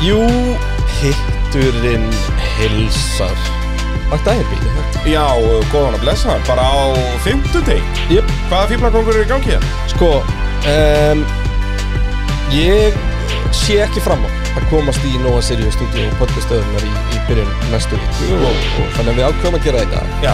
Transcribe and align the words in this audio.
Jú, 0.00 0.20
hitturinn 1.00 2.06
hilsar 2.56 3.36
Vakti 4.10 4.32
aðeins 4.32 4.48
bíli 4.50 5.12
Já, 5.12 5.24
góðan 5.72 5.96
að 5.98 6.02
blessa 6.06 6.32
hann, 6.32 6.42
bara 6.48 6.64
á 6.64 6.80
fimmtudeg 7.24 7.84
Jöp, 8.12 8.32
Hvaða 8.50 8.70
fíblakongur 8.72 9.18
er 9.20 9.26
í 9.26 9.30
gangi 9.30 9.52
hérna? 9.54 9.70
sko 9.92 10.10
um, 10.72 11.24
Ég 12.54 12.96
sé 13.54 13.80
ekki 13.84 14.02
fram 14.04 14.24
á 14.24 14.30
að 14.58 14.66
komast 14.72 15.04
í 15.06 15.12
Nova 15.22 15.38
Sirius 15.44 15.76
stúdíu 15.76 16.08
og 16.10 16.16
podcastöðunar 16.24 16.82
í, 16.86 16.90
í 17.14 17.20
byrjun 17.28 17.50
næstu 17.70 17.98
viku 18.00 18.38
og, 18.40 18.56
og 18.82 18.88
þannig 18.96 19.12
að 19.12 19.18
við 19.20 19.26
ákveðum 19.28 19.58
að 19.58 19.66
gera 19.68 19.82
þetta. 19.84 20.00
Já, 20.24 20.32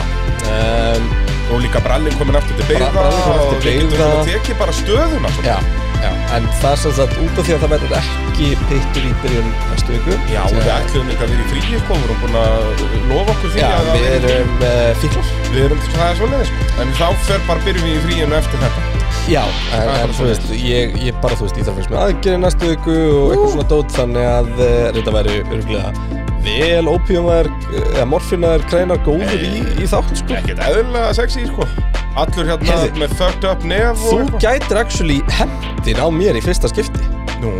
um, 0.55 1.11
og 1.53 1.61
líka 1.63 1.83
brallin 1.85 2.17
komin 2.17 2.39
aftur 2.41 2.57
til 2.57 2.69
beigða 2.71 3.05
Og 3.05 3.53
við 3.61 3.83
getum 3.83 3.93
svona 3.99 4.25
tekið 4.31 4.59
bara 4.63 4.77
stöðuna. 4.79 5.33
Já, 5.45 5.57
já, 6.03 6.11
en 6.37 6.49
það 6.61 6.73
er 6.73 6.81
sem 6.83 6.95
sagt 6.99 7.21
út 7.23 7.39
af 7.41 7.47
því 7.47 7.55
að 7.57 7.63
það 7.65 7.73
verður 7.75 7.95
ekki 8.01 8.51
pittur 8.67 9.07
í 9.07 9.13
byrjun 9.23 9.49
næstu 9.71 9.95
viku. 9.95 10.19
Já, 10.33 10.41
og 10.45 10.57
við 10.57 10.71
ætlum 10.75 11.09
líka 11.11 11.27
að 11.27 11.33
vera 11.33 11.45
í 11.45 11.49
fríi 11.53 11.81
sko, 11.83 11.97
við 11.97 12.07
erum 12.09 12.21
búin 12.25 12.39
að 12.41 12.85
lofa 13.13 13.35
okkur 13.37 13.55
því 13.55 13.63
Já, 13.63 13.71
að 13.77 13.91
við 13.95 14.07
erum 14.17 14.53
uh, 14.59 14.91
fíklar. 15.03 15.33
Við 15.55 15.65
erum, 15.69 15.83
það 15.95 16.07
er 16.09 16.21
svoleiðis. 16.21 16.53
Sko. 16.53 16.69
En 16.85 16.95
þá 17.01 17.07
fer 17.31 17.49
bara 17.49 17.67
byrjum 17.67 17.89
við 17.89 17.97
í 17.97 18.05
fríinu 18.07 18.39
eftir 18.41 18.63
þetta. 18.67 18.85
Já, 19.27 19.43
en, 19.75 19.91
en 19.97 20.15
þú 20.15 20.29
veist, 20.29 20.53
ég, 20.55 20.95
ég 21.03 21.19
bara, 21.23 21.39
þú 21.39 21.49
veist, 21.49 21.59
ég 21.59 21.67
þarf 21.67 21.81
fyrst 21.81 21.93
með 21.95 22.03
aðgerið 22.05 22.41
næstu 22.45 22.71
viku 22.71 22.95
og 22.95 23.33
eitthvað 23.35 23.53
svona 23.57 23.69
dót 23.73 23.97
þannig 23.97 24.31
að 24.31 24.53
uh, 24.55 24.69
þetta 24.99 25.17
væri 25.17 25.37
örgulega 25.43 26.23
vel 26.47 26.93
ópíumar, 26.93 27.51
eða 27.75 28.07
morfinaðar 28.07 28.69
kreinar 28.71 29.03
góður 29.03 29.43
í, 29.43 29.65
í 29.83 29.91
þátt, 29.91 30.15
sko. 30.23 30.39
Ekkert 30.39 30.63
eðlilega 30.69 31.11
sexy 31.19 31.49
sko 31.51 31.67
Allur 32.17 32.49
hérna 32.49 32.73
Heyrðu. 32.81 33.01
með 33.03 33.15
fucked 33.19 33.45
up 33.51 33.65
nef 33.69 33.99
Þú 34.01 34.13
og 34.15 34.21
eitthvað 34.25 34.45
gætir 34.47 34.81
actually 34.81 35.19
hendin 35.37 36.01
á 36.01 36.07
mér 36.13 36.39
í 36.39 36.43
fyrsta 36.45 36.71
skipti. 36.73 37.05
Nú, 37.43 37.51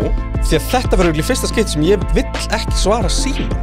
Því 0.47 0.57
að 0.61 0.69
þetta 0.73 0.97
verður 1.01 1.19
í 1.21 1.25
fyrsta 1.27 1.49
skipti 1.51 1.75
sem 1.77 1.83
ég 1.85 2.05
vill 2.17 2.25
ekki 2.57 2.77
svara 2.81 3.11
síma. 3.13 3.59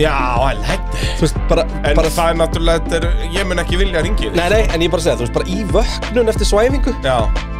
já, 0.00 0.10
alveg 0.42 0.80
Þú 1.18 1.22
veist, 1.26 1.36
bara, 1.50 1.62
En 1.84 1.94
bara 1.98 2.10
það 2.10 2.30
er 2.32 2.38
náttúrulega, 2.40 2.80
þetta 2.88 2.96
er, 2.98 3.26
ég 3.36 3.46
mun 3.46 3.60
ekki 3.62 3.76
vilja 3.78 4.00
ringi 4.02 4.30
Nei, 4.34 4.48
nei, 4.50 4.62
en 4.74 4.82
ég 4.82 4.90
bara 4.90 5.02
segja, 5.04 5.16
þú 5.20 5.26
veist, 5.26 5.34
bara 5.36 5.46
í 5.46 5.60
vöknun 5.70 6.32
eftir 6.32 6.48
svæfingu, 6.50 6.94
Já, 7.04 7.18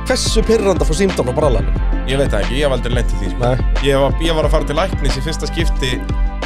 hversu 0.09 0.43
pyrranda 0.49 0.85
fór 0.89 0.99
símdán 0.99 1.31
á 1.31 1.35
brallanum? 1.37 1.77
ég 2.09 2.19
veit 2.21 2.29
það 2.35 2.43
ekki, 2.43 2.57
ég 2.59 2.67
hef 2.67 2.75
aldrei 2.75 2.95
lent 2.99 3.13
í 3.15 3.21
því 3.21 3.29
sko. 3.31 3.41
Nei. 3.45 3.87
ég, 3.87 3.97
var, 4.03 4.17
ég 4.27 4.35
var 4.37 4.45
að 4.49 4.53
fara 4.57 4.67
til 4.69 4.77
læknis 4.77 5.15
í 5.17 5.23
fyrsta 5.25 5.49
skipti 5.49 5.93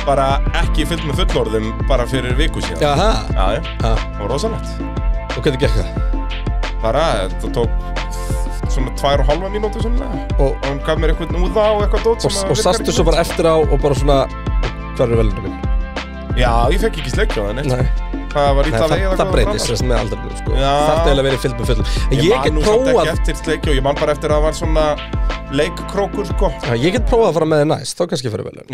bara 0.04 0.26
ekki 0.60 0.84
fyllt 0.86 1.02
með 1.08 1.22
fullorðum 1.24 1.72
bara 1.88 2.04
fyrir 2.06 2.36
viku 2.38 2.60
síðan 2.62 2.84
Jaha, 2.84 3.08
Já, 3.32 3.46
já, 3.56 3.62
ha, 3.82 3.94
og 4.20 4.28
rosalegt 4.30 4.68
og 5.38 5.46
hvernig 5.46 5.62
gekk 5.62 5.76
það? 5.78 5.88
Bara, 6.82 7.04
þetta 7.28 7.52
tók 7.56 7.70
svona 8.68 8.92
tvær 8.98 9.22
og 9.22 9.30
halva 9.30 9.48
mínútu 9.52 9.82
svona 9.82 10.10
Og, 10.38 10.50
og 10.52 10.66
hann 10.66 10.82
gaf 10.86 11.00
mér 11.00 11.14
eitthvað 11.14 11.32
núða 11.34 11.64
og 11.74 11.86
eitthvað 11.86 12.04
dót 12.06 12.28
og, 12.28 12.36
og 12.52 12.60
sastu 12.60 12.94
svo 12.94 13.06
bara 13.08 13.22
eftir 13.24 13.48
á 13.48 13.54
og 13.56 13.78
bara 13.82 13.96
svona, 13.98 14.18
hvað 14.98 15.06
eru 15.08 15.22
velinu? 15.22 15.54
Já, 16.38 16.52
ég 16.70 16.84
fekk 16.84 17.00
ekki 17.02 17.14
sleikja 17.16 17.42
á 17.42 17.44
það 17.48 17.56
neitt 17.58 17.72
Nei. 17.72 18.07
Það 18.38 18.56
var 18.58 18.68
Nei, 18.68 18.72
ítla 18.72 18.82
það, 18.84 18.94
leið 18.94 19.18
það 19.20 19.32
breytist 19.34 19.70
þess 19.72 19.84
með 19.88 19.98
aldrei 20.02 20.38
sko. 20.38 20.52
Já. 20.58 20.74
Það 20.78 20.98
eiginlega 20.98 21.26
verið 21.28 21.42
fyllt 21.44 21.58
með 21.58 21.70
fullum 21.72 21.88
En 21.88 22.18
Ég, 22.18 22.22
ég, 22.24 22.36
get 22.44 22.54
prófað 22.68 23.74
ég 23.78 23.84
man 23.88 23.98
bara 23.98 24.14
eftir 24.14 24.30
að 24.32 24.38
það 24.38 24.46
var 24.48 24.56
svona 24.58 24.86
leikkrókur 25.58 26.28
sko 26.28 26.50
Já, 26.52 26.74
Ég 26.76 26.94
get 26.96 27.06
prófað 27.08 27.30
að 27.30 27.36
fara 27.38 27.48
með 27.48 27.62
þið 27.62 27.68
næst, 27.72 27.96
þá 27.98 28.02
kannski 28.12 28.32
fyrir 28.32 28.48
velun 28.48 28.68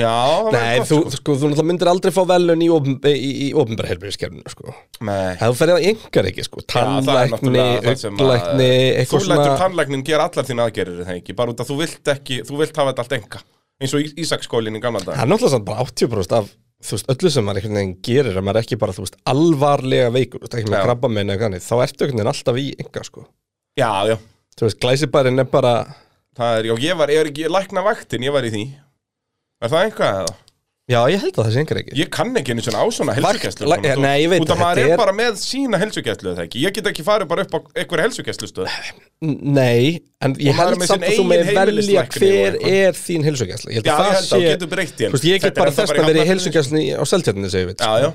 Nei, 0.55 0.81
þú, 0.83 0.99
sko. 1.15 1.15
sko, 1.21 1.37
þú 1.43 1.67
myndir 1.69 1.91
aldrei 1.93 2.13
fá 2.15 2.21
velun 2.29 2.65
í, 2.65 2.69
opinbæra 3.55 3.93
heilbyrðiskerfinu 3.93 4.51
sko. 4.51 4.75
Nei 5.07 5.35
Það 5.39 5.55
þú 5.55 5.59
ferði 5.61 5.77
að 5.77 5.89
engar 5.93 6.31
ekki, 6.31 6.47
sko 6.49 6.65
að- 6.67 6.93
auglækni, 7.05 7.65
Þú 8.19 8.29
lætur 8.31 9.27
svona 9.29 9.59
tannlæknin 9.63 10.07
gera 10.07 10.29
allar 10.29 10.49
þín 10.51 10.65
aðgerir 10.67 11.05
bara 11.39 11.55
út 11.55 11.63
að 11.63 11.71
þú 11.71 11.79
vilt 11.85 12.77
hafa 12.81 12.93
þetta 12.93 13.07
allt 13.07 13.17
enga 13.21 13.45
eins 13.83 13.95
og 13.97 14.13
Ísaksskólinn 14.21 14.79
í 14.79 14.83
gamla 14.83 15.03
dag 15.03 15.17
Það 15.19 15.25
er 15.25 15.31
náttúrulega 15.33 15.65
bara 15.67 15.87
80% 15.87 16.37
af 16.39 16.53
þú 16.85 16.97
veist, 16.97 17.11
öllu 17.15 17.33
sem 17.33 17.47
maður 17.47 17.61
einhvern 17.63 17.79
veginn 17.81 17.97
gerir 18.05 18.39
að 18.39 18.47
maður 18.47 18.61
ekki 18.63 18.79
bara, 18.81 18.95
þú 18.97 19.05
veist, 19.07 19.19
alvarlega 19.33 20.13
veikur 20.15 20.43
þú 20.43 20.47
veist, 20.47 20.57
ekki 20.61 20.73
með 20.75 20.87
krabba 20.87 21.11
meina 21.13 21.35
eða 21.35 21.47
þannig 21.49 21.65
þá 21.65 21.75
ertu 21.87 22.05
einhvern 22.05 22.21
veginn 22.21 22.33
alltaf 22.35 22.61
í 22.61 22.67
enga, 22.85 23.05
sko. 23.09 23.27
Já, 23.81 23.91
já, 24.13 24.17
Þú 24.55 24.69
veist, 24.69 24.81
glæsibærin 24.85 25.43
er 25.43 25.49
bara 25.51 25.75
það 26.39 26.59
er, 26.61 26.69
já, 26.71 26.75
ég 26.85 26.99
var, 27.01 27.11
ég 27.11 27.23
er 27.25 27.31
ekki 27.33 27.51
lækna 27.51 27.83
vaktin, 27.87 28.27
ég 28.27 28.35
var 28.35 28.47
í 28.47 28.53
því. 28.55 28.65
Er 29.65 29.73
það 29.73 29.87
eitthvað 29.89 30.19
eða? 30.21 30.37
Já, 30.85 30.99
ég 31.09 31.17
held 31.23 31.33
að 31.41 31.47
það 31.47 31.55
sé 31.55 31.61
engar 31.63 31.79
ekki. 31.81 31.95
Ég 31.97 32.09
kann 32.13 32.35
ekki 32.37 32.53
einu 32.53 32.61
svona 32.61 32.81
á 32.85 32.87
svona 32.93 33.13
helsugæslu 33.17 33.69
la- 33.71 33.79
ja, 33.81 33.95
nei, 33.97 34.19
ég 34.21 34.29
veit 34.35 34.43
Út 34.45 34.51
af 34.53 34.59
það, 34.59 34.61
maður 34.61 34.77
þetta 34.77 34.85
er 34.85 34.93
er- 34.93 35.01
bara 35.01 35.15
með 35.17 35.39
sína 35.41 35.79
helsugæslu 35.81 36.29
eða 36.35 36.43
ekki? 36.45 36.61
Ég 36.61 36.75
get 36.77 36.85
ekki 36.91 37.05
farið 37.07 37.29
bara 37.31 37.45
upp 37.47 37.55
á 37.57 37.59
einhverja 37.81 38.05
helsugæslustöð 38.05 38.69
N- 39.25 39.39
Nei, 39.57 40.03
en 40.21 40.35
ég 40.37 40.51
Og 40.53 40.59
maður 40.59 40.61
er 40.61 40.69
held 40.75 40.83
með 40.83 40.91
samt 40.93 41.01
sinn 41.01 41.09
að 41.09 41.17
þú 41.17 41.25
með 41.25 41.41
eigin 41.41 41.49
velja 41.49 41.65
heimilislækni 41.65 42.05
og 42.05 42.21
hver 42.21 42.53
eitthvað. 42.53 42.77
er 42.85 42.93
þín 43.01 43.25
held 43.25 43.41
Já, 43.41 43.95
að 43.97 44.05
ég 44.05 44.13
held 44.13 44.29
að 44.29 44.37
þú 44.37 44.45
getur 44.45 44.69
breytt 44.75 44.93
í 44.93 45.01
henni. 45.01 45.09
Þú 45.09 45.17
veist, 45.17 45.25
ég 45.25 45.41
Þetta 45.41 45.49
get 45.49 45.57
er 45.57 45.61
bara 45.65 45.71
ennþá 45.71 45.81
þess 45.81 45.89
bara 45.89 45.97
í 45.97 46.05
að 46.05 46.05
vera 46.05 46.15
í 46.15 46.21
Hafnarfirði, 46.21 46.29
heilsugæslinni 46.35 46.85
á 46.93 47.05
seltjarninni, 47.15 47.51
segir 47.55 47.69
við 47.73 47.77
Já, 47.81 47.93
já, 48.05 48.11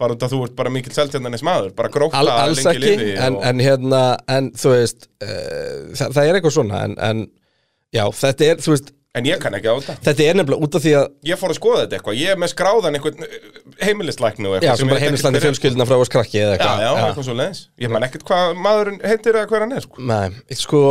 bara 0.00 0.12
út 0.14 0.20
að 0.28 0.32
þú 0.36 0.42
ert 0.44 0.56
bara 0.60 0.70
mikill 0.76 0.92
seltjarnanis 1.00 1.42
maður 1.48 1.72
Bara 1.80 1.88
gróta 1.88 2.20
Al, 2.20 2.28
Alls 2.28 2.60
lengi 2.64 2.76
ekki, 2.76 2.84
lifi 3.00 3.16
en, 3.16 3.34
og- 3.36 3.44
en 3.48 3.58
hérna 3.64 4.02
En 4.28 4.50
þú 4.52 4.76
veist, 4.76 5.08
uh, 5.24 5.88
það, 5.96 6.12
það 6.20 6.24
er 6.28 6.34
eitthvað 6.36 6.56
svona 6.60 6.84
en, 6.84 6.94
en 7.00 7.26
já, 7.96 8.04
þetta 8.12 8.44
er, 8.52 8.56
þú 8.60 8.76
veist 8.76 8.92
En 9.18 9.26
ég 9.26 9.40
kann 9.42 9.54
ekki 9.58 9.66
á 9.66 9.74
þetta. 9.74 9.94
Þetta 10.06 10.22
er 10.30 10.36
nefnilega 10.38 10.62
út 10.66 10.76
af 10.78 10.82
því 10.84 10.90
að 11.00 11.06
Ég 11.26 11.38
fór 11.40 11.50
að 11.50 11.56
skoða 11.58 11.78
þetta 11.82 11.96
eitthvað, 11.98 12.18
ég 12.20 12.30
er 12.30 12.36
með 12.38 12.50
skráðan 12.52 12.94
einhvern 12.98 13.24
heimilislækni 13.82 14.46
og 14.46 14.52
Já, 14.54 14.58
eitthvað 14.60 14.78
sem 14.84 14.90
bara 14.92 15.02
heimilslandi 15.02 15.40
fjölskyldina 15.42 15.86
frá 15.88 15.96
oss 16.04 16.12
krakki 16.14 16.38
eða 16.44 16.52
Já, 16.52 16.60
eitthvað. 16.60 16.84
já, 16.84 17.08
eitthvað 17.08 17.26
svo 17.26 17.34
leiðis 17.40 17.62
Ég 17.82 17.90
man 17.90 18.06
ekkert 18.06 18.24
hvað 18.28 18.60
maðurinn 18.66 19.00
heitir 19.10 19.38
eða 19.40 19.50
hver 19.50 19.64
hann 19.66 19.74
er 19.80 19.84
sko. 19.88 20.04
Nei, 20.12 20.54
sko 20.62 20.82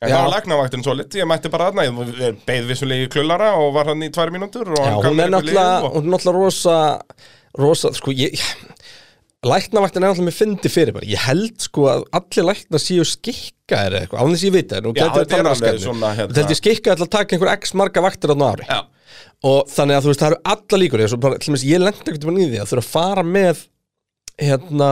En 0.00 0.08
Já. 0.08 0.14
það 0.14 0.22
var 0.24 0.32
læknavaktin 0.36 0.84
svo 0.86 0.94
lit, 0.96 1.16
ég 1.18 1.26
mætti 1.28 1.50
bara 1.52 1.66
aðna 1.72 1.88
Ég 1.90 2.38
beigð 2.46 2.70
vissulega 2.70 3.04
í 3.04 3.10
klullara 3.12 3.50
og 3.60 3.74
var 3.74 3.90
hann 3.90 4.06
í 4.06 4.12
tvær 4.14 4.30
mínútur 4.32 4.70
og 4.70 4.78
Já, 4.78 4.86
hann 4.94 5.02
gaf 5.04 5.18
mér 5.18 5.26
er 5.26 5.34
eitthvað 5.40 5.50
lyf 5.50 5.90
og- 5.90 5.98
hún 5.98 6.06
er 6.06 6.14
náttúrulega 6.14 6.38
rosa, 6.38 6.78
rosa, 7.58 7.90
sko, 7.98 8.14
ég, 8.14 8.38
læknavaktin 9.46 10.02
er 10.04 10.10
náttúrulega 10.10 10.28
með 10.28 10.36
fyndi 10.36 10.70
fyrir 10.72 10.92
bara. 10.96 11.06
Ég 11.08 11.22
held 11.24 11.62
sko 11.64 11.86
að 11.88 12.02
allir 12.18 12.46
læknar 12.50 12.82
séu 12.82 13.04
skikkaðir 13.08 13.94
eða 13.96 14.02
eitthvað, 14.04 14.20
án 14.20 14.34
þess 14.34 14.42
að 14.42 14.48
ég 14.48 14.56
veit 14.56 14.72
það, 14.72 14.82
nú 14.84 14.92
getur 14.98 15.24
þetta 15.24 15.70
er 15.70 15.78
svona, 15.80 16.10
hérna- 16.18 16.36
Þetta 16.36 16.52
ég 16.52 16.60
skikkaði 16.60 17.00
til 17.00 17.06
að 17.06 17.12
taka 17.14 17.36
einhver 17.36 17.52
x 17.54 17.74
marga 17.80 18.02
vaktir 18.04 18.34
á 18.34 18.36
ári. 18.36 18.66
Já, 18.68 18.80
Og 19.40 19.64
þannig 19.72 19.96
að 19.96 20.04
þú 20.04 20.10
veist, 20.10 20.20
það 20.20 20.30
eru 20.30 20.40
alla 20.52 20.78
líkur, 20.82 21.02
dæmis, 21.40 21.64
ég 21.64 21.80
lendi 21.80 22.04
ekkert 22.04 22.24
um 22.28 22.36
í 22.36 22.48
því 22.50 22.58
að 22.60 22.68
þurfa 22.68 22.84
að 22.84 22.90
fara 22.92 23.22
með, 23.24 23.62
hérna, 24.36 24.90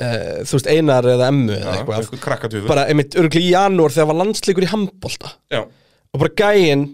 uh, 0.00 0.40
þú 0.48 0.56
veist, 0.56 0.70
einar 0.72 1.04
eða 1.12 1.28
emmu 1.28 1.52
eða 1.52 1.74
eitthvað, 1.76 2.08
eitthvað 2.08 2.66
bara 2.72 2.86
einmitt 2.88 3.14
örgli 3.20 3.44
í 3.44 3.52
janúar 3.52 3.92
þegar 3.92 4.08
var 4.08 4.20
landslíkur 4.22 4.64
í 4.64 4.70
handbolta. 4.72 5.34
Já, 5.52 5.60
og 5.68 6.24
bara 6.24 6.32
gæinn 6.40 6.86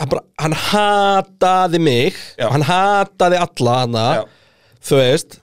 hann, 0.00 0.08
bara, 0.08 0.24
hann 0.40 0.56
hataði 0.56 1.80
mig. 1.84 2.16
Hann 2.40 2.64
hataði 2.64 3.36
alla 3.44 3.76
hana 3.84 4.06
þú 4.88 5.00
veist 5.00 5.40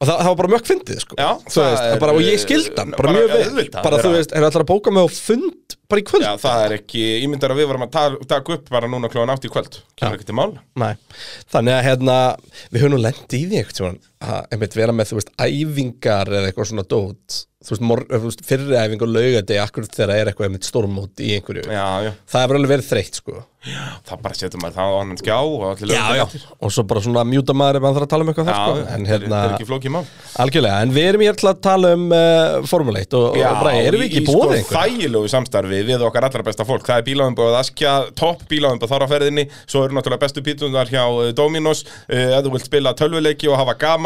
og 0.00 0.08
það, 0.08 0.16
það 0.16 0.28
var 0.30 0.36
bara 0.38 0.50
mjög 0.54 0.62
fyndið 0.64 1.00
sko. 1.02 1.16
Og 2.14 2.20
ég 2.24 2.38
skildi 2.40 2.70
hann 2.78 2.94
bara, 2.94 3.02
bara 3.02 3.12
mjög 3.18 3.32
vel. 3.34 3.40
auðvitað, 3.50 3.82
bara 3.84 3.98
þú 4.00 4.12
veist, 4.14 4.30
er 4.32 4.46
allar 4.46 4.62
að 4.64 4.70
bóka 4.70 4.92
mig 4.96 5.04
á 5.04 5.08
fund 5.12 5.74
bara 5.90 6.00
í 6.00 6.06
kvöld? 6.08 6.24
Já, 6.24 6.30
það 6.40 6.62
er 6.64 6.74
ekki 6.78 7.02
Ímyndar 7.26 7.52
að 7.52 7.60
við 7.60 7.68
varum 7.68 7.84
að 7.84 7.90
ta- 7.92 8.24
taka 8.30 8.54
upp 8.56 8.70
bara 8.72 8.88
núna 8.88 9.10
klóðan 9.12 9.34
átt 9.34 9.44
í 9.44 9.50
kvöld. 9.52 9.76
Kemur 10.00 10.16
ekki 10.16 10.28
til 10.30 10.38
mál 10.38 10.54
Nei. 10.80 10.94
þannig 11.52 11.76
að 11.76 11.84
hérna 11.90 12.16
við 12.70 12.80
höfum 12.80 12.94
nú 12.96 13.02
lendi 13.04 13.42
í 13.42 13.48
því 13.50 13.60
eitthvað 13.60 14.00
einmitt 14.20 14.76
vera 14.76 14.92
með 14.92 15.12
þú 15.12 15.20
veist 15.20 15.30
æfingar 15.40 16.28
eða 16.28 16.50
eitthvað 16.50 16.70
svona 16.72 16.86
dót. 16.88 17.44
Þú 17.60 17.74
veist, 17.74 17.82
mor, 17.84 18.00
þú 18.08 18.22
veist 18.24 18.42
fyrri 18.48 18.76
æfing 18.80 19.02
og 19.04 19.10
laugadegi 19.12 19.60
akkurat 19.60 19.92
þegar 19.96 20.14
er 20.16 20.30
eitthvað 20.30 20.46
einmitt 20.48 20.64
stórmót 20.68 21.20
í 21.20 21.34
einhverju? 21.36 21.66
Já, 21.68 21.86
já, 22.06 22.12
það 22.32 22.44
hefur 22.46 22.56
alveg 22.60 22.70
verið 22.72 22.86
þreytt 22.88 23.18
sko. 23.20 23.40
Það 23.60 24.20
bara 24.24 24.36
setur 24.38 24.56
maður 24.62 24.76
það 24.78 24.86
á 24.88 24.96
annan 25.02 25.18
skjá 25.20 25.34
og 25.36 25.82
já, 25.84 26.04
já. 26.16 26.22
og 26.64 26.70
svo 26.72 26.80
bara 26.88 27.02
svona 27.04 27.26
mjúta 27.28 27.52
maður 27.52 27.76
ef 27.76 27.84
hann 27.84 27.96
þarf 27.98 28.06
að 28.06 28.12
tala 28.14 28.24
um 28.24 28.30
eitthvað 28.32 28.46
Já, 28.48 28.52
þar 28.56 28.62
sko 28.64 28.72
en 28.80 29.02
er- 29.04 29.10
hérna 29.10 29.40
er 29.44 29.52
ekki 29.52 29.66
flókið 29.68 29.92
mál. 29.92 30.06
Algjörlega, 30.40 30.78
en 30.80 30.94
við 30.96 31.08
erum 31.10 31.24
hér 31.26 31.36
til 31.36 31.48
að 31.50 31.58
tala 31.66 31.90
um 31.98 32.06
uh, 32.16 32.64
Formule 32.70 33.02
1 33.04 33.16
og, 33.18 33.26
og 33.36 33.58
bara, 33.60 33.74
erum 33.84 34.00
við 34.00 34.08
ekki 34.08 34.22
búið 34.30 34.54
sko 34.62 34.72
þægilegu 34.78 35.28
samstarfi 35.34 35.82
við 35.90 36.06
okkar 36.08 36.24
allra 36.30 36.46
besta 36.48 36.64
fólk. 36.64 36.88
Það 36.88 37.02
er 37.02 37.06
bílaðumbóð 37.10 37.58
Askja, 37.60 37.92
topp 38.16 38.48
bílaðumbóð 38.48 38.94
þar 38.94 39.04
á 39.04 39.08
ferðinni. 39.12 39.44
Svo 39.68 39.84
eru 39.84 39.98
náttúrulega 39.98 40.24
bestu 40.24 40.40
pítunar 40.48 40.88
hjá 40.88 41.04
eh, 41.04 41.34
Dominos. 41.36 41.84
Uh, 42.08 42.32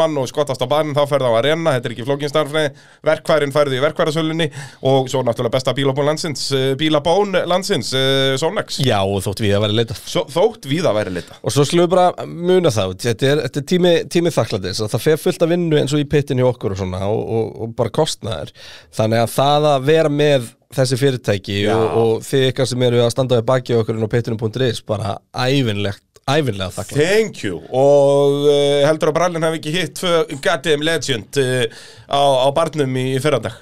Tölvuleiki 0.05 0.21
og 0.21 0.25
og 0.25 0.29
skottast 0.29 0.61
á 0.61 0.67
barinn 0.69 0.95
þá 0.95 1.05
ferðu 1.09 1.29
á 1.31 1.37
Arena 1.39 1.73
Þetta 1.75 1.89
er 1.89 1.93
ekki 1.95 2.05
flókin 2.05 2.31
starfni 2.31 2.63
Verkværin 3.05 3.53
færðu 3.53 3.77
í 3.77 3.81
verkværasölunni 3.83 4.47
Og 4.85 5.09
svo 5.11 5.21
náttúrulega 5.25 5.53
besta 5.55 5.73
bílabón 5.75 6.09
landsins 6.09 6.47
Bílabón 6.79 7.35
landsins, 7.45 7.91
uh, 7.93 8.35
Sonex. 8.39 8.79
Já, 8.83 8.99
og 9.03 9.21
þótt 9.25 9.43
við 9.43 9.55
að 9.57 9.65
vera 9.65 9.77
leitað. 9.79 10.01
Svo, 10.09 10.25
Þótt 10.31 10.67
við 10.69 10.89
að 10.89 10.99
væri 10.99 11.15
lita 11.19 11.39
Og 11.41 11.53
svo 11.53 11.65
slúið 11.67 11.91
bara 11.93 12.25
muna 12.25 12.69
út. 12.69 13.05
Þetta 13.05 13.29
er, 13.29 13.43
þetta 13.45 13.61
er 13.61 13.67
tími, 13.71 13.93
tími 14.11 14.33
þakklæðis 14.33 14.83
Það 14.95 15.05
fer 15.05 15.21
fullt 15.21 15.45
að 15.45 15.55
vinnu 15.55 15.79
eins 15.79 15.95
og 15.95 16.01
í 16.03 16.09
pittin 16.09 16.41
hjá 16.41 16.49
okkur 16.49 16.75
og 16.75 16.81
svona 16.81 17.05
og, 17.09 17.21
og, 17.21 17.49
og 17.65 17.73
bara 17.77 17.93
kostnaður. 17.93 18.53
Þannig 18.95 19.23
að 19.23 19.33
það 19.35 19.69
að 19.71 19.89
vera 19.89 20.11
með 20.11 20.51
þessi 20.75 20.97
fyrirtæki 20.99 21.59
og, 21.71 21.85
og 21.99 22.25
þið 22.25 22.49
ykkar 22.49 22.69
sem 22.69 22.83
eru 22.87 23.03
að 23.03 23.13
standa 23.13 23.39
við 23.39 23.47
baki 23.47 23.77
á 23.77 23.79
okkur 23.81 24.01
á 24.01 24.09
pittinum.is 24.11 24.81
bara 24.87 25.15
ævinlegt, 25.31 26.03
ævinlega 26.25 26.73
þakklæð 26.73 27.03
Thank 27.05 27.43
you. 27.45 27.61
Og 27.69 28.47
uh, 28.49 28.81
heldur 28.87 29.11
að 29.13 29.19
Brallin 29.19 29.45
hafi 29.45 29.61
ekki 29.61 29.75
hitt 29.75 30.03
goddamn 30.41 30.85
legend 30.85 31.41
uh, 31.41 31.85
á, 32.09 32.21
á 32.45 32.47
barnum 32.55 32.97
í, 32.97 33.07
fyrrandag 33.21 33.59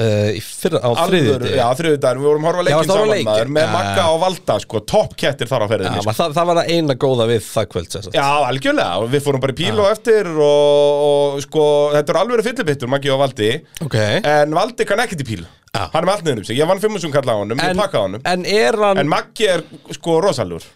uh, 0.00 0.30
í 0.34 0.40
fyrra, 0.42 0.80
á 0.82 0.90
þriðjudegi 1.06 1.58
já, 1.58 1.64
þriðudaginn, 1.78 2.22
við 2.22 2.28
vorum 2.30 2.48
horfa 2.48 2.64
leikin 2.66 2.90
saman 2.90 3.24
maður 3.28 3.52
með 3.54 3.66
Já. 3.66 3.72
Magga 3.76 4.08
og 4.10 4.18
Valda, 4.24 4.58
sko, 4.64 4.82
toppkettir 4.92 5.50
þar 5.50 5.66
á 5.66 5.68
ferðinni 5.72 6.00
Já, 6.00 6.04
sko. 6.06 6.16
það, 6.18 6.36
það 6.38 6.50
var 6.50 6.60
það 6.60 6.74
eina 6.76 6.98
góða 7.06 7.28
við 7.30 7.46
það 7.46 7.70
kvöld. 7.76 7.96
Já, 8.16 8.28
algjörlega, 8.48 9.08
við 9.14 9.24
fórum 9.26 9.46
bara 9.46 9.56
í 9.56 9.58
píl 9.62 9.72
og 9.76 9.88
eftir 9.90 10.30
og, 10.32 11.06
og 11.06 11.40
sko, 11.46 11.64
þetta 11.96 12.14
er 12.16 12.20
alveg 12.24 12.46
fyllibittur, 12.48 12.92
Maggi 12.92 13.12
og 13.14 13.22
Valdi. 13.22 13.50
Ok. 13.86 13.98
En 14.20 14.56
Valdi 14.56 14.88
kann 14.88 15.02
ekkert 15.04 15.24
í 15.24 15.30
píl. 15.34 15.42
Hann 15.72 16.02
er 16.02 16.04
með 16.04 16.14
allt 16.18 16.26
niður 16.26 16.42
um 16.42 16.44
sig, 16.44 16.58
ég 16.60 16.68
vann 16.68 16.80
5.000 16.82 17.14
kalla 17.14 17.32
á 17.32 17.40
honum, 17.40 17.60
ég 17.62 17.70
en, 17.72 17.78
pakkaði 17.80 17.96
á 17.96 18.04
honum. 18.04 18.24
en 18.28 18.42
hann 18.82 19.00
En 19.00 19.08
Maggi 19.08 19.46
er 19.48 19.62
sko 19.96 20.18
rosalur 20.20 20.66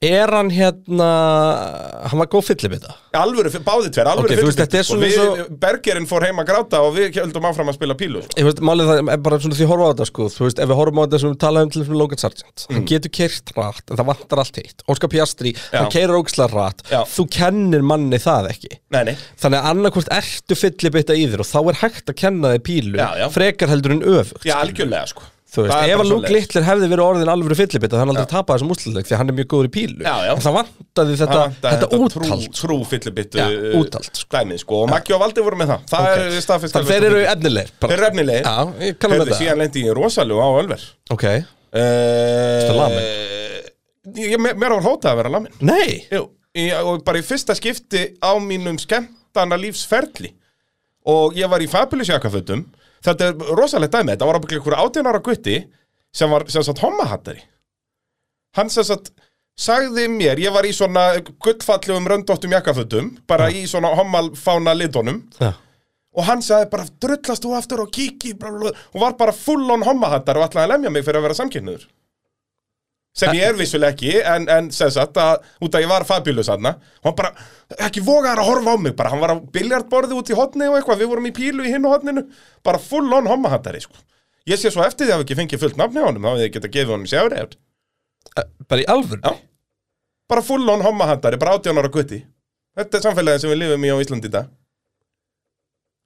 Er 0.00 0.30
hann 0.32 0.48
hérna 0.48 1.06
Hann 2.08 2.20
var 2.22 2.28
góð 2.32 2.46
fyllibita 2.54 2.94
Alvöru, 3.20 3.50
báði 3.60 3.90
tver, 3.92 4.08
alvöru 4.08 4.30
Ok, 4.30 4.38
þú 4.38 4.46
veist, 4.46 4.60
þetta 4.62 4.78
er 4.80 4.86
svona 4.88 5.08
við, 5.10 5.16
eins 5.20 5.58
Bergerinn 5.60 6.06
fór 6.08 6.24
heim 6.24 6.38
að 6.40 6.46
gráta 6.48 6.78
og 6.86 6.94
við 6.94 7.18
höldum 7.18 7.44
áfram 7.50 7.68
að 7.68 7.76
spila 7.76 7.96
pílu 8.00 8.22
sko. 8.24 8.32
Ég 8.40 8.46
veist, 8.46 8.62
málið 8.64 8.88
það 8.88 9.10
er 9.12 9.18
bara 9.26 9.38
svona 9.42 9.58
því 9.58 9.66
að 9.66 9.72
horfa 9.74 9.84
á 9.84 9.90
þetta 9.90 10.06
sko 10.08 10.28
Þú 10.32 10.46
veist, 10.46 10.62
ef 10.64 10.70
við 10.70 10.78
horfum 10.80 11.00
á 11.00 11.04
þetta 11.04 11.20
sem 11.20 11.34
við 11.34 11.40
talaðum 11.44 11.72
til 11.74 11.82
þessum 11.82 11.98
Logan 12.00 12.22
Sargent 12.22 12.64
Hann 12.70 12.86
getur 12.88 13.12
keirt 13.18 13.52
rætt, 13.58 13.82
en 13.92 14.00
það 14.00 14.08
vantar 14.12 14.42
allt 14.44 14.60
hitt 14.62 14.84
Óskar 14.94 15.12
Piastri, 15.12 15.52
Mm. 15.60 15.74
Já. 15.74 15.80
hann 15.82 15.92
keirir 15.92 16.16
ógislega 16.16 16.56
rætt. 16.56 16.80
Þú 17.12 17.26
kennir 17.36 17.84
manni 17.84 18.20
það 18.22 18.48
ekki 18.54 18.70
Nei, 18.94 19.02
nei, 19.10 19.16
Þannig 19.42 19.60
að 19.60 19.68
annarkvort 19.74 20.10
ertu 20.16 20.56
fyllibita 20.56 21.12
í 21.18 21.26
þér 21.28 21.44
Og 21.44 21.50
þá 21.50 21.58
er 21.74 21.78
hægt 21.82 22.08
að 22.14 22.18
kenna 22.22 22.54
þig 22.56 22.64
pílu. 22.70 23.04
Frekar 23.34 23.68
heldur 23.74 23.98
en 23.98 24.02
öfugt 24.16 24.48
já, 24.48 24.56
algjörlega 24.62 25.12
sko 25.12 25.28
Þú 25.50 25.64
veist, 25.64 25.74
er 25.74 25.90
ef 25.90 26.00
að 26.04 26.10
Luke. 26.10 26.30
Littler 26.30 26.64
hefði 26.68 26.88
verið 26.92 27.02
orðin 27.02 27.30
alvöru 27.32 27.56
fyllibita 27.58 27.98
Þannig 27.98 28.12
aldrei 28.14 28.28
tapað 28.30 28.56
þessum 28.60 28.68
úrsluleik 28.74 29.08
Því 29.08 29.14
að 29.16 29.20
hann 29.20 29.32
er 29.32 29.36
mjög 29.40 29.48
góður 29.50 29.66
í 29.66 29.72
pílu 29.74 30.04
Já, 30.06 30.12
já. 30.28 30.32
En 30.36 30.44
það 30.44 30.54
vantaði 30.56 31.16
þetta, 31.20 31.38
vantaði 31.40 31.72
þetta, 31.74 31.88
trú, 31.90 32.04
úthald 32.06 32.60
trú 32.60 32.76
fyllibittu 32.92 33.40
Já, 33.40 33.46
uh, 33.50 33.74
úthald, 33.80 34.10
sko. 34.20 34.44
sko. 34.62 34.78
og 34.84 34.92
Maggi 34.92 35.16
og 35.16 35.22
Valdi 35.24 35.44
voru 35.48 35.58
með 35.58 35.72
það 35.72 35.88
það 35.90 36.06
Ok. 36.06 36.22
er 36.22 36.44
staðfist 36.46 36.76
Þannig 36.76 36.92
þeir 36.92 37.08
eru 37.10 37.22
efnilegir. 37.34 37.72
Þeir 37.82 37.96
eru 37.96 38.08
efnilegir 38.12 38.50
Heyrðu, 38.50 39.18
þetta 39.24 39.40
síðan 39.40 39.62
lendi 39.64 39.84
ég 39.88 39.98
rosalega 39.98 40.46
á 40.46 40.50
Ölver 40.62 40.86
Ok, 41.16 41.26
uh, 41.26 42.72
lamin? 42.78 43.08
ég, 44.16 44.38
mér, 44.38 44.54
mér 44.54 44.76
var 44.78 44.86
hótað 44.86 45.12
að 45.12 45.18
vera 45.24 45.32
lamin 45.34 45.52
nei 45.60 46.06
í, 46.54 46.70
og 46.78 47.02
bara 47.06 47.20
í 47.20 47.26
fyrsta 47.26 47.56
skipti 47.58 48.06
á 48.22 48.32
mínum 48.42 48.78
skemmtana 48.80 49.58
lífsferli 49.60 50.32
og 51.10 51.34
ég 51.38 51.50
var 51.50 51.62
í 51.62 51.68
Fabulous 51.70 52.10
jakkafötum 52.12 52.64
þetta 53.04 53.30
er 53.30 53.56
rosalegt 53.58 53.94
dæmi, 53.94 54.12
þetta 54.14 54.28
var 54.28 54.40
ábygglega 54.40 54.62
ykkur 54.62 54.78
18 54.78 55.10
ára 55.10 55.22
gutti 55.24 55.56
sem 56.14 56.30
var 56.30 56.46
sem 56.50 56.66
sagt 56.66 56.82
hommahattari. 56.84 57.42
Hann 58.58 58.70
sem 58.72 58.84
sagt 58.84 59.12
sagði 59.60 60.06
mér, 60.10 60.40
ég 60.42 60.52
var 60.54 60.66
í 60.66 60.72
svona 60.74 61.20
gullfallegum 61.42 62.08
röndóttum 62.10 62.54
jakkafötum 62.56 63.10
bara 63.30 63.50
í 63.52 63.66
svona 63.70 63.92
hommalfána 63.98 64.74
litunum. 64.76 65.24
Já. 65.40 65.52
og 66.10 66.26
hann 66.26 66.42
sagði 66.42 66.70
bara 66.72 66.88
drullast 67.02 67.44
þú 67.44 67.52
aftur 67.54 67.84
og 67.84 67.98
bla, 68.40 68.72
og 68.94 69.00
var 69.00 69.16
bara 69.18 69.32
full 69.32 69.70
on 69.70 69.84
hommahattar 69.86 70.38
og 70.38 70.48
ætlaði 70.48 70.66
að 70.66 70.72
lemja 70.74 70.90
mig 70.90 71.04
fyrir 71.06 71.20
að 71.20 71.28
vera 71.28 71.38
samkynniður 71.38 71.84
sem 73.16 73.34
ég 73.34 73.42
er 73.50 73.56
vissulega 73.58 73.90
ekki 73.94 74.12
en, 74.22 74.44
en 74.48 74.68
sem 74.74 74.90
sagt 74.94 75.16
að 75.18 75.40
út 75.66 75.74
að 75.74 75.82
ég 75.82 75.90
var 75.90 76.04
fabulous 76.06 76.48
aðna 76.52 76.76
hann 77.04 77.16
bara 77.18 77.32
ekki 77.88 78.04
vogaði 78.06 78.38
að 78.38 78.46
horfa 78.50 78.74
á 78.74 78.76
mig 78.78 78.94
bara 78.98 79.10
hann 79.10 79.22
var 79.22 79.34
á 79.34 79.36
biljardborði 79.56 80.14
út 80.20 80.30
í 80.30 80.36
hotni 80.38 80.68
og 80.70 80.78
eitthvað 80.78 81.02
við 81.02 81.10
vorum 81.10 81.26
í 81.26 81.34
pílu 81.34 81.66
í 81.66 81.72
hinn 81.74 81.88
og 81.88 81.96
hotninu 81.96 82.22
bara 82.66 82.78
full 82.78 83.08
on 83.16 83.26
hommahattari 83.26 83.82
sko. 83.82 83.98
Ég 84.48 84.58
sé 84.62 84.70
svo 84.72 84.82
eftir 84.86 85.06
því 85.08 85.12
að 85.14 85.20
við 85.20 85.26
ekki 85.26 85.38
fengið 85.40 85.62
fullt 85.64 85.76
nafni 85.80 86.00
á 86.00 86.06
honum 86.06 86.24
þá 86.24 86.30
hefði 86.32 86.46
ég 86.46 86.54
getað 86.54 86.74
gefið 86.78 86.94
honum 86.94 87.10
sjári 87.10 87.42
Eh, 88.38 88.44
Bara 88.68 88.82
í 88.82 88.86
alvöru 88.86 89.20
Já. 89.24 89.32
bara 90.30 90.42
full 90.46 90.68
on 90.70 90.82
hommahattari, 90.84 91.38
bara 91.40 91.56
18 91.58 91.78
ára 91.80 91.88
gutti. 91.90 92.20
Þetta 92.78 92.96
er 92.98 93.02
samfélagið 93.02 93.40
sem 93.42 93.50
við 93.50 93.58
lifum 93.64 93.84
í 93.84 93.90
á 93.90 93.96
Íslandi 94.04 94.28
í 94.30 94.34
dag. 94.34 94.50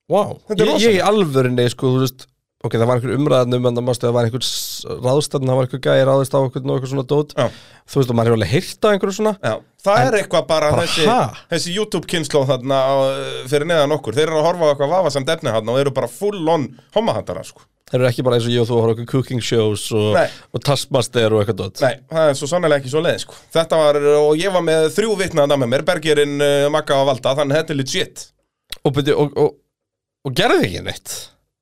Wow. 0.09 0.39
Þetta 0.49 0.65
er 0.65 0.71
Ég, 0.71 0.85
ég 0.87 0.97
í 0.99 1.03
alvörinni 1.05 1.67
sko, 1.73 1.91
þú 1.95 2.05
veist 2.05 2.27
Ok, 2.65 2.79
það 2.81 2.87
var 2.89 2.97
einhver 3.01 3.17
umræðan 3.19 3.57
um 3.59 3.67
en 3.69 3.77
það 3.77 3.85
mástu 3.85 4.07
að 4.07 4.09
það 4.11 4.17
var 4.17 4.29
einhver 4.31 4.47
ráðstæðan, 4.85 5.51
það 5.51 5.59
var 5.59 5.67
einhver 5.69 5.83
gæði 5.85 6.07
ráðist 6.09 6.35
á 6.35 6.39
einhver, 6.41 6.65
einhver 6.65 6.91
svona 6.91 7.05
dót. 7.11 7.35
Já. 7.37 7.47
Þú 7.85 8.01
veist, 8.01 8.11
og 8.11 8.17
maður 8.17 8.31
hefur 8.31 8.39
alveg 8.39 8.53
heyrt 8.55 8.87
á 8.87 8.89
einhverju 8.91 9.17
svona. 9.19 9.35
Já, 9.45 9.55
það 9.85 10.07
er 10.07 10.17
eitthvað 10.21 10.47
bara, 10.49 10.71
bara 10.73 10.87
þessi, 10.87 11.07
þessi 11.53 11.75
YouTube-kynnslóð 11.77 12.51
þarna 12.53 12.81
á, 12.81 12.95
fyrir 13.51 13.69
neðan 13.69 13.95
okkur. 13.99 14.17
Þeir 14.17 14.27
eru 14.31 14.41
að 14.41 14.49
horfa 14.49 14.65
á 14.65 14.71
eitthvað 14.73 14.95
vafasamt 14.95 15.33
efni 15.35 15.55
þarna 15.55 15.75
og 15.75 15.81
eru 15.83 15.95
bara 15.99 16.11
full 16.11 16.51
on 16.55 16.67
hommahattara 16.97 17.45
sko. 17.45 17.67
Þeir 17.91 18.01
eru 18.01 18.09
ekki 18.09 18.25
bara 18.25 18.39
eins 18.39 18.47
og 18.49 18.55
ég 18.55 18.65
og 18.65 18.71
þú 18.71 18.79
horfa 18.81 18.95
einhver 18.95 19.11
cooking 19.13 19.45
shows 19.45 19.85
og, 19.93 20.17
og 20.57 20.65
taskmaster 20.65 21.37
og 21.37 21.43
eitthvað 21.43 21.61
dót. 21.61 21.85
Nei, 21.85 22.01
það 22.09 22.31
er 22.31 22.41
svo 22.41 22.49
sannlega 22.49 22.81
ekki 22.81 22.95
svo 22.95 23.05
leið 23.05 23.21
sko. 23.27 23.37
Þetta 23.55 23.83
var, 23.83 24.01
og 24.23 24.33
ég 24.41 24.57
var 24.57 24.65
með 24.65 24.89
þrjú 24.97 25.19
vitnaðan 25.21 25.61
með 25.61 25.73
mér 25.75 25.87
Bergerinn, 25.93 26.35
uh, 26.41 26.71
Magga 26.73 27.03
og 27.03 27.11
Valda, 27.13 27.37
þannig 27.43 27.61
þetta 27.61 27.77
er 27.77 27.81
legit. 27.83 28.25
Og, 28.81 29.05
og, 29.05 29.39
og, 29.45 29.55
og 30.25 30.37
gerði 30.41 30.71
ekki 30.71 30.85
neitt? 30.89 31.15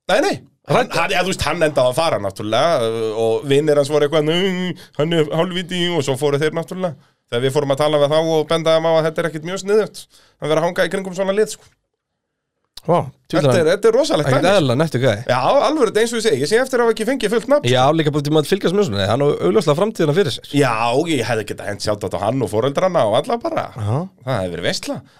Nei, 0.09 0.19
nei 0.23 0.35
Hann, 0.71 0.87
hann, 0.95 1.11
ja, 1.11 1.23
veist, 1.27 1.41
hann 1.43 1.59
endaði 1.65 1.91
að 1.91 1.97
fara 1.97 2.19
náttúrulega 2.23 2.87
uh, 2.87 3.17
og 3.19 3.41
vinnir 3.51 3.75
hans 3.81 3.89
voru 3.91 4.07
eitthvað 4.07 4.23
"Nei, 4.29 4.71
hann 4.95 5.11
er 5.17 5.27
hálfviti 5.35 5.81
og 5.91 6.05
svo 6.07 6.15
fóru 6.15 6.39
þeir 6.39 6.55
náttúrulega. 6.55 6.95
Þegar 7.27 7.43
við 7.43 7.55
fórum 7.57 7.73
að 7.75 7.81
tala 7.83 7.99
við 7.99 8.13
þá 8.13 8.19
og 8.37 8.47
bendaðum 8.47 8.87
á 8.87 8.91
að 8.95 9.05
þetta 9.09 9.21
er 9.23 9.27
ekkit 9.31 9.47
mjög 9.49 9.63
sniðut 9.63 10.03
að 10.39 10.47
vera 10.53 10.61
að 10.61 10.67
hanga 10.69 10.85
í 10.87 10.91
kringum 10.93 11.17
svona 11.17 11.35
lið 11.35 11.55
sko. 11.57 11.67
Vá, 12.83 12.97
þetta, 13.31 13.51
er, 13.55 13.67
þetta 13.71 13.87
er 13.87 13.95
rosalegt 13.95 14.27
dæmi, 14.27 14.39
sko. 14.43 14.55
eðla 14.59 14.75
nettu 14.75 14.99
gæði 14.99 15.21
Já, 15.31 15.37
alveg, 15.69 15.91
eins 16.01 16.11
og 16.11 16.17
ég 16.19 16.23
segi, 16.25 16.39
ég 16.43 16.49
sé 16.51 16.57
eftir 16.59 16.81
að 16.81 16.83
hafa 16.83 16.95
ekki 16.97 17.05
fengið 17.07 17.31
fullt 17.31 17.45
nafn 17.53 17.69
Já, 17.71 17.83
líka 17.95 18.11
búin 18.11 18.25
til 18.27 18.33
að 18.35 18.49
fylgjast 18.49 18.75
með 18.75 18.87
svona 18.89 19.05
Hann 19.07 19.23
á 19.23 19.27
augljóslega 19.31 19.77
framtíðina 19.77 20.15
fyrir 20.17 20.35
sér. 20.35 20.49
Já, 20.51 20.73
ég 21.13 21.23
hefði 21.29 21.45
getað 21.53 21.69
hent 21.71 21.85
sjátt 21.85 22.03
á 22.03 22.19
hann 22.25 22.43
og 22.43 22.51
foreldrana 22.51 23.05
og 23.07 23.15
alla 23.21 23.37
bara. 23.39 23.63
Já, 23.71 24.01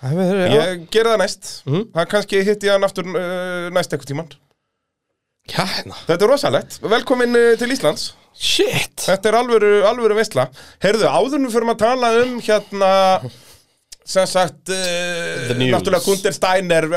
Það 0.03 0.11
hefði 0.11 0.27
verið 0.27 0.43
það 0.43 0.57
já. 0.57 0.59
Ég 0.59 0.83
gera 0.91 1.13
það 1.15 1.23
næst. 1.23 1.51
Mhm. 1.63 1.85
Það 1.95 2.09
kannski 2.17 2.43
hitti 2.51 2.67
ég 2.67 2.75
hann 2.75 2.87
aftur 2.89 3.07
uh, 3.07 3.69
næst 3.79 3.95
eitthvað 3.95 4.11
tíman 4.11 4.33
Já, 5.51 5.65
Þetta 6.07 6.19
er 6.21 6.29
rosalegt, 6.31 6.77
velkomin 6.87 7.35
uh, 7.35 7.53
til 7.59 7.73
Íslands. 7.75 8.13
Shit. 8.33 9.03
Þetta 9.03 9.29
er 9.29 9.35
alvöru, 9.37 9.71
alvöru 9.85 10.15
veistla 10.17 10.47
Heyrðu, 10.81 11.05
áður 11.05 11.43
við 11.43 11.51
fyrir 11.53 11.69
að 11.69 11.81
tala 11.83 12.07
um 12.23 12.39
hérna 12.41 12.93
sem 14.03 14.25
sagt 14.27 14.71
uh, 14.73 15.51
náttúrulega 15.59 16.03
Gunther 16.03 16.33
Steiner 16.35 16.87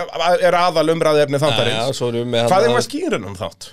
er 0.41 0.57
aðal 0.59 0.89
umræðefni 0.95 1.43
þáttarins. 1.43 2.01
Við 2.01 2.31
með 2.33 2.49
Hvað 2.49 2.69
er 2.69 2.73
maður 2.73 2.87
skýrin 2.89 3.29
um 3.29 3.37
þátt? 3.39 3.69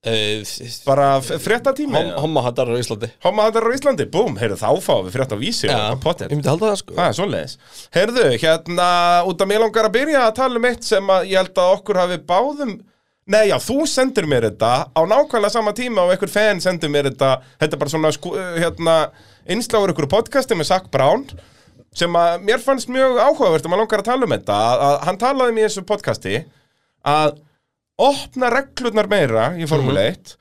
skýra 0.00 0.76
Bara 0.86 1.08
fréttatími? 1.20 2.02
Hommahattar 2.16 2.70
á 2.72 2.76
Íslandi. 2.80 3.10
Homma 3.24 3.48
þetta 3.48 3.60
er 3.60 3.66
á 3.68 3.76
Íslandi, 3.76 4.06
búm, 4.12 4.38
heyrðu 4.40 4.56
þá 4.56 4.68
fáum 4.80 5.08
við 5.08 5.16
frétt 5.16 5.34
á 5.36 5.38
vísi 5.40 5.72
pottet 6.00 6.30
ég 6.30 6.38
myndi 6.38 6.48
halda 6.48 6.70
það 6.70 6.78
sko. 6.80 6.94
Það 6.96 7.08
er 7.08 7.18
svoleiðis. 7.18 7.56
Heyrðu, 7.96 8.28
hérna, 8.40 8.86
út 9.28 9.44
af 9.44 9.50
mér 9.50 9.60
langar 9.60 9.90
að 9.90 9.98
byrja 9.98 10.22
að 10.24 10.38
tala 10.40 10.56
um 10.62 10.70
eitt 10.70 10.88
sem 10.88 11.12
að 11.12 11.28
ég 11.28 11.42
held 11.42 11.60
að 11.60 11.74
okkur 11.74 12.00
hafi 12.00 12.20
báðum 12.30 12.72
Nei, 13.30 13.44
já, 13.46 13.56
þú 13.62 13.84
sendir 13.86 14.26
mér 14.26 14.48
þetta 14.48 14.70
á 14.90 15.00
nákvæmlega 15.06 15.52
sama 15.54 15.70
tíma 15.76 16.02
og 16.02 16.14
einhver 16.14 16.32
fan 16.32 16.58
sendir 16.62 16.90
mér 16.90 17.12
þetta. 17.12 17.36
Þetta 17.60 17.76
er 17.76 17.80
bara 17.82 17.92
svona, 17.92 18.10
sko, 18.16 18.32
hérna, 18.58 18.94
einsláður 19.46 19.92
ykkur 19.94 20.08
podcasti 20.10 20.58
með 20.58 20.70
Zach 20.72 20.88
Brown 20.90 21.28
sem 21.94 22.16
að 22.18 22.42
mér 22.46 22.62
fannst 22.62 22.90
mjög 22.90 23.18
áhugavert 23.18 23.66
og 23.66 23.72
maður 23.72 23.84
langar 23.84 24.02
að 24.02 24.08
tala 24.10 24.26
um 24.26 24.34
þetta 24.34 24.56
að, 24.56 24.82
að 24.86 24.98
hann 25.06 25.20
talaði 25.22 25.54
mér 25.54 25.64
í 25.64 25.68
þessu 25.68 25.86
podcasti 25.86 26.34
að 27.10 27.38
opna 28.00 28.50
reglurnar 28.54 29.10
meira 29.10 29.46
í 29.58 29.66
Formule 29.70 30.04
1 30.12 30.34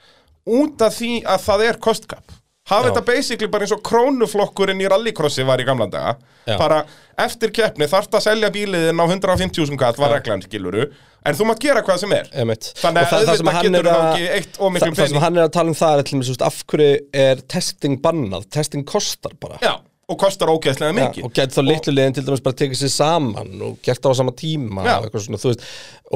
út 0.60 0.86
af 0.86 0.98
því 0.98 1.13
að 1.29 1.46
það 1.46 1.65
er 1.65 1.81
kostgap 1.81 2.36
hafa 2.70 2.90
þetta 2.90 3.06
basically 3.08 3.50
bara 3.52 3.66
eins 3.66 3.76
og 3.76 3.84
krónuflokkurinn 3.86 4.82
í 4.84 4.90
rallycrossi 4.92 5.46
var 5.48 5.62
í 5.62 5.68
gamla 5.68 5.90
daga. 5.92 6.16
Já. 6.50 6.56
bara 6.58 6.80
eftir 7.20 7.52
keppni 7.54 7.86
þarft 7.90 8.16
að 8.18 8.26
selja 8.26 8.50
bíliðin 8.54 8.98
á 8.98 9.06
150.000 9.06 9.78
kall 9.78 9.98
var 10.00 10.16
reglan 10.16 10.42
skiluru 10.46 10.88
en 11.28 11.36
þú 11.36 11.50
mátt 11.50 11.62
gera 11.64 11.84
hvað 11.86 12.02
sem 12.04 12.16
er. 12.16 12.32
Emitt. 12.42 12.72
Þannig 12.80 13.04
að 13.04 13.18
auðvitað 13.18 13.60
getur 13.68 13.90
þá 13.90 14.00
ekki 14.00 14.32
eitt 14.38 14.58
of 14.58 14.74
miklum 14.74 14.96
það, 14.96 15.02
það 15.02 15.10
sem 15.10 15.14
pening. 15.14 15.24
hann 15.26 15.38
er 15.38 15.46
að 15.46 15.54
tala 15.58 15.74
um 15.74 15.78
það 15.80 16.02
er 16.02 16.12
mér, 16.22 16.32
af 16.48 16.60
hverju 16.72 16.90
er 17.26 17.44
testing 17.56 18.02
bannað? 18.04 18.50
Testing 18.56 18.88
kostar 18.88 19.36
bara. 19.42 19.60
Já, 19.64 19.74
og 20.10 20.20
kostar 20.24 20.54
ógeðslega 20.54 20.96
mikið. 20.98 21.28
og 21.28 21.36
getur 21.36 21.60
þá 21.60 21.68
litlu 21.68 21.96
liðin 21.96 22.18
til 22.18 22.26
dæmis 22.30 22.46
bara 22.46 22.60
tekið 22.64 22.82
sér 22.82 22.94
saman 22.96 23.66
og 23.68 23.78
gert 23.86 24.02
það 24.06 24.16
á 24.16 24.20
sama 24.22 24.36
tíma 24.40 24.88
Já. 24.88 24.96
og 24.96 25.10
eitthvað 25.10 25.26
svona, 25.28 25.42
þú 25.44 25.52
veist. 25.52 25.68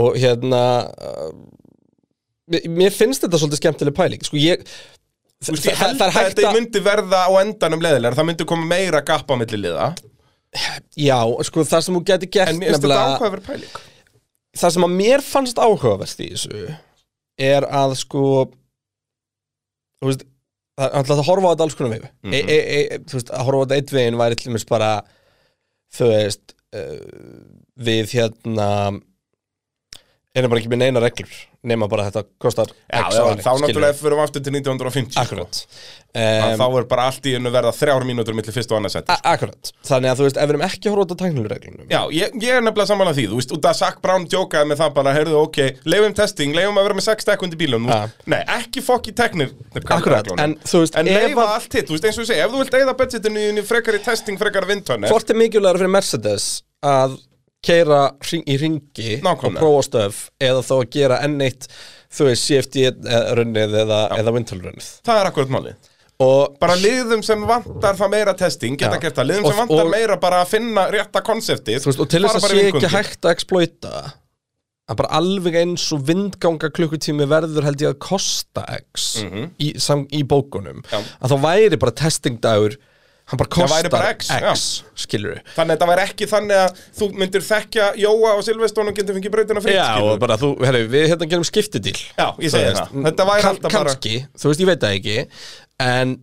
Og 0.03 0.19
hérna 0.23 0.63
uh, 0.87 1.29
mér 2.79 2.95
finnst 2.95 3.25
þetta 3.25 3.41
svolítið 3.41 3.61
skemmtileg 3.61 3.97
pæling. 3.99 4.25
Sko 4.25 4.39
ég 4.39 4.63
Þú 5.43 5.55
veist, 5.55 5.65
ég 5.67 5.79
held 5.81 6.01
að 6.05 6.13
þetta 6.17 6.51
myndi 6.55 6.81
verða 6.85 7.21
á 7.27 7.31
endanum 7.41 7.81
leðilega 7.83 8.15
það 8.19 8.27
myndi 8.29 8.45
koma 8.49 8.65
meira 8.69 9.01
gapp 9.05 9.27
á 9.31 9.35
milli 9.39 9.59
liða. 9.59 9.87
Já, 10.95 11.17
sko 11.47 11.63
það 11.65 11.81
sem 11.87 11.95
þú 11.97 12.03
getur 12.11 12.29
gert 12.35 12.49
en 12.53 12.59
mér 12.61 12.71
finnst 12.73 12.83
þetta 12.83 12.93
nefnilega- 12.93 13.17
ákveður 13.17 13.41
pæling. 13.47 13.77
Það 14.61 14.73
sem 14.75 14.83
að 14.87 14.93
mér 14.99 15.23
fannst 15.25 15.57
áhugavert 15.57 16.19
í 16.21 16.27
þessu 16.35 16.75
er 17.41 17.65
að 17.73 17.95
sko 17.97 18.23
þú 20.01 20.09
veist 20.11 20.23
það 20.77 20.85
er 20.89 20.95
alltaf 20.99 21.17
að 21.21 21.27
horfa 21.29 21.47
á 21.49 21.51
þetta 21.53 21.65
alls 21.67 21.75
konar 21.79 21.93
vegu 21.95 22.09
Mhm. 22.23 22.33
e, 22.33 22.39
e, 22.39 22.57
e, 22.93 22.97
þú 23.07 23.17
veist, 23.17 23.29
að 23.33 23.45
horfa 23.47 23.57
á 23.57 23.63
þetta 23.65 23.77
eitt 23.79 23.93
veginn 23.97 24.19
væri 24.21 24.35
til 24.41 24.53
mér 24.53 24.65
bara 24.69 24.91
þú 25.97 26.09
veist 26.13 26.53
uh, 26.73 26.99
við 27.77 28.13
hérna 28.17 28.69
er 30.41 30.47
bara 30.49 30.57
ekki 30.63 30.69
með 30.71 30.79
neina 30.81 31.01
reglur 31.03 31.33
nema 31.69 31.85
bara 31.89 32.07
þetta 32.07 32.23
kostar 32.41 32.71
Já, 32.89 33.03
já, 33.13 33.25
þá 33.37 33.49
náttúrulega 33.61 33.93
fyrir 33.99 34.15
við 34.17 34.21
aftur 34.23 34.41
til 34.43 34.53
1950 34.57 35.11
sko. 35.13 35.21
Akkurat. 35.21 35.59
Að 36.13 36.53
um, 36.53 36.55
Þá 36.59 36.77
er 36.79 36.87
bara 36.89 37.03
allt 37.09 37.27
í 37.29 37.33
einu 37.37 37.51
verða 37.53 37.71
þrjár 37.77 38.05
mínútur 38.09 38.35
millir 38.37 38.53
fyrst 38.55 38.73
og 38.73 38.79
annars 38.79 38.95
seti 38.97 39.13
a- 39.13 39.19
Akkurat. 39.33 39.69
Þannig 39.85 40.09
að 40.11 40.19
þú 40.19 40.25
veist, 40.27 40.39
ef 40.41 40.49
við 40.49 40.53
erum 40.55 40.63
ekki 40.65 40.89
að 40.89 40.93
út 41.03 41.13
á 41.13 41.17
tæknilegureglunum 41.21 41.93
Já, 41.93 41.99
ég, 42.17 42.35
ég 42.41 42.57
er 42.57 42.65
nefnilega 42.65 42.89
samanlega 42.89 43.17
því, 43.19 43.25
þú 43.31 43.39
veist, 43.39 43.53
út 43.57 43.67
að 43.69 43.77
Zach 43.79 43.99
Brown 44.03 44.25
djókaði 44.33 44.69
með 44.73 44.81
það 44.81 44.93
bara, 44.97 45.13
heyrðu, 45.19 45.35
ok, 45.45 45.59
leifum 45.93 46.15
testing, 46.17 46.55
leifum 46.57 46.79
að 46.81 46.87
vera 46.89 46.97
með 46.99 47.07
6 47.11 47.27
sekundi 47.29 47.59
bílum, 47.61 47.87
Ja. 47.93 47.99
nei, 48.33 48.39
ekki 48.57 48.81
fokk 48.85 49.09
í 49.09 49.15
teknir, 49.21 49.53
Akkurat, 49.85 50.33
en 50.39 50.55
þú 50.65 50.81
veist, 50.83 50.97
en 50.97 51.05
leifa 51.13 51.45
að- 51.45 51.53
allt 51.59 51.77
hitt, 51.77 51.87
þú 51.89 51.93
veist, 51.97 52.09
eins 52.09 52.17
og 52.17 52.25
ég 52.25 52.31
segi, 52.33 52.41
ef 52.45 52.51
þú 52.51 52.63
vilt 52.63 52.77
eigða 52.81 52.97
budgetinu 53.03 53.63
frekar 53.69 53.99
í 53.99 54.03
testing, 54.03 54.37
frekar 54.41 54.65
fyrir 55.77 55.93
Mercedes 55.93 56.63
að 56.83 57.17
keira 57.63 58.01
hring, 58.27 58.43
í 58.45 58.57
ringi 58.61 59.09
og 59.19 59.25
Nákvæmlega. 59.29 59.59
prófa 59.63 59.83
stöf 59.87 60.21
eða 60.43 60.61
þá 60.67 60.73
að 60.81 60.89
gera 60.97 61.19
enn 61.25 61.41
eitt 61.45 61.67
þú 62.13 62.27
veist, 62.29 62.45
CFD-runnið 62.49 63.77
eða, 63.83 63.99
eða 64.19 64.33
Windhull-runnið 64.35 64.89
það 65.07 65.21
er 65.23 65.29
akkurat 65.31 65.53
málið. 65.55 65.89
og 66.23 66.57
Bara 66.61 66.75
liðum 66.79 67.23
sem 67.25 67.41
vantar 67.49 67.95
það 67.99 68.11
meira 68.13 68.33
testing, 68.37 68.77
geta 68.79 68.99
gert 69.01 69.15
það, 69.17 69.29
liðum 69.31 69.45
Og- 69.47 69.53
sem 69.55 69.61
vantar 69.63 69.85
og- 69.87 69.91
meira 69.95 70.17
bara 70.21 70.43
að 70.43 70.51
finna 70.53 70.87
rétta 70.93 71.23
konseptið, 71.25 71.87
og 71.99 72.09
til 72.09 72.21
þess 72.23 72.35
að 72.35 72.49
sé 72.51 72.67
ekki 72.71 72.91
hægt 72.93 73.21
að 73.25 73.33
exploita 73.37 74.13
að 74.89 74.97
bara 74.99 75.09
alveg 75.15 75.55
eins 75.55 75.85
og 75.95 76.01
vindganga 76.05 76.69
klukkutími 76.69 77.25
verður 77.31 77.63
held 77.63 77.79
ég 77.81 77.93
að 77.93 77.99
kosta 78.03 78.65
X 78.93 79.23
í, 79.57 79.79
sam, 79.79 80.05
í 80.11 80.23
bókunum. 80.27 80.83
Já. 80.91 80.99
að 81.23 81.31
þá 81.31 81.37
væri 81.47 81.79
bara 81.79 81.91
testingdagur 81.95 82.75
hann 83.33 83.41
bara 83.41 83.51
kostar 83.57 83.89
bara 83.93 84.09
X, 84.13 84.29
X, 84.29 84.65
skilur 85.05 85.39
Þannig 85.55 85.73
að 85.73 85.75
þetta 85.75 85.87
væri 85.91 86.03
ekki 86.07 86.27
þannig 86.31 86.59
að 86.63 86.81
þú 86.99 87.07
myndir 87.19 87.45
þekkja 87.49 87.87
Jóa 88.03 88.33
og 88.37 88.43
Silveston 88.45 88.91
og 88.93 88.99
getur 88.99 89.17
fengið 89.17 89.33
brautina 89.33 89.63
fritt, 89.65 89.75
Já, 89.79 89.87
skilur. 89.95 90.11
og 90.13 90.19
bara 90.23 90.37
þú, 90.41 90.51
herru, 90.67 90.83
við 90.93 91.07
hérna 91.11 91.29
gerum 91.33 91.47
skiptidíl 91.49 91.97
Já, 92.13 92.27
ég 92.37 92.53
segi 92.53 92.75
það. 92.77 92.93
Þetta 93.09 93.25
væri 93.31 93.41
kann- 93.47 93.55
alltaf 93.57 93.73
bara- 93.79 93.89
Kannski, 93.97 94.19
þú 94.37 94.53
veist, 94.53 94.61
ég 94.63 94.69
veit 94.69 94.85
það 94.85 94.99
ekki 95.01 95.17
En 95.89 96.15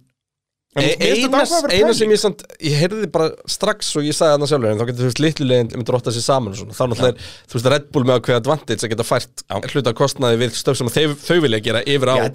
En 0.70 0.84
mér 0.86 0.92
finnst 1.00 1.00
þetta 1.02 1.26
eina, 1.26 1.38
áhugaverð 1.42 1.72
eina 1.74 1.86
pæling. 1.88 1.96
sem 1.98 2.10
ég 2.14 2.18
samt 2.22 2.42
Ég 2.62 2.74
heyrði 2.78 3.06
bara 3.10 3.30
strax 3.50 3.88
og 3.98 4.04
ég 4.06 4.14
sagði 4.14 4.36
þarna 4.36 4.46
sjálfur 4.52 4.70
En 4.70 4.78
þá 4.78 4.84
getur 4.86 5.02
þú 5.02 5.08
veist 5.08 5.22
litlu 5.24 5.46
leginn 5.50 5.72
um 5.74 5.82
drótta 5.88 6.12
sér 6.14 6.22
saman 6.22 6.52
og 6.54 6.60
svona 6.60 6.76
Þá 6.78 6.84
náttúrulega 6.92 7.10
er, 7.10 7.24
þú 7.50 7.56
veist, 7.56 7.66
Red 7.72 7.88
Bull 7.90 8.04
með 8.06 8.20
ákveða 8.20 8.38
advantage 8.44 8.86
að 8.86 8.92
geta 8.94 9.06
fært 9.08 9.42
hluta 9.74 9.92
kostnaði 9.98 10.38
við 10.44 10.54
stöf 10.60 10.78
sem 10.78 10.86
þau, 10.94 11.16
þau 11.26 11.40
vilja 11.42 11.60
gera 11.66 11.82
yfir 11.82 12.12
á 12.14 12.14
Já, 12.22 12.30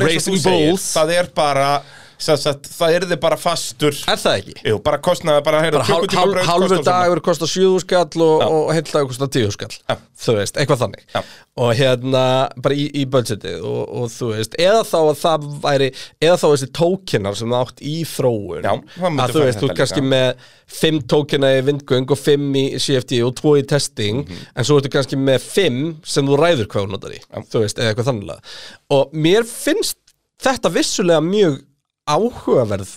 Racing 0.00 0.40
Bulls. 0.46 0.86
Það 0.96 1.12
er 1.18 1.28
bara, 1.36 1.68
sagt, 2.18 2.68
það 2.78 2.94
er 2.96 3.04
þið 3.10 3.20
bara 3.20 3.36
fastur 3.40 3.94
Er 4.08 4.16
það 4.20 4.36
ekki? 4.40 4.54
Jú, 4.68 4.78
bara 4.84 4.98
kostnaði 5.02 5.44
bara, 5.44 5.62
Bara 5.70 5.84
hál, 5.84 6.00
klukkutíma 6.00 6.20
hál, 6.22 6.32
braut 6.34 6.46
hálfur 6.48 6.68
kostar 6.68 6.84
svona. 6.84 7.00
dagur 7.04 7.20
kostar 7.26 7.50
7 7.50 7.80
skall 7.84 8.22
og, 8.24 8.44
og 8.44 8.72
heil 8.74 8.84
dagur 8.90 9.08
kostar 9.10 9.28
10 9.34 9.50
skall 9.56 9.74
Já. 9.90 9.96
þú 10.24 10.36
veist, 10.38 10.56
eitthvað 10.62 10.82
þannig 10.84 11.02
Já. 11.14 11.22
og 11.64 11.72
hérna, 11.78 12.22
bara 12.64 12.74
í, 12.74 12.86
í 12.94 13.04
budgetið 13.10 13.60
og, 13.66 13.82
og 14.02 14.08
þú 14.14 14.30
veist, 14.32 14.56
eða 14.58 14.82
þá 14.88 14.96
að 15.02 15.18
það 15.24 15.48
væri 15.66 15.88
eða 16.24 16.38
þá 16.40 16.46
þessi 16.54 16.70
tókinar 16.80 17.36
sem 17.38 17.52
það 17.54 17.66
átt 17.68 17.84
í 17.84 17.96
þróun 18.14 18.64
Já, 18.64 18.74
að 19.10 19.34
þú 19.36 19.44
veist, 19.44 19.60
þú 19.62 19.70
ert 19.70 19.78
kannski 19.82 20.04
með 20.06 20.46
5 20.74 21.02
tókina 21.12 21.50
í 21.58 21.60
vindgöng 21.66 22.08
og 22.14 22.18
5 22.18 22.48
í 22.58 22.64
CFD 22.80 23.20
og 23.26 23.34
2 23.42 23.56
í 23.60 23.66
testing 23.68 24.24
Mhm. 24.24 24.46
en 24.56 24.64
svo 24.64 24.78
ertu 24.80 24.90
kannski 24.94 25.16
með 25.20 25.42
5 25.44 25.82
sem 26.06 26.26
þú 26.26 26.38
ræður 26.40 26.66
hvað 26.72 26.86
þú 26.86 26.90
notar 26.94 27.14
í 27.14 27.20
þú 27.50 27.60
veist, 27.66 27.78
eða 27.78 27.92
eitthvað 27.92 28.08
þannig 28.10 28.56
og 28.94 29.12
mér 29.12 29.44
finnst 29.44 29.98
þetta 30.44 30.70
vissulega 30.74 31.20
mjög 31.24 31.60
áhugaverð 32.08 32.94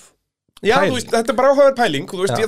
Já, 0.65 0.79
veist, 0.89 1.11
þetta 1.13 1.29
er 1.33 1.37
bara 1.37 1.49
áhugaverð 1.53 1.75
pæling 1.77 2.13
veist, 2.17 2.39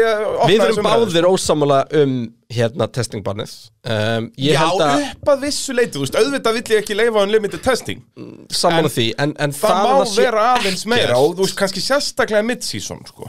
ég, 0.00 0.22
Við 0.48 0.62
erum 0.64 0.86
báðir 0.86 1.26
ósamála 1.28 1.82
um 2.00 2.14
hérna 2.50 2.86
testingbannið 2.88 3.52
um, 3.84 4.30
Já, 4.40 4.62
upp 4.70 5.28
að 5.34 5.44
vissu 5.44 5.74
leiti, 5.76 5.92
þú 5.98 6.06
veist, 6.06 6.16
auðvitað 6.16 6.56
vill 6.56 6.64
ég 6.72 6.80
ekki 6.80 6.96
leifa 6.96 7.26
unlimited 7.26 7.62
testing. 7.64 8.00
Samála 8.48 8.88
en 8.88 8.94
því 8.94 9.06
en, 9.26 9.34
en 9.44 9.54
Það, 9.58 9.82
má 9.84 9.92
að 9.92 10.08
sé 10.14 10.24
vera 10.24 10.46
aðeins 10.54 10.86
meira 10.88 11.20
og 11.20 11.36
þú 11.36 11.44
veist, 11.44 11.58
kannski 11.60 11.84
sérstaklega 11.84 12.48
mid-season, 12.48 13.04
sko. 13.12 13.28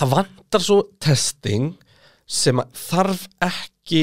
Það 0.00 0.14
vantar 0.16 0.64
svo 0.64 0.80
testing 1.04 1.70
sem 2.28 2.64
þarf 2.88 3.28
ekki 3.44 4.02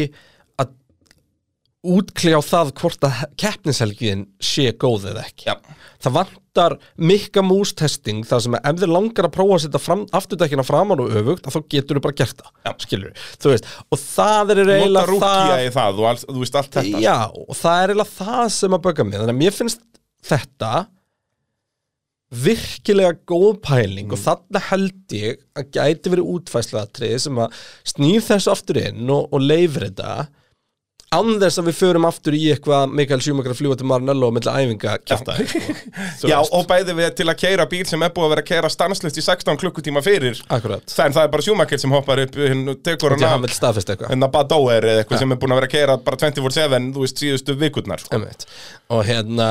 útkljá 1.96 2.40
það 2.44 2.72
hvort 2.80 3.06
að 3.08 3.20
keppnishelgin 3.42 4.26
sé 4.44 4.72
góð 4.82 5.10
eða 5.12 5.26
ekki. 5.28 5.48
Já. 5.50 5.56
Það 6.06 6.16
vantar 6.18 6.76
mikka 7.12 7.44
mús 7.46 7.72
testing 7.78 8.26
þar 8.28 8.44
sem 8.46 8.58
ef 8.60 8.80
þið 8.82 8.92
langar 8.94 9.28
að 9.30 9.36
prófa 9.36 9.58
að 9.58 9.64
setja 9.66 9.82
fram, 9.82 10.04
afturdækina 10.16 10.66
framan 10.68 11.04
og 11.04 11.16
öfugt 11.22 11.48
þá 11.50 11.60
getur 11.72 12.00
þú 12.00 12.04
bara 12.06 12.18
gert 12.22 12.42
það, 12.42 12.52
Já. 12.68 12.74
skilur 12.86 13.30
þú 13.42 13.54
veist, 13.54 13.70
og 13.90 14.02
það 14.02 14.54
er 14.56 14.62
eiginlega 14.66 15.06
rúkja 15.12 15.32
það 15.36 15.64
í 15.66 15.72
það, 15.78 16.00
þú, 16.00 16.10
alls, 16.12 16.28
þú 16.30 16.42
veist 16.44 16.60
allt 16.62 16.78
þetta. 16.80 17.04
Já, 17.06 17.18
og 17.46 17.62
það 17.62 17.80
er 17.80 17.94
eiginlega 17.96 18.18
það 18.20 18.46
sem 18.58 18.78
að 18.78 18.86
bögga 18.90 19.08
mig. 19.08 19.18
Þannig 19.22 19.36
að 19.36 19.42
mér 19.44 19.58
finnst 19.60 19.88
þetta 20.26 20.74
virkilega 22.36 23.14
góð 23.30 23.60
pæling 23.64 24.14
og 24.14 24.20
þarna 24.20 24.62
held 24.70 25.14
ég 25.16 25.44
að 25.56 25.70
gæti 25.78 26.12
verið 26.12 26.32
útfæslaðatrið 26.36 27.20
sem 27.26 27.38
að 27.44 27.60
snýr 27.94 28.26
þessu 28.26 28.52
aftur 28.52 28.80
inn 28.82 29.06
og, 29.14 29.30
og 29.30 29.46
leifir 29.46 29.88
þetta 29.90 30.26
án 31.14 31.30
þess 31.42 31.60
að 31.62 31.68
við 31.70 31.78
förum 31.78 32.08
aftur 32.10 32.36
í 32.38 32.42
eitthvað 32.54 32.94
Mikael 32.98 33.20
Schumacher 33.24 33.54
að 33.54 33.60
fljúa 33.60 33.78
til 33.80 33.88
Maranello 33.90 34.30
og 34.30 34.36
milli 34.36 34.52
æfinga 34.52 34.96
kjafta 35.06 35.36
Já, 36.32 36.38
og 36.42 36.66
bæði 36.70 36.96
við 36.98 37.14
til 37.20 37.28
að 37.30 37.40
keira 37.44 37.68
bíl 37.70 37.84
sem 37.90 38.02
er 38.06 38.14
búið 38.16 38.28
að 38.28 38.34
vera 38.34 38.46
að 38.46 38.50
keira 38.50 38.72
stanslust 38.74 39.22
í 39.22 39.24
16 39.26 39.62
klukkutíma 39.62 40.04
fyrir. 40.06 40.42
Akkurat. 40.50 40.84
Þannig 40.90 41.18
það 41.20 41.28
er 41.28 41.32
bara 41.38 41.48
sjúmakil 41.48 41.82
sem 41.82 41.96
hoppar 41.96 42.24
upp 42.26 42.38
hinn 42.42 42.68
tekur 42.86 43.16
Því 43.16 43.32
hann 43.32 43.48
staðfest 43.54 43.94
eitthvað. 43.94 44.12
Hérna 44.12 44.32
Badóer 44.34 44.90
eða 44.92 45.06
eitthvað 45.06 45.24
sem 45.24 45.36
er 45.36 45.42
búin 45.42 45.56
að 45.56 45.62
vera 45.62 45.72
að 45.72 45.76
keira 45.78 45.98
bara 46.10 46.22
24-7, 46.26 46.92
þú 46.96 47.06
veist, 47.06 47.24
síðustu 47.24 47.58
vikurnar 47.62 48.06
sko. 48.06 48.22
Og 48.96 49.06
hérna 49.08 49.50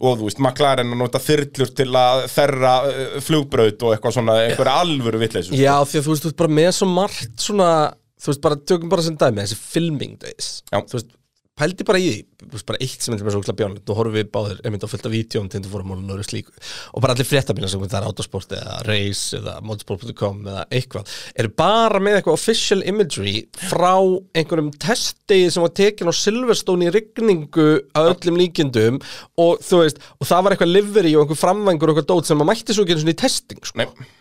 Og 0.00 0.14
þú 0.16 0.30
veist, 0.30 0.38
McLaren 0.40 0.94
að 0.94 1.00
nota 1.02 1.20
þyrlur 1.20 1.72
til 1.76 1.90
að 2.00 2.22
þerra 2.32 2.70
uh, 2.88 3.16
flugbraut 3.20 3.82
og 3.84 3.92
eitthvað 3.92 4.14
svona, 4.16 4.36
einhverja 4.46 4.76
alvöru 4.80 5.20
vitleysu 5.20 5.58
Já, 5.58 5.74
því 5.84 6.00
að 6.00 6.06
þú 6.06 6.14
veist, 6.14 6.24
þú 6.24 6.30
svona, 8.20 8.26
þú 8.26 8.34
veist 8.34 8.44
bara, 8.44 8.60
tökum 8.68 8.92
bara 8.92 9.06
sem 9.06 9.16
dæmi, 9.16 9.42
þessi 9.44 9.58
filming 9.64 10.20
days. 10.20 10.60
Já. 10.68 10.82
Þú 10.84 10.98
veist, 10.98 11.16
pældi 11.60 11.84
bara 11.84 12.00
í 12.00 12.06
því, 12.08 12.20
þú 12.40 12.54
veist, 12.54 12.66
bara 12.68 12.80
eitt 12.80 13.04
sem 13.04 13.14
er 13.14 13.22
með 13.24 13.34
svo 13.34 13.40
okkur 13.42 13.56
bjánlegt, 13.58 13.84
nú 13.88 13.96
horfum 13.98 14.14
við 14.16 14.28
báðir 14.32 14.60
einmitt 14.64 14.84
á 14.86 14.88
fullt 14.88 15.08
af 15.08 15.12
vídjóm 15.12 15.48
til 15.52 15.60
þú 15.64 15.72
fórum 15.74 15.92
og 15.96 16.22
slíku. 16.24 16.54
Og 16.96 17.04
bara 17.04 17.16
allir 17.16 17.28
fréttabílar 17.28 17.68
sem 17.72 17.82
það 17.84 17.96
er 17.98 18.06
autosport 18.08 18.54
eða 18.56 18.76
race 18.86 19.36
eða 19.36 19.56
motorsport.com 19.68 20.38
eða 20.46 20.62
eitthvað, 20.78 21.16
eru 21.42 21.50
bara 21.60 22.00
með 22.00 22.16
eitthvað 22.18 22.38
official 22.38 22.80
imagery 22.88 23.34
frá 23.60 23.92
einhverjum 24.40 24.70
testdegi 24.80 25.50
sem 25.52 25.66
var 25.66 25.74
tekin 25.76 26.08
á 26.08 26.14
Silverstone 26.16 26.88
í 26.88 26.94
rigningu 26.96 27.68
að 27.92 28.14
öllum 28.14 28.40
líkindum. 28.40 29.02
Og 29.40 29.60
þú 29.66 29.82
veist, 29.84 30.00
og 30.16 30.30
það 30.32 30.46
var 30.46 30.56
eitthvað 30.56 30.74
livery 30.78 31.12
og 31.16 31.26
einhver 31.26 31.42
framvængur 31.44 31.92
og 31.92 32.00
eitthvað 32.00 32.14
dót 32.14 32.30
sem 32.30 32.40
maður 32.40 32.54
mætti 32.54 32.76
svo 32.76 32.88
ekki 32.88 32.96
einu 32.96 33.04
svona 33.04 34.19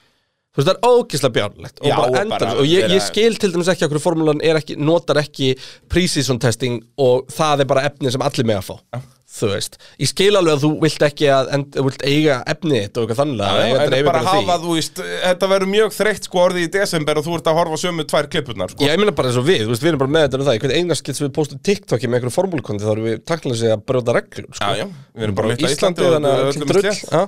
Þú 0.50 0.63
veist, 0.63 0.70
það 0.70 0.75
er 0.75 0.89
ógislega 0.89 1.36
bjárnlegt 1.36 1.79
og 1.79 1.86
Já, 1.86 1.94
bara 1.96 2.10
og 2.10 2.18
endar, 2.24 2.39
bara 2.39 2.56
og 2.58 2.65
ég, 2.65 2.82
vera- 2.82 2.96
ég 2.96 3.06
skil 3.06 3.38
til 3.38 3.51
dæmis 3.53 3.70
ekki 3.70 3.86
hverju 3.86 4.01
formúlan 4.01 4.41
er 4.41 4.58
ekki, 4.58 4.79
notar 4.82 5.22
ekki 5.22 5.53
pre-season 5.91 6.41
testing 6.41 6.82
og 6.98 7.29
það 7.29 7.65
er 7.65 7.70
bara 7.70 7.86
efni 7.86 8.12
sem 8.12 8.25
allir 8.25 8.50
með 8.50 8.63
að 8.63 8.70
fá 8.72 9.01
þú 9.29 9.50
veist, 9.51 9.77
ég 10.01 10.10
skil 10.10 10.32
alveg 10.39 10.56
að 10.56 10.63
þú 10.63 10.70
vilt 10.82 11.03
ekki 11.06 11.27
að 11.32 11.51
end, 11.53 11.68
þú 11.75 11.84
vilt 11.86 12.03
eiga 12.10 12.38
efni 12.50 12.79
þetta 12.82 13.00
og 13.00 13.03
eitthvað 13.06 13.20
þannig 13.22 13.44
að 13.46 13.60
eiga 13.60 13.84
en 13.84 13.91
bara 13.94 14.01
bara 14.08 14.24
hafa, 14.25 14.41
því. 14.41 14.63
þú 14.63 14.75
veist, 14.79 15.01
þetta 15.06 15.50
verður 15.53 15.72
mjög 15.74 15.96
þreytt 16.00 16.27
sko 16.29 16.41
orðið 16.44 16.65
í 16.65 16.72
desember 16.74 17.20
og 17.22 17.27
þú 17.27 17.36
ert 17.38 17.50
að 17.51 17.60
horfa 17.60 17.77
á 17.77 17.84
sömu 17.84 18.06
tvær 18.10 18.29
klippurnar, 18.34 18.74
sko. 18.74 18.84
Já, 18.88 18.94
ég 18.96 19.01
meina 19.03 19.15
bara 19.20 19.29
eins 19.29 19.39
og 19.39 19.48
við, 19.48 19.63
þú 19.68 19.74
veist, 19.75 19.86
við 19.86 19.91
erum 19.94 20.01
bara 20.03 20.13
með 20.15 20.25
þetta 20.25 20.39
um 20.39 20.46
það. 20.50 20.58
Í 20.58 20.63
hvern 20.63 20.75
einast 20.79 21.06
getur 21.06 21.27
við 21.27 21.34
postum 21.38 21.62
TikToki 21.70 22.10
með 22.10 22.20
einhverju 22.20 22.36
formúlkondi 22.39 22.86
þá 22.88 22.94
erum 22.96 23.10
við 23.10 23.20
takkilega 23.29 23.62
sig 23.62 23.75
að 23.75 23.84
brjóta 23.91 24.15
reglur 24.18 24.50
sko. 24.50 24.65
Já, 24.65 24.82
já, 24.82 24.88
við 25.13 25.27
erum 25.27 25.38
bara 25.39 25.51
litla 25.53 25.74
Íslandi 25.75 26.08
og 26.08 26.18
öllum 26.18 26.74
öllum 26.74 26.89
já. 26.89 27.22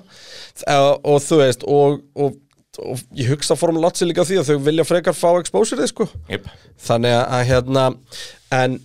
og, 0.74 1.12
og 1.13 1.22
þú 1.28 1.42
veist 1.46 1.68
og, 1.70 2.01
og, 2.18 2.40
og 2.80 3.01
ég 3.18 3.32
hugsa 3.34 3.58
Formule 3.60 3.90
8 3.92 4.08
líka 4.08 4.25
því 4.28 4.40
að 4.42 4.51
þau 4.51 4.66
vilja 4.68 4.88
frekar 4.88 5.18
fá 5.18 5.30
exposure 5.40 5.88
sko. 5.90 6.08
Jep. 6.32 6.48
þannig 6.80 7.18
að, 7.18 7.46
hérna 7.50 7.86
en 8.56 8.78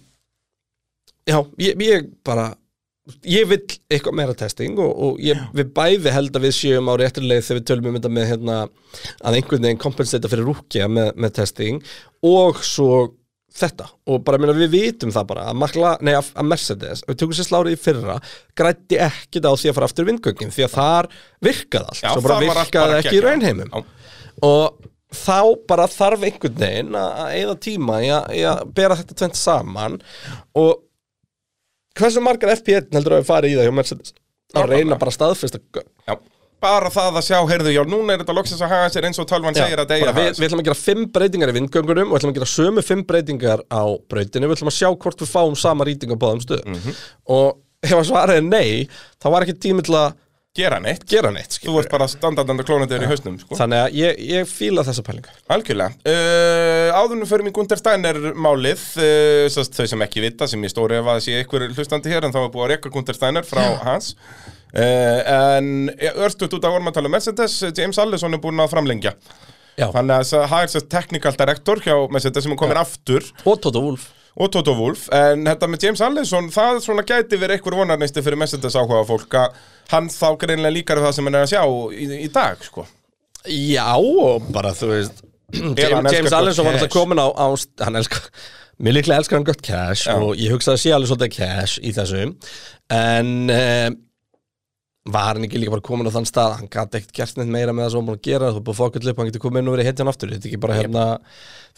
já, 1.26 1.38
ég, 1.62 1.82
ég 1.86 2.08
bara 2.26 2.54
ég 3.26 3.46
vill 3.46 3.62
eitthvað 3.92 4.16
meira 4.18 4.34
testing 4.38 4.78
og, 4.82 4.90
og 4.90 5.20
ég, 5.22 5.38
við 5.54 5.70
bæði 5.76 6.14
held 6.14 6.38
að 6.38 6.48
við 6.48 6.56
séum 6.56 6.90
á 6.90 6.94
réttur 6.98 7.26
leið 7.26 7.44
þegar 7.46 7.60
við 7.60 7.68
tölum 7.70 7.88
um 7.90 7.98
þetta 7.98 8.12
með 8.16 8.28
hérna, 8.32 8.56
að 9.22 9.38
einhvern 9.38 9.68
veginn 9.68 9.82
kompensata 9.82 10.30
fyrir 10.32 10.48
rúkja 10.50 10.88
með, 10.90 11.12
með 11.14 11.36
testing 11.38 11.78
og 12.26 12.62
svo 12.66 12.90
þetta 13.56 13.86
og 14.12 14.24
bara 14.26 14.40
meina, 14.40 14.54
við 14.56 14.74
vitum 14.74 15.12
það 15.14 15.28
bara 15.30 15.46
að, 15.50 15.60
Makla, 15.62 15.92
nei, 16.04 16.12
að, 16.18 16.32
að 16.36 16.50
Mercedes, 16.50 17.04
við 17.08 17.20
tökum 17.20 17.38
sér 17.38 17.48
slárið 17.48 17.76
í 17.76 17.80
fyrra 17.80 18.18
grætti 18.58 19.00
ekkit 19.06 19.48
á 19.48 19.52
því 19.52 19.70
að 19.70 19.78
fara 19.78 19.88
aftur 19.90 20.08
vindgöngin 20.08 20.52
því 20.54 20.66
að 20.66 20.74
þar 20.76 21.08
virkaði 21.48 21.90
allt 21.92 22.02
Já, 22.04 22.10
svo 22.12 22.24
bara 22.26 22.38
virkaði 22.44 22.98
ekki 23.00 23.16
í 23.16 23.24
raunheimum. 23.24 23.74
Og 24.46 24.86
þá 25.16 25.40
bara 25.68 25.88
þarf 25.90 26.26
einhvern 26.28 26.60
veginn 26.60 26.98
að 27.00 27.34
eyða 27.38 27.56
tíma 27.66 27.98
í 28.04 28.12
að, 28.12 28.30
í 28.36 28.44
að 28.50 28.62
bera 28.76 28.98
þetta 28.98 29.18
tvent 29.22 29.40
saman. 29.40 29.98
Og 30.58 30.72
hversu 31.96 32.22
margar 32.24 32.52
FP1 32.56 32.92
heldur 32.96 33.16
að 33.16 33.22
við 33.22 33.30
farið 33.30 33.54
í 33.54 33.58
það 33.60 33.68
hjá 33.68 33.76
Mercedes? 33.80 34.16
Að 34.56 34.72
reyna 34.72 34.98
bara 35.00 35.12
að 35.12 35.18
staðfesta 35.18 35.62
gögn. 35.74 35.92
Bara 36.62 36.90
það 36.92 37.18
að 37.20 37.26
sjá, 37.26 37.36
heyrðu, 37.50 37.72
já, 37.74 37.82
núna 37.88 38.14
er 38.14 38.22
þetta 38.22 38.36
loksins 38.36 38.62
að 38.64 38.72
haga 38.72 38.88
sér 38.94 39.06
eins 39.08 39.20
og 39.20 39.28
tölvan 39.28 39.56
segir 39.56 39.82
að 39.82 39.90
deyja 39.92 40.08
bara 40.08 40.24
við, 40.24 40.38
við 40.40 40.48
ætlum 40.48 40.62
að 40.62 40.68
gera 40.70 40.78
fimm 40.80 41.04
breytingar 41.12 41.52
í 41.52 41.56
vindgöngunum 41.58 42.10
og 42.10 42.18
ætlum 42.18 42.32
að 42.32 42.38
gera 42.40 42.48
sömu 42.52 42.84
fimm 42.86 43.04
breytingar 43.08 43.62
á 43.68 43.82
brautinu 44.10 44.48
við 44.48 44.56
ætlum 44.56 44.72
að 44.72 44.78
sjá 44.78 44.88
hvort 44.94 45.24
við 45.24 45.32
fáum 45.32 45.56
sama 45.60 45.86
rýting 45.88 46.14
á 46.14 46.16
báðum 46.16 46.42
stöðum. 46.44 46.78
Mhm. 46.78 46.96
og 47.36 47.58
ef 47.84 47.92
að 47.98 48.06
svara 48.08 48.38
er 48.40 48.46
nei 48.46 48.88
þá 49.22 49.28
var 49.30 49.44
ekki 49.44 49.58
tími 49.66 49.84
til 49.86 49.94
að 50.00 50.14
gera 50.56 50.78
neitt 50.82 51.04
gera 51.08 51.30
neitt 51.34 51.58
Þú 51.62 51.76
ert 51.80 51.92
bara 51.92 52.08
standardandi 52.10 52.66
klónandi 52.66 52.98
í 52.98 53.10
hausnum, 53.10 53.38
sko 53.42 53.58
þannig 53.58 53.82
að 53.84 53.98
ég, 54.00 54.20
ég 54.32 54.50
fíla 54.50 54.84
þessa 54.86 55.04
pælinga 55.06 55.34
Algjörlega. 55.52 55.94
Uh, 56.02 56.90
áðurnum 56.96 57.28
fyrir 57.28 57.46
mig 57.46 57.54
Gunther 57.56 57.80
Steiner 57.80 58.18
málið, 58.34 58.82
uh, 58.98 59.62
þau 59.76 59.86
sem 59.92 60.04
ekki 60.06 60.24
vita, 60.24 60.48
sem 60.50 60.62
ég 60.66 60.72
stóri 60.72 60.98
að 61.00 61.22
sé 61.24 61.40
ykkur 61.44 61.68
hlustandi 61.70 62.12
hér, 62.12 62.26
en 62.26 62.34
þá 62.34 62.42
er 62.42 62.52
búið 62.54 62.66
að 62.66 62.72
reka 62.74 62.92
Gunther 62.94 63.18
Steiner 63.18 63.46
frá 63.46 63.62
hans. 63.84 64.14
Uh, 64.76 65.20
en 65.54 65.90
örstuðt 66.16 66.58
út 66.58 66.66
af 66.66 66.74
vorum 66.74 66.90
að 66.90 66.98
tala 66.98 67.10
um 67.10 67.16
Mercedes, 67.16 67.60
James 67.76 68.00
Allison 68.02 68.36
er 68.36 68.42
búin 68.42 68.64
að 68.64 68.72
framlengja. 68.74 69.14
Já. 69.76 69.90
Þannig 69.92 70.14
að 70.16 70.28
það 70.50 70.58
er 70.58 70.70
sérst 70.72 70.92
technical 70.92 71.34
director 71.36 71.82
hjá 71.84 71.96
Mercedes 72.12 72.46
sem 72.46 72.54
er 72.54 72.60
komin 72.60 72.80
aftur 72.80 73.26
og 73.44 73.58
Toto 73.60 73.82
Wolf 73.84 74.08
og 74.36 74.50
Toto 74.52 74.74
Wolff, 74.76 75.06
en 75.16 75.46
þetta 75.48 75.68
með 75.70 75.86
James 75.86 76.02
Allison, 76.04 76.50
það 76.52 76.82
svona 76.84 77.06
gæti 77.08 77.38
verið 77.40 77.58
einhver 77.58 77.78
vonarneisti 77.78 78.24
fyrir 78.24 78.40
Mercedes 78.40 78.76
áhuga 78.76 79.04
fólk 79.08 79.38
að 79.40 79.56
hann 79.92 80.10
þá 80.12 80.28
greinlega 80.42 80.74
líkar 80.74 81.00
það 81.04 81.16
sem 81.16 81.30
hann 81.30 81.38
er 81.38 81.46
að 81.46 81.54
sjá 81.54 81.62
í, 81.96 82.10
í 82.26 82.28
dag, 82.34 82.60
sko. 82.66 82.84
já 83.46 83.88
og 83.96 84.50
bara 84.52 84.74
þú 84.76 84.92
veist 84.92 85.24
James, 85.54 86.12
James 86.12 86.34
Allison 86.34 86.66
var 86.66 86.76
alltaf 86.76 86.90
komin 86.90 87.22
á, 87.22 87.30
á 87.30 87.46
hann 87.86 87.96
elskar 88.00 88.24
mér 88.82 88.98
líklega 88.98 89.22
elskar 89.22 89.38
hann 89.38 89.46
gott 89.46 89.62
cash 89.64 90.08
Já. 90.08 90.16
og 90.18 90.34
ég 90.36 90.52
hugsaði 90.52 90.74
að 90.74 90.82
sé 90.82 90.94
alveg 90.96 91.10
svolítið 91.12 91.36
cash 91.36 91.78
í 91.80 91.92
þessu 91.96 92.24
en 92.92 93.30
um, 93.46 93.96
var 95.06 95.36
hann 95.36 95.46
ekki 95.46 95.60
líka 95.62 95.72
bara 95.74 95.84
komin 95.86 96.08
á 96.08 96.12
þann 96.16 96.26
stað? 96.28 96.54
Hann 96.60 96.70
gæti 96.72 97.00
ekkert 97.00 97.14
gert 97.20 97.36
neitt 97.40 97.52
meira 97.54 97.74
með 97.76 97.86
það 97.86 97.92
sem 97.94 98.00
hann 98.00 98.08
búin 98.10 98.18
að 98.20 98.24
gera. 98.28 98.52
Þú 98.56 98.62
búin 98.66 98.74
að 98.76 98.80
fokka 98.82 99.02
upp, 99.02 99.20
hann 99.22 99.28
getur 99.30 99.44
komið 99.46 99.62
inn 99.62 99.70
og 99.70 99.76
verið 99.76 99.90
hitjan 99.90 100.10
aftur. 100.12 100.32
Þetta 100.34 100.48
er 100.48 100.52
ekki 100.52 100.62
bara 100.66 100.78
hérna 100.80 101.04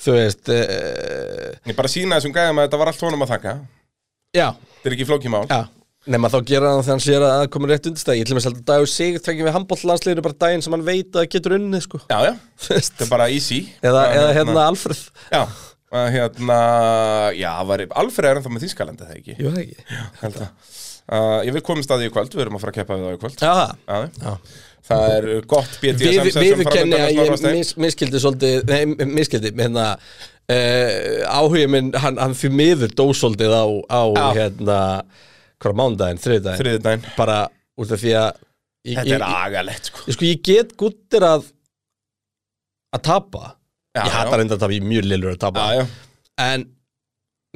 þú 0.04 0.14
veist 0.18 0.52
uh, 0.54 1.48
Ég 1.68 1.76
bara 1.78 1.90
sína 1.92 2.18
þessum 2.20 2.36
gæðum 2.36 2.60
að 2.62 2.68
þetta 2.68 2.80
var 2.84 2.92
allt 2.92 3.04
honum 3.08 3.26
að 3.26 3.32
þakka. 3.34 3.56
já, 4.38 4.46
Þetta 4.78 4.90
er 4.92 4.96
ekki 4.98 5.08
flókimál. 5.10 5.44
já. 5.50 5.60
Nema 6.08 6.30
þá 6.32 6.38
gera 6.48 6.68
hann 6.72 6.84
þegar 6.86 6.94
hann 6.94 7.02
sér 7.04 7.24
að 7.26 7.32
það 7.34 7.48
komið 7.52 7.70
rétt 7.74 7.86
undirstæð 7.90 8.16
ég 8.16 8.28
til 8.28 8.32
og 8.32 8.38
með 8.38 8.46
að 8.48 8.60
dagur 8.70 8.88
sig 8.88 9.16
tvekjum 9.26 9.48
við 9.48 9.54
handbóllandsliðinu 9.58 10.22
bara 10.24 10.36
daginn 10.40 10.62
sem 10.64 10.72
hann 10.76 10.84
veit 10.86 11.18
að 11.20 11.26
getur 11.34 11.56
unnið 11.58 11.82
sko. 11.84 11.98
Já, 12.08 12.18
já, 12.30 12.30
þetta 12.68 13.04
er 13.04 13.10
bara 13.10 13.26
easy. 13.34 13.58
Eða, 13.84 14.04
eða 14.16 14.30
hérna 14.38 14.62
Alfred 14.70 15.02
Já, 15.34 15.42
hérna 16.14 16.58
Já, 17.36 17.50
var, 17.68 17.84
Alfred 18.00 18.30
er 18.30 18.40
ennþá 18.40 18.54
með 18.54 18.64
Þískalandi, 18.64 19.08
það 19.10 19.18
ekki? 19.20 19.36
Jú, 19.42 19.52
það 19.52 19.60
ekki. 19.66 19.98
Held 20.22 20.40
að 20.46 20.48
uh, 21.12 21.42
Ég 21.46 21.54
vil 21.56 21.64
komast 21.66 21.92
að 21.92 22.02
því 22.02 22.08
í 22.10 22.14
kvöld, 22.14 22.34
við 22.34 22.44
erum 22.46 22.58
að 22.58 22.64
fara 22.64 22.74
að 22.74 22.80
keppa 22.80 22.96
við 22.96 23.06
það 23.06 23.18
í 23.18 23.20
kvöld. 23.24 23.44
Já, 23.44 23.52
það. 23.88 24.56
Það 24.88 25.14
er 25.18 25.28
gott 25.50 25.78
BDSM 25.82 26.60
við 26.62 26.70
kenni 26.72 26.96
að 26.96 27.10
ég 27.12 27.30
mis... 27.34 27.42
mis, 27.44 27.70
miskildi 27.84 28.20
svolítið 28.22 28.70
Nei, 28.70 29.08
miskildi, 29.18 29.50
hérna 29.58 29.88
uh, 29.98 30.92
Áhugið 31.28 31.68
minn, 31.74 31.90
hann, 31.92 32.16
hann 32.22 32.36
fyrir 32.38 32.56
miður 32.56 32.94
dó 32.96 33.04
svolítið 33.12 33.52
á, 33.52 33.66
á 33.92 34.02
hérna 34.38 34.78
Hvað 35.60 35.76
mándaginn, 35.82 36.22
þriðdaginn 36.24 36.62
Þriði 36.62 36.82
dæn 36.86 37.04
Bara 37.18 37.38
út 37.78 37.92
af 37.92 38.00
því 38.00 38.14
að 38.16 38.40
ég, 38.88 38.96
Þetta 39.02 39.18
er 39.18 39.26
agalegt, 39.28 39.90
sko. 39.90 40.06
Ég, 40.06 40.16
sko, 40.16 40.28
ég 40.30 40.42
get 40.48 40.72
guttir 40.80 41.26
að 41.26 41.50
að 42.94 43.04
tapa. 43.04 43.54
Já, 43.96 44.02
Ég 44.04 44.14
hata 44.14 44.30
já. 44.30 44.38
reynda 44.40 44.56
að 44.56 44.62
tapa, 44.62 44.74
ég 44.74 44.82
er 44.82 44.90
mjög 44.92 45.08
lillur 45.08 45.34
að 45.34 45.40
tapa. 45.42 45.64
Já, 45.64 45.80
já. 45.80 45.86
En 46.44 46.66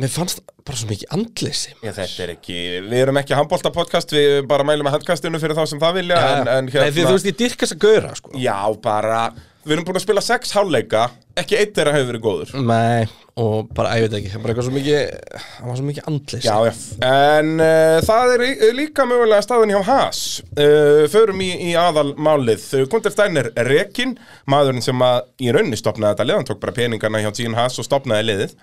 mér 0.01 0.09
fannst 0.09 0.41
bara 0.65 0.79
svo 0.79 0.89
mikið 0.89 1.11
andleysi 1.13 1.75
Já, 1.83 1.93
þetta 1.93 2.25
er 2.25 2.35
ekki, 2.37 2.59
við 2.87 2.99
erum 3.03 3.19
ekki 3.21 3.37
handbólta 3.37 3.73
podcast, 3.75 4.13
við 4.17 4.41
bara 4.49 4.65
mælum 4.65 4.89
með 4.89 4.97
handkastinu 4.97 5.41
fyrir 5.43 5.59
þá 5.59 5.67
sem 5.69 5.83
það 5.83 5.99
vilja, 6.01 6.21
en, 6.33 6.49
en 6.49 6.71
Nei, 6.71 6.93
því 6.95 7.09
þú 7.09 7.17
veist, 7.19 7.29
ég 7.29 7.41
dyrka 7.43 7.67
þess 7.67 7.77
að 7.77 7.83
gauðra, 7.85 8.13
sko 8.17 8.41
Já, 8.41 8.57
bara, 8.87 9.19
við 9.67 9.77
erum 9.77 9.89
búin 9.91 10.01
að 10.01 10.07
spila 10.07 10.25
sex 10.25 10.57
hálfleika, 10.57 11.05
ekki 11.43 11.61
eitt 11.61 11.77
þeirra 11.77 11.93
hefur 11.99 12.09
verið 12.09 12.25
góður. 12.25 12.57
Nei, 12.73 13.05
og 13.45 13.69
bara, 13.77 13.93
ég 14.01 14.09
veit 14.09 14.17
ekki, 14.23 14.73
mikið, 14.79 14.99
það 15.37 15.69
var 15.69 15.81
svo 15.83 15.87
mikið 15.91 16.11
andleysi 16.15 16.49
Já, 16.49 16.57
já, 16.71 16.75
en 17.13 17.55
uh, 17.61 18.01
það 18.09 18.35
er 18.39 18.75
líka 18.81 19.09
mögulega 19.13 19.45
staðan 19.45 19.77
hjá 19.77 19.81
Haas. 19.93 20.25
Uh, 20.57 21.05
förum 21.13 21.45
í, 21.45 21.53
í 21.69 21.73
aðalmálið. 21.77 22.69
Gunther 22.89 23.13
Steiner 23.13 23.53
Rekin, 23.69 24.17
maðurinn 24.49 24.85
sem 24.85 25.05
að 25.05 25.27
í 25.45 25.53
rauninni 25.53 25.77
stopnaði 25.81 26.15
þetta 26.17 26.31
lið, 26.31 26.41
hann 26.41 26.55
tók 26.55 26.65
bara 26.65 26.81
peningana 26.81 27.21
hjá 27.27 27.35
Gene 27.37 27.61
Haas 27.61 27.77
og 27.77 27.89
stopnaði 27.89 28.33
liðið. 28.33 28.57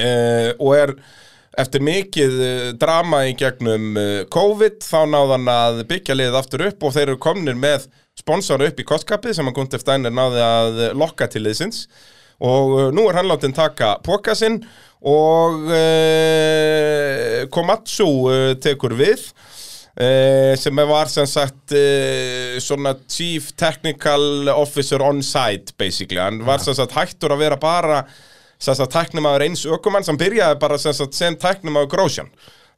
Uh, 0.00 0.52
og 0.56 0.76
er 0.78 0.94
eftir 1.60 1.82
mikið 1.84 2.36
uh, 2.40 2.68
drama 2.80 3.24
í 3.28 3.34
gegnum 3.38 3.90
uh, 3.98 4.22
COVID 4.32 4.80
þá 4.86 5.00
náði 5.12 5.34
hann 5.34 5.50
að 5.52 5.80
byggja 5.90 6.16
liðið 6.16 6.38
aftur 6.40 6.64
upp 6.70 6.86
og 6.86 6.94
þeir 6.94 7.08
eru 7.08 7.20
komnir 7.20 7.58
með 7.58 7.90
sponsora 8.16 8.70
upp 8.70 8.80
í 8.80 8.86
kostkapið 8.86 9.36
sem 9.36 9.50
að 9.50 9.56
Gunther 9.58 9.82
Steiner 9.82 10.14
náði 10.14 10.40
að 10.44 10.80
lokka 10.98 11.28
til 11.30 11.44
liðsins. 11.44 11.84
Og 12.40 12.94
nú 12.96 13.04
er 13.10 13.18
hann 13.18 13.28
látið 13.28 13.52
taka 13.58 13.98
póka 14.04 14.32
sinn 14.38 14.62
og 15.04 15.68
uh, 15.68 17.44
Komatsu 17.52 18.08
uh, 18.08 18.54
tekur 18.60 18.96
við 18.96 19.26
uh, 20.00 20.56
sem 20.60 20.82
var 20.88 21.12
sem 21.12 21.28
sagt 21.28 21.76
svona 22.64 22.94
chief 23.04 23.52
technical 23.60 24.48
officer 24.54 25.04
on 25.04 25.20
site 25.24 25.76
basically, 25.76 26.20
hann 26.20 26.40
var 26.46 26.64
sem 26.64 26.76
sagt 26.76 26.96
hættur 26.96 27.36
að 27.36 27.44
vera 27.44 27.60
bara 27.60 28.04
sem 28.60 28.76
sagt 28.76 28.94
tæknimaður 28.94 29.46
eins 29.48 29.66
ökumann 29.68 30.06
sem 30.06 30.18
byrjaði 30.20 30.58
bara 30.62 30.78
sem 30.80 30.96
sagt 30.96 31.16
sem 31.16 31.36
tæknimaður 31.40 31.90
Grósjan 31.94 32.30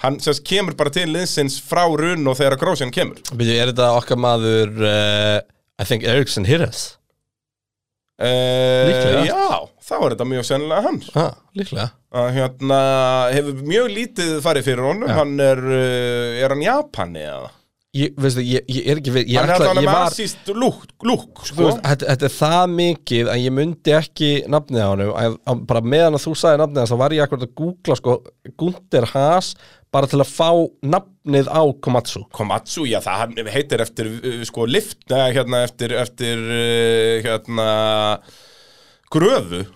hann 0.02 0.18
sem 0.22 0.34
sagt 0.34 0.48
kemur 0.48 0.76
bara 0.78 0.92
til 0.94 1.08
liðsins 1.10 1.58
frá 1.62 1.84
runn 1.86 2.26
og 2.30 2.38
þegar 2.38 2.58
Grósjan 2.60 2.94
kemur 2.94 3.22
Byrju, 3.32 3.54
er 3.58 3.72
þetta 3.72 3.92
okkar 3.98 4.20
maður 4.22 4.74
uh, 4.82 5.38
I 5.78 5.88
think 5.88 6.06
Ericsson 6.06 6.46
Hirres 6.48 6.84
uh, 8.22 8.86
Líklega. 8.88 9.24
Já, 9.30 9.66
þá 9.82 9.96
er 9.98 10.14
þetta 10.14 10.28
mjög 10.34 10.48
sennilega 10.48 10.86
hann 10.86 11.02
ah, 11.18 11.34
Líklega 11.58 11.90
að 12.12 12.28
hérna 12.36 12.78
hefur 13.32 13.60
mjög 13.64 13.86
lítið 13.94 14.32
farið 14.44 14.66
fyrir 14.68 14.84
honum 14.84 15.08
Já. 15.08 15.16
hann 15.16 15.34
er, 15.40 15.62
uh, 15.64 16.40
er 16.42 16.54
hann 16.54 16.64
Japani 16.66 17.22
eða? 17.24 17.50
Ég, 17.92 18.14
veistu, 18.16 18.40
ég, 18.40 18.62
ég 18.72 18.86
er 18.88 19.00
ekki 19.02 19.12
hann 19.36 19.50
er 19.52 19.58
hann 19.60 20.06
þú 20.16 21.16
sko. 21.44 21.58
veist, 21.58 21.82
þetta, 21.84 22.14
er 22.24 22.32
það 22.32 22.70
mikið 22.72 23.28
að 23.28 23.40
ég 23.42 23.52
myndi 23.52 23.92
ekki 23.92 24.30
nafnið 24.48 24.80
á 24.80 24.88
honum. 24.88 25.10
Að, 25.12 25.34
að, 25.52 25.58
bara 25.68 25.82
meðan 25.92 26.16
að 26.16 26.22
þú 26.24 26.32
sagði 26.40 26.60
nafnið 26.62 26.88
þá 26.88 26.94
var 27.02 27.14
ég 27.18 27.26
akkurat 27.26 27.44
að 27.44 27.52
googla 27.60 27.96
sko 28.00 28.14
Gunther 28.62 29.06
Haas 29.12 29.50
bara 29.92 30.08
til 30.08 30.22
að 30.24 30.32
fá 30.32 30.48
nafnið 30.94 31.50
á 31.52 31.62
Komatsu. 31.84 32.22
Komatsu, 32.32 32.86
já 32.88 32.96
það 33.04 33.20
hann 33.26 33.52
heitir 33.58 33.84
eftir 33.84 34.08
uh, 34.14 34.40
sko 34.48 34.64
lift, 34.70 35.04
hérna 35.12 35.60
eftir 35.66 35.92
eftir 36.00 36.40
uh, 36.48 37.20
hérna 37.28 37.68
gröfu. 39.12 39.66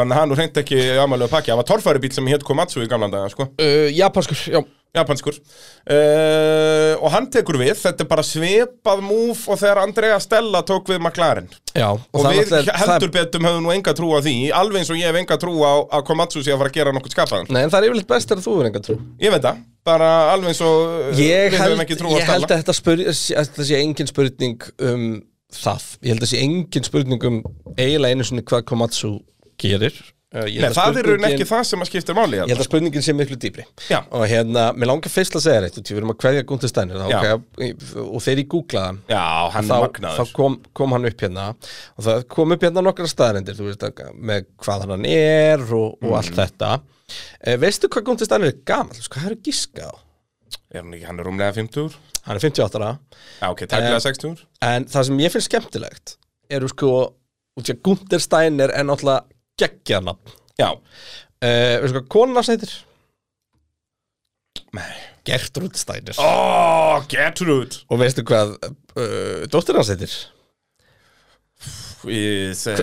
Þannig 0.00 0.16
að 0.16 0.22
hann 0.22 0.34
hreint 0.40 0.64
ekki 0.64 0.80
amalega 1.04 1.28
pakki, 1.32 1.52
það 1.52 1.60
var 1.60 1.68
torfæri 1.74 2.04
bíl 2.06 2.16
sem 2.16 2.32
hétt 2.32 2.48
Komatsu 2.48 2.80
í 2.80 2.88
gamla 2.88 3.12
daga 3.12 3.28
sko. 3.36 3.50
Uh, 3.60 3.92
Japanskur, 3.92 4.40
já 4.48 4.64
japanskur. 4.96 5.36
Uh, 5.86 6.94
og 6.98 7.10
hann 7.14 7.28
tekur 7.32 7.58
við, 7.60 7.74
þetta 7.80 8.04
er 8.04 8.08
bara 8.10 8.24
svipað 8.26 9.02
múf 9.04 9.44
og 9.50 9.60
þegar 9.60 9.82
Andrea 9.84 10.18
Stella 10.22 10.62
tók 10.66 10.90
við 10.92 11.00
McLaren. 11.02 11.48
Já, 11.76 11.88
og, 11.92 12.16
það 12.16 12.40
við 12.40 12.72
heldur 12.80 13.12
betum 13.14 13.46
höfum 13.46 13.66
nú 13.66 13.74
enga 13.74 13.94
trú 13.96 14.10
á 14.16 14.20
því 14.24 14.34
alveg 14.56 14.82
eins 14.82 14.92
og 14.94 15.00
ég 15.00 15.10
hef 15.10 15.20
enga 15.20 15.38
trú 15.40 15.54
á 15.60 15.74
að 15.98 16.06
Komatsu 16.08 16.42
sé 16.42 16.54
að 16.54 16.62
fara 16.62 16.72
að 16.72 16.78
gera 16.80 16.96
nokkuð 16.96 17.16
skapaðan. 17.16 17.52
Nei, 17.52 17.62
en 17.66 17.72
það 17.74 17.78
er 17.78 17.88
yfirleitt 17.90 18.10
best 18.14 18.32
þegar 18.32 18.46
þú 18.46 18.56
er 18.58 18.70
enga 18.70 18.84
trú. 18.88 18.98
Ég 19.22 19.36
veit 19.36 19.46
það, 19.46 19.62
bara 19.86 20.10
alveg 20.32 20.54
eins 20.54 20.64
og 20.66 20.82
uh, 20.88 21.22
Ég 21.22 21.56
held, 21.60 21.86
ég 21.86 22.28
held 22.32 22.50
að 22.50 22.56
þetta 22.56 22.76
spyr, 22.80 23.06
að 23.12 23.62
sé 23.68 23.80
engin 23.82 24.10
spurning 24.10 24.68
um 24.80 25.06
það. 25.54 25.88
Ég 26.02 26.16
held 26.16 26.26
að 26.26 26.32
sé 26.32 26.42
engin 26.42 26.88
spurning 26.88 27.30
um 27.30 27.40
eiginlega 27.76 28.16
einu 28.16 28.26
svona 28.26 28.46
hvað 28.46 28.68
Komatsu 28.72 29.16
gerir 29.60 29.94
Nei, 30.34 30.56
held 30.58 30.74
að 30.74 30.78
það 30.80 30.96
er 31.00 31.06
raun 31.06 31.24
ekki 31.28 31.44
það 31.46 31.60
sem 31.68 31.82
að 31.84 31.88
skipta 31.88 32.14
máli 32.18 32.38
Ég 32.40 32.50
held 32.50 32.58
að 32.60 32.66
spurningin 32.66 33.04
sé 33.06 33.12
miklu 33.14 33.36
dýpri. 33.38 33.62
Já. 33.88 34.00
Og 34.10 34.24
hérna, 34.26 34.64
mér 34.74 34.88
langar 34.90 35.12
fyrst 35.12 35.36
að 35.38 35.44
segja 35.44 35.60
reitt 35.62 35.76
Við 35.78 36.00
erum 36.00 36.10
að 36.12 36.18
kveðja 36.24 36.42
Gunther 36.50 36.72
Steiner 36.72 37.04
okay, 37.06 37.68
Og 38.02 38.18
þeir 38.24 38.42
í 38.42 38.46
googlaðan 38.50 38.98
Já, 39.06 39.22
hann 39.54 39.70
þá, 39.70 39.76
þá 40.18 40.32
kom, 40.34 40.56
kom 40.74 40.96
hann 40.96 41.06
upp 41.06 41.22
hérna. 41.22 41.44
Og 41.94 42.08
það 42.08 42.24
kom 42.34 42.56
upp 42.56 42.66
hérna 42.66 42.82
nokkra 42.82 43.06
að- 43.06 44.18
með 44.18 44.48
hvað 44.66 44.88
hann 44.90 45.06
er 45.06 45.62
og, 45.62 45.94
og 46.02 46.10
Mhm. 46.10 46.16
allt 46.18 46.34
þetta. 46.42 46.72
Eh, 47.46 47.56
veistu 47.62 47.86
hvað 47.88 48.04
Gunther 48.10 48.26
Steiner 48.26 48.50
er 48.50 48.58
gamall? 48.66 48.98
Sko, 48.98 49.20
það 49.22 49.30
er 49.30 49.36
giska 49.46 49.86
á? 49.86 49.94
Er 50.74 50.82
hann 50.82 50.92
ekki, 50.92 51.06
hann 51.06 51.20
er 51.20 51.24
rúmlega 51.30 51.54
50 51.54 51.94
hann 52.26 52.36
er 52.36 52.40
58 52.42 52.74
ára. 52.82 52.98
Já, 53.40 53.46
ok, 53.52 53.62
tæklega 53.70 53.94
Eh, 53.94 54.00
60 54.02 54.44
en 54.62 54.84
það 54.90 55.04
sem 55.06 55.18
ég 55.22 55.30
finnst 55.30 55.48
skemmtilegt 55.52 56.16
eru 56.50 56.68
sko, 56.68 56.92
Gunther 57.82 58.18
Steiner 58.18 58.70
er 58.74 58.82
náttúrulega 58.84 59.22
geggjarnafn 59.60 60.36
Já, 60.56 60.70
uh, 60.72 61.74
veistu 61.82 61.98
hvað 61.98 62.08
konan 62.12 62.40
hans 62.40 62.52
heitir? 62.52 62.72
nei. 64.76 64.94
Gertrud 65.26 65.74
Steiner. 65.74 66.14
Ó, 66.22 67.02
Gertrud. 67.10 67.80
Og 67.90 67.98
veistu 67.98 68.22
hvað 68.26 68.52
uh, 68.62 69.46
dóttir 69.50 69.78
hans 69.78 69.90
heitir? 69.90 70.12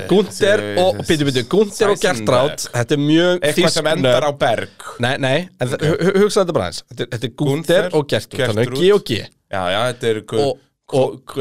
Gunther 0.09 0.63
og, 0.81 0.97
býtu, 1.07 1.27
býtu, 1.29 1.43
Gunther 1.47 1.93
og 1.93 2.01
Gertrud. 2.01 2.65
Þetta 2.73 2.97
er 2.97 2.99
mjög 2.99 3.45
Eitthvað 3.47 3.75
sem 3.77 3.89
endar 3.93 4.27
á 4.27 4.31
berg. 4.35 4.87
Nei, 5.03 5.13
nei, 5.23 5.37
en 5.61 5.75
okay. 5.77 5.93
hugsa 6.17 6.41
þetta 6.43 6.55
bara 6.57 6.67
eins 6.71 6.81
Þetta 6.89 7.07
er- 7.07 7.29
er 7.29 7.33
Gunther, 7.39 7.89
og 7.93 8.09
Gertrud, 8.11 8.43
þannig 8.43 8.67
Gertrud. 8.73 8.81
G 8.81 8.91
og 8.97 9.05
G. 9.07 9.21
Já, 9.53 9.61
já, 9.71 9.79
þetta 9.93 10.11
er 10.11 10.21
gu- 10.33 10.49
Og- 10.93 11.33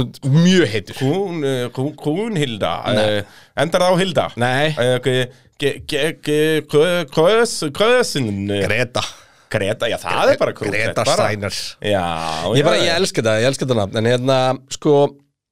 ert 0.00 0.18
mjög 0.24 0.66
heitur. 0.72 0.96
Eh, 1.44 1.68
Grún- 1.74 1.94
Grúnhilda. 2.00 2.72
Uh, 2.88 3.22
Endar 3.60 3.84
það 3.84 3.92
á 3.92 4.00
Hilda. 4.00 4.26
Nei. 4.40 4.74
Krösin 7.76 8.46
Greta. 8.64 9.02
Greta, 9.48 9.88
já 9.88 9.96
það 10.00 10.32
er 10.34 10.38
bara 10.40 10.52
krútlegt 10.52 10.84
Greta 10.90 11.04
bara. 11.08 11.24
Steiner. 11.24 11.54
Já, 11.80 12.02
Ég 12.56 12.66
bara, 12.66 12.76
já, 12.76 12.84
ég 12.90 12.98
elska 13.00 13.22
það, 13.24 13.38
ég 13.40 13.48
elska 13.48 13.64
þetta 13.64 13.78
nafn 13.78 13.96
En 14.00 14.10
hérna, 14.12 14.36
sko 14.74 14.94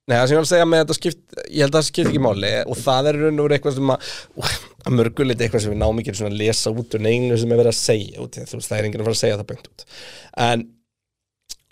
Nei, 0.06 0.14
það 0.20 0.26
sem 0.28 0.36
ég 0.36 0.42
að 0.44 0.50
segja 0.52 0.66
með 0.70 0.82
þetta 0.84 0.96
skipt 1.00 1.38
Ég 1.48 1.62
held 1.64 1.72
að 1.72 1.78
það 1.80 1.86
skipt 1.88 2.10
ekki 2.12 2.20
máli 2.22 2.50
Og 2.68 2.76
það 2.78 3.08
er 3.10 3.16
raun 3.24 3.40
og 3.40 3.46
veru 3.48 3.56
eitthvað 3.56 3.78
sem 3.78 3.90
að 3.94 4.12
Að 4.86 4.94
mörgulegt 5.00 5.40
eitthvað 5.42 5.64
sem 5.64 5.72
við 5.72 5.80
náum 5.80 6.02
ekki 6.02 6.14
að 6.28 6.36
lesa 6.38 6.70
út 6.76 6.94
Úr 6.94 7.02
neinu 7.08 7.38
sem 7.40 7.50
er 7.56 7.58
verið 7.62 7.72
að 7.72 7.78
segja 7.80 8.20
út 8.22 8.36
Þú 8.38 8.60
veist, 8.60 8.68
það 8.70 8.76
er 8.78 8.86
enginn 8.90 9.02
að 9.02 9.08
fara 9.08 9.16
að 9.16 9.22
segja 9.24 9.38
það 9.40 9.48
beint 9.50 9.70
út. 9.72 9.86
En 10.46 10.62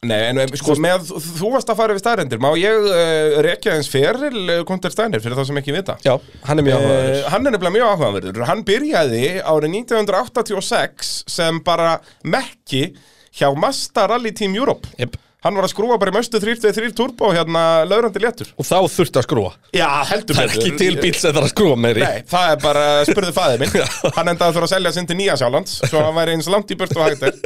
Nei, 0.04 0.20
en 0.30 0.42
en, 0.42 0.52
sko, 0.60 0.76
með, 0.82 1.08
þú 1.38 1.50
varst 1.54 1.72
að 1.72 1.78
fara 1.80 1.96
við 1.96 2.02
staðrendir 2.02 2.42
Má 2.42 2.50
ég 2.60 2.88
uh, 2.90 3.38
rekja 3.44 3.76
eins 3.78 3.90
feril 3.90 4.60
Konter 4.68 4.92
Steiner 4.94 5.22
fyrir 5.24 5.38
það 5.38 5.48
sem 5.50 5.60
ekki 5.62 5.74
vita? 5.76 5.96
Já, 6.04 6.14
hann 6.48 6.60
er 6.60 6.68
mjög 6.68 6.84
Uh, 6.84 6.90
áhugaður 6.90 7.28
hann 7.32 7.46
er 7.48 7.54
nefnilega 7.54 7.74
mjög 7.78 7.90
áhugaverður. 7.94 8.44
Hann 8.48 8.62
byrjaði 8.68 9.24
árið 9.40 9.76
1986 9.80 11.12
sem 11.30 11.60
bara 11.64 11.98
mekki 12.26 12.86
hjá 13.34 13.48
Mazda 13.58 14.08
Rally 14.10 14.34
Team 14.36 14.56
Europe. 14.58 14.90
Jep. 15.00 15.16
Hann 15.44 15.58
var 15.58 15.66
að 15.66 15.74
skrúa 15.74 15.96
bara 16.00 16.08
í 16.08 16.14
möstu 16.16 16.40
323 16.40 16.94
turbo 16.96 17.28
hérna 17.34 17.84
laurandi 17.84 18.22
léttur. 18.22 18.48
Og 18.56 18.64
þá 18.64 18.78
þurfti 18.88 19.20
að 19.20 19.26
skrúa 19.26 19.50
Já, 19.76 19.88
heldur 20.08 20.38
Það 20.38 20.46
er 20.46 20.54
ekki 20.54 20.70
til 20.80 20.94
bíl 21.02 21.10
sem 21.18 21.34
þarf 21.34 21.44
að 21.44 21.52
skrúa 21.52 21.80
meiri. 21.84 22.04
Nei, 22.04 22.22
það 22.30 22.52
er 22.54 22.62
bara, 22.62 22.84
spurðu 23.10 23.34
fæðið 23.36 23.64
minn. 23.64 23.74
Hann 24.16 24.32
endaði 24.32 24.46
að 24.46 24.56
þurfa 24.56 24.68
að 24.70 24.72
selja 24.72 24.94
sinn 24.96 25.10
til 25.10 25.18
Nýja 25.18 25.36
Sjálands 25.40 25.74
Svo 25.82 26.00
hann 26.00 26.16
væri 26.16 26.36
eins 26.38 26.48
langt 26.52 26.72
í 26.72 26.78
burtu 26.80 26.96
og 26.96 27.10
hægt 27.10 27.26
er. 27.28 27.36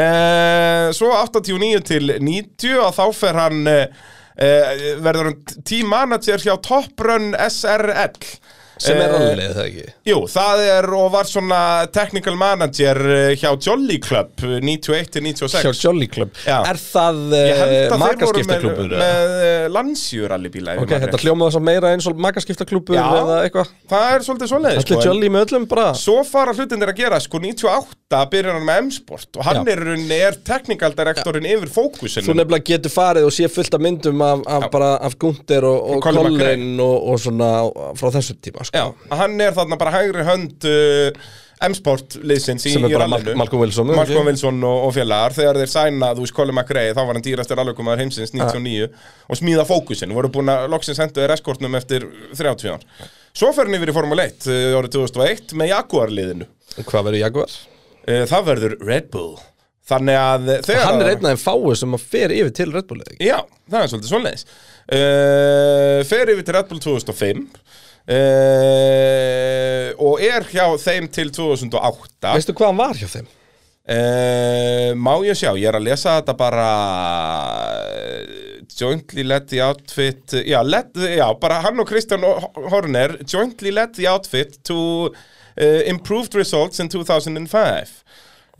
Uh, 0.00 0.86
Svo 0.98 1.12
89 1.12 1.84
til 1.90 2.14
90 2.16 2.80
og 2.86 2.96
þá 2.96 3.04
fer 3.20 3.40
hann 3.42 3.60
uh, 3.68 4.08
verður 5.04 5.30
hann 5.30 5.60
team 5.68 5.92
manager 5.92 6.40
hjá 6.40 6.54
Top 6.64 7.04
Run 7.04 7.34
SRL 7.36 8.16
Sem 8.80 8.96
er 8.96 9.10
Eh, 9.10 9.16
alveg 9.20 9.50
það 9.56 9.66
ekki 9.66 9.82
Jú, 10.08 10.18
það 10.32 10.60
er 10.72 10.86
og 10.96 11.08
var 11.12 11.28
svona 11.28 11.60
technical 11.92 12.36
manager 12.40 13.00
eh, 13.12 13.34
hjá 13.36 13.50
Jolly 13.66 13.98
Club 14.00 14.44
eh, 14.46 14.54
91 14.64 15.10
til 15.12 15.24
96 15.26 15.66
Hjá 15.66 15.72
Jolly 15.84 16.08
Club 16.08 16.30
Já. 16.46 16.58
Er 16.70 16.80
það 16.80 17.18
Ég 17.36 17.60
held 17.60 17.74
að 17.74 17.74
uh, 17.74 17.76
þeir 17.76 17.90
voru 17.90 18.00
með, 18.00 18.04
makaskiptaklubur? 18.06 18.94
með 19.02 19.34
uh, 19.36 19.66
landsjúrallibíla 19.76 20.76
Ok, 20.80 20.94
þetta 21.04 21.20
hljómaði 21.24 21.54
svo 21.56 21.62
meira 21.68 21.92
eins 21.94 22.08
og 22.10 22.22
makaskiptaklubur 22.24 22.96
Já. 22.96 23.04
eða 23.20 23.36
eitthvað 23.44 23.72
Það 23.92 24.06
er 24.14 24.24
svolítið 24.26 24.52
svoleiðis 24.54 24.84
Allir 24.86 25.00
en- 25.00 25.06
Jolly 25.10 25.30
með 25.36 25.46
öllum 25.48 25.66
bara 25.70 25.86
Svo 26.00 26.16
fara 26.26 26.54
hlutinir 26.56 26.92
að 26.94 27.00
gera, 27.02 27.20
sko 27.20 27.40
98 27.44 28.22
byrjar 28.32 28.56
hann 28.58 28.66
með 28.66 28.80
M-Sport 28.86 29.38
og 29.38 29.46
hann 29.46 29.60
Já. 29.60 29.72
er, 29.74 29.82
í 29.84 29.88
rauninni- 29.90 30.20
er 30.30 30.38
technical 30.46 30.94
directorinn 30.98 31.46
yfir 31.52 31.70
fókusinu 31.76 32.26
Þú 32.26 32.38
nefnilega 32.40 32.68
getur 32.72 32.94
farið 32.96 33.28
og 33.28 33.34
sé 33.36 33.50
fullt 33.52 33.76
af 33.76 33.84
myndum 33.84 34.24
af, 34.26 34.42
af, 34.56 34.66
bara, 34.72 34.90
af 35.06 35.14
Gunther 35.20 35.68
og, 35.68 35.78
og 35.84 35.96
Og 36.00 36.02
Colin 36.08 36.26
McRae. 36.32 36.56
Colin 36.56 36.80
og, 36.82 36.96
og 37.12 37.20
svona 37.22 37.50
frá 38.00 38.10
þessu 38.16 38.34
tíma 38.42 38.66
sko. 38.70 38.78
Já, 38.78 39.16
hann 39.20 39.40
er 39.44 39.54
þarna 39.58 39.78
bara 39.80 39.92
hægri 39.98 40.24
hönd 40.26 40.66
uh, 40.70 41.30
M-Sport 41.60 42.14
liðsins 42.24 42.64
í, 42.64 42.70
Sem 42.72 42.84
er 42.86 42.94
í 42.94 42.96
rallinu. 42.96 43.34
Mal- 43.34 43.40
Malcolm 43.42 43.60
Wilson, 43.60 43.90
Malcolm? 43.92 44.28
Wilson 44.30 44.62
og, 44.64 44.86
og 44.86 44.94
félagar 44.96 45.34
þegar 45.36 45.58
þeir 45.60 45.72
sæna, 45.74 46.12
þú 46.16 46.24
veist, 46.24 46.34
Colin 46.38 46.56
McRae 46.56 46.94
þá 46.96 47.02
var 47.02 47.18
hann 47.18 47.26
dýrastur 47.26 47.60
alvegumæður 47.60 48.00
heimsins 48.04 48.32
99 48.32 48.86
og 49.28 49.36
smíða 49.42 49.66
fókusin, 49.68 50.14
voru 50.16 50.30
búin 50.32 50.48
að 50.54 50.70
loksins 50.72 51.02
hendu 51.02 51.20
þeir 51.20 51.34
eskortnum 51.36 51.76
eftir 51.76 52.06
30 52.38 52.72
ár 52.78 52.86
Svo 53.36 53.52
fer 53.54 53.68
hann 53.68 53.76
yfir 53.76 53.92
í 53.92 53.94
Formule 53.98 54.24
1 54.30 54.48
uh, 54.48 54.78
árið 54.80 54.96
2001 54.96 55.52
með 55.60 55.70
Jaguar 55.74 56.10
liðinu 56.16 56.48
Hvað 56.80 57.10
verður 57.10 57.20
Jaguar? 57.26 57.52
uh, 58.08 58.24
Það 58.32 58.48
verður 58.48 58.78
Red 58.88 59.10
Bull 59.12 59.36
Þannig 59.90 60.16
að 60.22 60.48
þegar 60.64 60.84
Hann 60.86 61.00
er 61.02 61.08
að- 61.08 61.12
einn 61.12 61.28
af 61.28 61.30
þeim 61.34 61.44
fáu 61.44 61.76
sem 61.76 61.94
að 61.98 62.08
fer 62.16 62.32
yfir 62.40 62.56
til 62.56 62.70
Red 62.72 62.88
Bull 62.88 63.00
eða 63.04 63.12
ekki? 63.12 63.26
Já, 63.28 63.38
það 63.70 63.84
er 63.84 63.92
svolítið 63.92 64.12
svoleiðis 64.14 64.44
uh, 65.00 66.00
Fer 66.10 66.32
yfir 66.34 66.46
til 66.46 66.56
Red 66.56 66.68
Bull 66.70 66.82
2005 66.84 67.44
uh, 68.08 69.90
Og 70.00 70.22
er 70.24 70.46
hjá 70.50 70.64
þeim 70.80 71.08
til 71.12 71.30
2008 71.34 72.34
Veistu 72.36 72.54
hvað 72.56 72.72
hann 72.72 72.80
var 72.80 72.98
hjá 73.00 73.08
þeim? 73.16 73.28
uh, 73.90 74.90
Má 75.00 75.12
ég 75.26 75.38
sjá, 75.38 75.50
ég 75.58 75.68
er 75.70 75.78
að 75.80 75.86
lesa 75.90 76.16
þetta 76.20 76.36
bara 76.40 76.68
uh, 77.80 78.22
Jointly 78.80 79.24
led 79.26 79.48
the 79.50 79.60
outfit 79.66 80.36
Já, 80.46 80.60
led, 80.64 80.94
já 81.16 81.26
bara 81.40 81.60
hann 81.64 81.80
og 81.82 81.88
Kristján 81.90 82.24
Horner 82.70 83.18
Jointly 83.28 83.72
led 83.74 83.94
the 83.98 84.08
outfit 84.10 84.58
to 84.68 84.78
uh, 85.10 85.80
improved 85.90 86.34
results 86.38 86.80
in 86.80 86.88
2005 86.92 87.98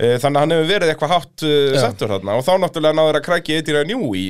Uh, 0.00 0.14
Þannig 0.16 0.38
að 0.38 0.40
hann 0.46 0.52
hefur 0.54 0.68
verið 0.70 0.90
eitthvað 0.94 1.10
hátt 1.12 1.42
settur 1.76 2.08
þarna 2.08 2.38
og 2.38 2.44
þá 2.46 2.54
náttúrulega 2.62 2.96
náður 2.96 3.16
að 3.18 3.24
krækja 3.26 3.56
eitt 3.58 3.66
í 3.68 3.74
ræð 3.76 3.82
njú 3.90 3.98
í 4.16 4.22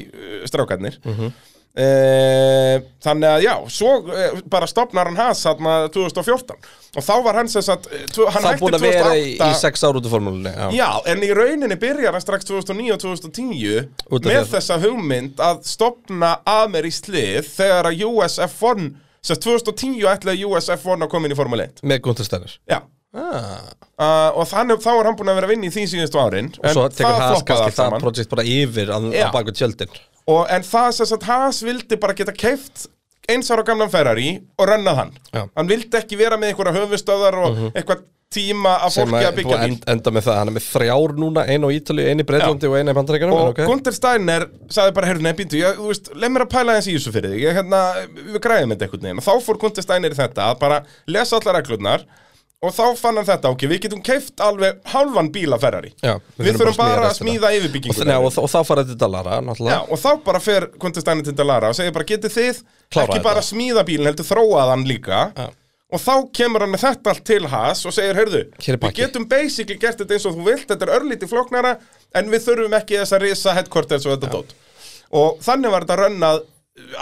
strákarnir. 0.51 0.97
Mhm. 1.07 1.29
Uh, 1.79 2.77
Þannig 3.05 3.29
að 3.31 3.45
já, 3.45 3.55
svo 3.73 3.91
uh, 4.03 4.39
bara 4.51 4.69
stopnar 4.71 5.11
hann 5.11 5.19
hans 5.21 5.43
þarna 5.47 5.75
2014 5.95 6.57
og 6.91 7.05
þá 7.07 7.13
var 7.23 7.39
sagt 7.51 7.87
uh, 7.87 8.05
tvo- 8.11 8.27
hann 8.35 8.43
Það 8.45 8.53
er 8.57 8.63
búin 8.65 8.77
að 8.79 8.87
vera 8.87 9.13
í, 9.15 9.27
2008 9.39 9.51
í 9.51 9.59
sex 9.61 9.85
ár 9.87 9.99
út 10.01 10.09
af 10.09 10.15
formúlunni 10.17 10.55
Já, 10.55 10.71
Já, 10.81 10.89
en 11.13 11.23
í 11.27 11.31
rauninni 11.37 11.79
byrjar 11.81 12.17
hann 12.17 12.25
strax 12.25 12.49
2009 12.51 12.95
og 12.97 13.03
2010 13.05 13.91
Út 14.11 14.27
af 14.27 14.33
með 14.33 14.41
að- 14.43 14.53
þessa 14.57 14.81
hugmynd 14.83 15.45
að 15.51 15.63
stopna 15.71 16.33
amerískt 16.59 17.11
lið 17.15 17.47
þegar 17.55 17.91
að 17.93 18.03
USF1 18.11 18.89
sérst 19.21 19.45
2010 19.47 20.01
ætlaði 20.15 20.47
USF1 20.49 21.05
að 21.07 21.13
koma 21.13 21.29
inn 21.29 21.37
í 21.37 21.39
Formule 21.39 21.69
1 21.71 21.85
Með 21.87 22.03
Gunther 22.07 22.27
Steiner. 22.27 22.59
Já 22.69 22.81
ah. 23.17 23.73
Uh, 24.01 24.31
og 24.41 24.47
þannig, 24.49 24.79
þá 24.81 24.93
er 24.93 25.09
hann 25.11 25.19
búin 25.19 25.33
að 25.33 25.41
vera 25.41 25.49
að 25.49 25.53
vinna 25.55 25.69
í 25.69 25.75
því 25.75 25.83
síðustu 25.91 26.21
árin 26.23 26.53
Og 26.57 26.71
svo 26.73 26.87
tekur 26.95 27.19
Haas 27.21 27.43
kannski 27.49 27.75
það 27.77 27.97
projekt 28.01 28.31
bara 28.33 28.47
yfir 28.49 28.95
að, 28.95 29.11
á 29.13 29.29
baku 29.35 29.53
tjöldin. 29.57 29.99
Og, 30.31 30.47
En 30.49 30.65
það 30.65 30.89
sem 30.97 31.11
sagt 31.11 31.27
Haas 31.29 31.61
vildi 31.67 31.99
bara 32.01 32.17
geta 32.17 32.33
keift 32.37 32.87
eins 33.31 33.51
ára 33.53 33.67
gamlan 33.67 33.91
Ferrari 33.93 34.31
og 34.59 34.71
rönnað 34.71 35.03
hann. 35.03 35.13
Já. 35.31 35.43
Mhm. 35.43 35.53
Hann 35.59 35.69
vildi 35.71 36.01
ekki 36.01 36.19
vera 36.19 36.39
með 36.41 36.53
einhverja 36.53 36.79
höfustöðar 36.81 37.39
og 37.45 37.61
eitthvað 37.75 38.07
tíma 38.31 38.77
að 38.85 38.95
fólki 38.95 39.19
að 39.19 39.27
að 39.27 39.37
byggja 39.41 39.57
að 39.57 39.63
bíl. 39.63 39.67
end, 39.67 39.87
enda 39.91 40.11
með 40.15 40.25
það. 40.27 40.37
Hann 40.39 40.51
er 40.51 40.55
með 40.55 40.67
þrjár 40.71 41.15
núna, 41.19 41.43
ein 41.51 41.67
á 41.67 41.69
Ítalíu, 41.75 42.05
ein 42.07 42.23
í 42.23 42.27
Breitlandi 42.29 42.69
og 42.71 42.77
ein 42.79 42.91
í 42.91 42.95
Bandaríkjunum 42.95 43.35
og 43.35 43.49
okay. 43.51 43.67
Gunther 43.67 43.97
Steiner 43.97 44.47
sagði 44.71 44.95
bara, 44.95 45.09
heyrðu, 45.11 45.33
ég, 45.59 45.81
þú 45.81 45.89
veist, 45.91 46.11
leið 46.15 46.33
mér 46.37 46.45
að 46.47 46.53
pæla 46.53 46.77
eins 46.79 46.87
í 46.87 46.95
þessu 46.95 47.15
fyrir 47.17 47.35
þig, 47.35 47.49
hérna, 47.59 47.81
við 48.21 48.39
græðum 48.45 48.75
þetta 48.75 48.87
einhvern 48.87 49.09
veginn, 49.09 49.23
og 49.23 49.27
þá 49.27 49.47
fór 49.49 49.61
Gunther 49.65 49.87
Steiner 49.87 50.15
í 50.15 50.21
þetta, 50.21 50.47
að 50.47 50.61
bara 50.63 50.79
lesa 51.11 51.41
allar 51.41 51.59
reglurnar, 51.59 52.07
og 52.61 52.75
þá 52.77 52.83
fann 53.01 53.17
hann 53.17 53.25
þetta, 53.29 53.51
ok, 53.55 53.63
við 53.71 53.79
getum 53.87 54.03
keift 54.05 54.43
alveg 54.45 54.81
hálfan 54.93 55.31
bíla 55.33 55.57
Ferrari, 55.61 55.95
Já, 56.05 56.19
við, 56.37 56.59
þurfum 56.59 56.77
bara 56.77 57.07
að 57.09 57.17
smíða 57.17 57.49
og, 57.49 57.57
yfirbyggingu 57.57 57.97
þannig, 57.97 58.27
og, 58.27 58.37
og 58.43 58.51
þá 58.53 58.59
fara 58.69 58.85
þetta 58.85 58.99
dalara 59.01 59.39
Já, 59.39 59.45
náttúrulega. 59.47 59.79
Og 59.89 60.03
þá 60.03 60.11
bara 60.27 60.43
fer 60.45 60.67
Steiner 61.01 61.25
til 61.25 61.37
Dalara 61.39 61.71
og 61.73 61.79
segir 61.79 61.95
bara, 61.97 62.09
getið 62.11 62.37
þið 62.37 62.61
Klára 62.61 63.07
ekki 63.07 63.17
þetta. 63.17 63.25
bara 63.31 63.47
smíða 63.47 63.87
bílinn, 63.89 64.11
heldur 64.11 64.29
þróað 64.29 64.75
hann 64.75 64.85
líka, 64.91 65.23
Já. 65.39 65.49
og 65.89 66.05
þá 66.05 66.13
kemur 66.37 66.67
hann 66.67 66.75
með 66.75 66.85
þetta 66.85 67.15
allt 67.15 67.27
til 67.33 67.41
Haas 67.55 67.85
og 67.89 67.97
segir, 67.97 68.21
heyrðu, 68.21 68.45
við 68.61 68.97
getum 69.01 69.29
basically 69.31 69.81
gert 69.81 70.05
þetta 70.05 70.19
eins 70.19 70.29
og 70.29 70.37
þú 70.37 70.49
vilt, 70.51 70.69
þetta 70.69 70.89
er 70.89 70.97
örlítið 71.01 71.33
flóknara, 71.33 71.77
en 72.13 72.33
við 72.33 72.45
þurfum 72.51 72.77
ekki 72.83 73.01
þess 73.01 73.17
að 73.17 73.25
risa 73.25 73.57
headquarters 73.57 74.05
og 74.05 74.19
þetta 74.19 74.35
dót. 74.37 74.57
Og 75.17 75.41
þannig 75.43 75.73
var 75.73 75.89
þetta 75.89 76.03
rönnað 76.05 76.43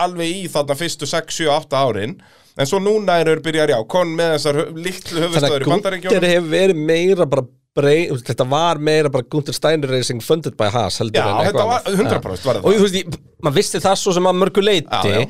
alveg 0.01 0.38
í 0.38 0.47
þarna 0.53 0.77
fyrstu 0.79 1.09
6, 1.09 1.42
7, 1.42 1.51
8 1.53 1.83
árin, 1.83 2.14
en 2.59 2.66
svo 2.66 2.81
núna 2.83 3.21
er 3.23 3.40
byrjar, 3.44 3.71
já, 3.75 3.79
kon 3.88 4.11
með 4.18 4.35
þessar 4.37 4.59
hö- 4.61 4.66
litlu 4.75 5.14
þannig 5.14 5.29
höfustöður 5.29 5.55
að 5.55 5.61
í 5.62 5.68
Gunther 5.68 5.73
bandaríkjónum. 5.75 6.29
hefur 6.33 6.51
verið 6.57 6.83
meira 6.90 7.27
bara 7.27 7.44
brei, 7.79 8.09
þetta 8.11 8.47
var 8.51 8.79
meira 8.83 9.09
bara 9.14 9.23
Gunther 9.31 9.55
Steiner 9.55 9.88
Racing 9.92 10.21
funded 10.25 10.57
by 10.59 10.66
Haas 10.75 10.99
heldur 10.99 11.21
Já, 11.23 11.29
en 11.29 11.47
eitthvað 11.47 11.53
þetta 11.53 11.68
var 11.68 11.81
annað. 11.87 12.01
100% 12.03 12.49
var 12.49 12.57
og 12.59 12.64
þetta. 12.64 12.79
þú 12.79 12.88
veist, 12.88 13.18
maður 13.47 13.57
vissi 13.61 13.81
það 13.85 13.97
svo 14.03 14.14
sem 14.18 14.27
að 14.33 14.38
mörgu 14.42 14.64
leiti 14.66 14.88
Já, 15.12 15.21
já. 15.23 15.29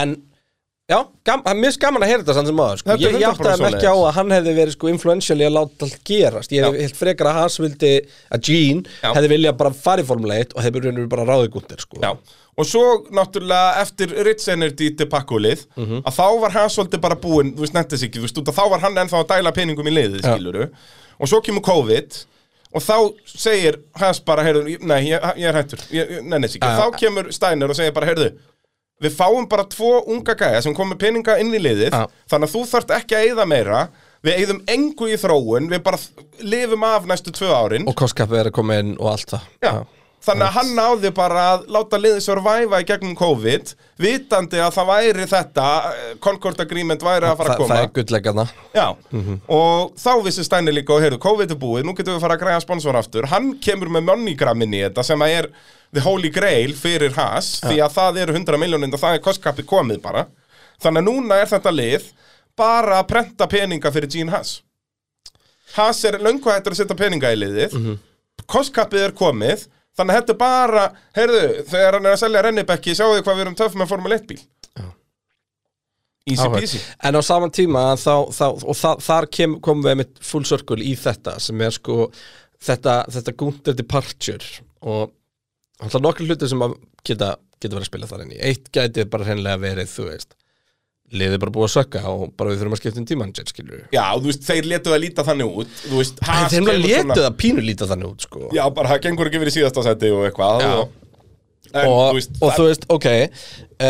en 0.00 0.16
já, 0.90 0.98
það 1.28 1.46
er 1.52 1.58
mjög 1.60 1.78
gaman 1.84 2.02
að 2.04 2.10
heyra 2.10 2.22
þetta 2.24 2.34
samt 2.38 2.50
sem 2.50 2.56
maður, 2.58 2.80
sko. 2.82 2.96
Ég, 2.98 3.14
ég 3.14 3.22
100% 3.22 3.30
áttaði 3.30 3.62
mig 3.64 3.74
ekki 3.78 3.90
á 3.90 3.96
að 4.00 4.14
hann 4.18 4.34
hefði 4.36 4.54
verið 4.58 4.74
sko 4.76 4.90
influential 4.90 5.38
í 5.40 5.46
að 5.46 5.54
láta 5.56 5.86
allt 5.86 5.98
gerast 6.10 6.54
ég 6.56 6.78
helt 6.82 6.98
frekar 6.98 7.30
að 7.30 7.38
Haas 7.40 7.58
vildi 7.62 7.92
að 8.34 8.44
Gene 8.50 8.82
Já. 9.04 9.10
hefði 9.14 9.30
viljað 9.36 9.58
bara 9.62 9.72
fara 9.86 10.02
í 10.04 10.08
Formule 10.10 10.38
1 10.44 10.54
og 10.56 10.62
hefði 10.64 10.74
byrjunum 10.80 11.08
bara 11.12 11.26
ráðið 11.30 11.52
Gunther 11.54 11.84
sko. 11.86 12.00
Já, 12.02 12.10
og 12.60 12.66
svo 12.68 12.82
náttúrulega 13.16 13.80
eftir 13.84 14.10
Rich 14.26 14.48
Energy 14.52 14.90
debakkulið 14.98 15.62
Mhm. 15.76 16.02
að 16.04 16.16
þá 16.18 16.26
var 16.42 16.50
hann 16.58 16.68
svolítið 16.74 17.00
bara 17.00 17.14
búinn, 17.16 17.54
þú 17.54 17.60
veist, 17.64 17.74
nettis 17.78 18.02
ekki, 18.02 18.18
þú 18.18 18.26
veist, 18.26 18.40
út 18.42 18.50
að 18.50 18.58
þá 18.58 18.64
var 18.74 18.80
hann 18.80 18.98
ennþá 19.04 19.22
að 19.22 19.30
dæla 19.30 19.52
peningum 19.56 19.86
í 19.88 19.94
liðið, 19.94 20.20
Já. 20.26 20.34
skiluru 20.34 20.68
og 21.20 21.28
svo 21.28 21.40
kemur 21.40 21.62
COVID 21.62 22.24
og 22.74 22.82
þá 22.82 22.96
segir 23.26 23.78
hans 23.98 24.20
bara, 24.20 24.42
heyrðu, 24.44 24.76
nei, 24.82 25.00
ég, 25.08 25.20
ég 25.38 25.48
er 25.48 25.54
hættur, 25.62 25.80
ég, 25.90 26.10
ég 26.18 26.22
nennis 26.22 26.54
ekki, 26.56 26.66
Já. 26.66 26.76
þá 26.82 26.98
kemur 27.00 27.32
Steiner 27.32 27.68
og 27.72 27.76
segir 27.78 27.92
bara, 27.96 28.06
heyrðu, 28.06 28.32
við 29.00 29.16
fáum 29.16 29.48
bara 29.50 29.66
tvo 29.70 30.00
unga 30.12 30.36
gæja 30.38 30.62
sem 30.64 30.76
komur 30.76 30.98
peninga 31.00 31.38
inn 31.42 31.54
í 31.56 31.62
liðið, 31.62 31.94
Já. 31.94 32.06
þannig 32.30 32.50
að 32.50 32.56
þú 32.56 32.64
þarft 32.74 32.96
ekki 32.98 33.16
að 33.18 33.28
eyða 33.30 33.46
meira, 33.48 33.84
við 34.24 34.42
eyðum 34.42 34.60
engu 34.74 35.08
í 35.08 35.16
þróun, 35.20 35.70
við 35.72 35.86
bara 35.86 36.02
lifum 36.44 36.84
af 36.90 37.08
næstu 37.08 37.32
tvö 37.36 37.54
árin. 37.56 37.88
Og 37.88 37.96
kostkapi 37.96 38.40
er 38.40 38.50
að 38.52 38.58
koma 38.60 38.80
inn 38.82 38.96
og 39.00 39.14
allt 39.14 39.32
það. 39.36 39.48
Já. 39.64 39.74
Þannig 40.20 40.44
að 40.44 40.56
hann 40.58 40.70
náði 40.76 41.10
bara 41.16 41.42
að 41.54 41.62
láta 41.72 41.96
liðið 41.96 42.18
survive 42.26 42.80
í 42.82 42.86
gegnum 42.90 43.14
COVID 43.16 43.70
vitandi 44.04 44.60
að 44.60 44.74
það 44.74 44.90
væri 44.90 45.26
þetta 45.30 45.68
eh, 45.88 46.10
Concord 46.20 46.60
Agreement 46.60 47.04
væri 47.06 47.30
að 47.30 47.38
fara 47.40 47.54
að 47.54 47.62
koma 47.62 47.78
það 47.78 47.86
er 47.86 47.94
gullleggana 47.96 48.44
Já, 48.76 48.84
og 49.56 49.94
þá 49.96 50.10
vissi 50.26 50.44
Steini 50.44 50.74
líka 50.76 50.92
og 50.92 51.00
heyrðu, 51.06 51.22
COVID 51.24 51.54
er 51.54 51.60
búið, 51.62 51.86
nú 51.88 51.94
getum 51.96 52.12
við 52.12 52.20
að 52.20 52.26
fara 52.26 52.36
að 52.36 52.44
græða 52.44 52.64
sponsor 52.66 53.00
aftur. 53.00 53.30
Hann 53.32 53.54
kemur 53.64 53.92
með 53.96 54.10
moneygram 54.10 54.66
inn 54.66 54.76
í 54.76 54.84
þetta 54.84 55.06
sem 55.08 55.24
að 55.24 55.38
er 55.38 55.50
the 55.94 56.02
holy 56.04 56.30
grail 56.30 56.74
fyrir 56.78 57.14
Haas 57.16 57.58
því 57.64 57.80
að 57.84 57.94
það 57.96 58.20
eru 58.24 58.36
100 58.38 58.60
miljónir 58.62 58.94
og 58.94 59.02
það 59.02 59.16
er 59.16 59.24
kostkappi 59.24 59.66
komið 59.68 60.02
bara. 60.04 60.26
Þannig 60.80 61.02
að 61.02 61.08
núna 61.08 61.40
er 61.40 61.50
þetta 61.50 61.72
lið 61.74 62.10
bara 62.58 63.00
að 63.00 63.08
prenta 63.10 63.48
peninga 63.50 63.92
fyrir 63.92 64.10
Gene 64.12 64.34
Haas. 64.34 64.60
Haas 65.74 66.04
er 66.04 66.18
löngu 66.22 66.50
hættur 66.50 66.74
að 66.74 66.82
setja 66.82 66.98
peninga 66.98 67.32
í 67.34 67.38
liðið. 67.38 67.76
Mm 67.78 67.98
kostkappið 68.48 69.08
er 69.08 69.16
komið 69.16 69.66
þannig 69.98 70.14
að 70.14 70.20
þetta 70.20 70.34
er 70.34 70.40
bara, 70.40 70.86
heyrðu, 71.16 71.42
þegar 71.68 71.96
hann 71.96 72.08
er 72.08 72.14
að 72.14 72.22
selja 72.22 72.42
rennibekki, 72.46 72.96
þið 72.96 73.22
hvað 73.26 73.36
við 73.36 73.44
erum 73.44 73.58
töff 73.58 73.76
með 73.76 73.90
Formule 73.90 74.18
1 74.20 74.26
bíl. 74.30 74.40
Easy 76.30 76.44
Áhugavert. 76.44 76.60
peasy. 76.60 76.80
En 77.08 77.16
á 77.16 77.22
saman 77.24 77.52
tíma 77.52 77.82
þá, 77.98 78.14
þá, 78.36 78.44
og 78.52 78.76
það, 78.76 79.00
þar 79.06 79.26
kem, 79.32 79.56
komum 79.64 79.86
við 79.88 79.96
með 80.02 80.20
full 80.30 80.44
circle 80.46 80.84
í 80.84 80.92
þetta 81.00 81.38
sem 81.42 81.64
er 81.64 81.74
sko 81.74 81.96
þetta, 82.60 82.96
þetta 83.10 83.34
Gunther 83.40 83.78
departure 83.78 84.60
og 84.84 85.14
alltaf 85.80 86.02
nokkur 86.04 86.28
hlutir 86.28 86.50
sem 86.52 86.62
að 86.66 86.76
geta, 87.06 87.34
geta 87.60 87.74
verið 87.76 87.86
að 87.86 87.90
spila 87.90 88.10
þar 88.10 88.24
inn 88.26 88.36
í 88.36 88.40
eitt 88.50 88.70
gæti 88.74 89.06
bara 89.10 89.26
hreinlega 89.28 89.60
verið, 89.62 89.90
þú 89.94 90.06
veist 90.10 90.36
liðið 91.10 91.40
bara 91.42 91.52
búið 91.56 91.66
að 91.66 91.72
sökka 91.74 92.00
og 92.06 92.20
bara 92.38 92.52
við 92.52 92.60
þurfum 92.60 92.74
að 92.76 92.80
skipta 92.80 93.00
um 93.02 93.06
tíman 93.10 93.32
skilur 93.34 93.72
við 93.80 93.96
Já, 93.96 94.04
þú 94.14 94.28
veist, 94.28 94.44
þeir 94.46 94.68
letu 94.70 94.92
það 94.92 95.00
líta 95.02 95.24
þannig 95.26 95.56
út 95.62 95.72
Þú 95.82 95.96
veist, 95.98 96.20
En 96.22 96.28
Haas 96.30 96.52
þeim 96.54 96.68
var 96.68 96.76
kemur 96.76 96.86
létu 96.86 97.24
það 97.24 97.36
pínu 97.40 97.64
líta 97.66 97.88
þannig 97.90 98.10
út 98.12 98.26
sko. 98.26 98.42
Já, 98.54 98.62
bara 98.76 98.92
það 98.92 99.00
gengur 99.08 99.30
ekki 99.30 99.40
verið 99.42 99.56
síðasta 99.56 99.84
seti 99.88 100.12
og 100.14 100.22
eitthvað 100.28 100.62
Já. 100.62 100.70
og, 100.76 100.92
en, 101.72 101.88
og, 101.90 101.98
þú 102.04 102.14
veist, 102.20 102.36
og 102.38 102.44
það- 102.46 102.60
þú 102.60 102.68
veist, 102.68 102.86
ok 102.94 103.08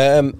um, 0.01 0.33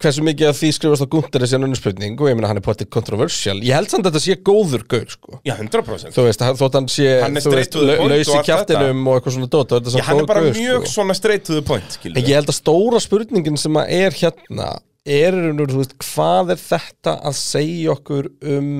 hversu 0.00 0.24
mikið 0.24 0.50
af 0.50 0.58
því 0.58 0.70
skrifast 0.76 1.04
á 1.04 1.08
Gunther 1.12 1.44
er 1.44 1.50
síðan 1.50 1.66
önnur 1.68 1.80
spurning? 1.80 2.16
Og 2.16 2.30
ég 2.30 2.38
meina 2.38 2.50
hann 2.50 2.60
er 2.60 2.64
potið 2.64 2.90
controversial. 2.94 3.56
Ég 3.64 3.76
held 3.76 3.92
samt 3.92 4.08
að 4.08 4.16
þetta 4.16 4.24
sé 4.24 4.36
góður 4.48 4.84
gaur 4.90 5.08
sko. 5.12 5.40
Já, 5.46 5.54
100% 5.58 6.16
þú 6.16 6.26
veist, 6.26 6.44
þótt 6.60 6.78
hann 6.80 6.90
sé 6.92 7.08
Hann 7.24 7.40
er 7.40 7.44
þú 7.44 7.54
straight 7.54 7.72
to 7.74 7.86
the 7.86 7.96
point 8.00 8.14
laus 8.14 8.28
og 8.28 8.34
í 8.34 8.40
allt 8.40 8.50
kjaftinum 8.50 9.02
og 9.06 9.18
eitthvað 9.18 9.36
svona 9.36 9.50
dót 9.54 9.74
og 9.74 9.80
þetta 9.80 9.96
Já, 10.00 10.06
hann 10.08 10.22
er 10.22 10.30
bara 10.30 10.44
gaur, 10.46 10.60
mjög 10.60 10.84
sko. 10.86 10.94
svona 10.96 11.18
straight 11.18 11.46
to 11.48 11.56
the 11.58 11.64
point, 11.66 11.96
skilur 11.98 12.20
en 12.20 12.30
ég 12.30 12.40
held 12.40 12.52
að 12.52 12.58
stóra 12.60 13.02
spurningin 13.04 13.60
sem 13.60 13.80
að 13.80 13.96
er 14.00 14.16
hérna 14.20 14.68
er, 15.04 15.34
í 15.34 15.40
raun 15.40 15.56
og 15.56 15.64
veru, 15.64 15.72
þú 15.74 15.82
veist, 15.82 15.96
hvað 16.04 16.54
er 16.54 16.62
þetta 16.64 17.16
að 17.30 17.36
segja 17.40 17.94
okkur 17.94 18.30
um 18.54 18.70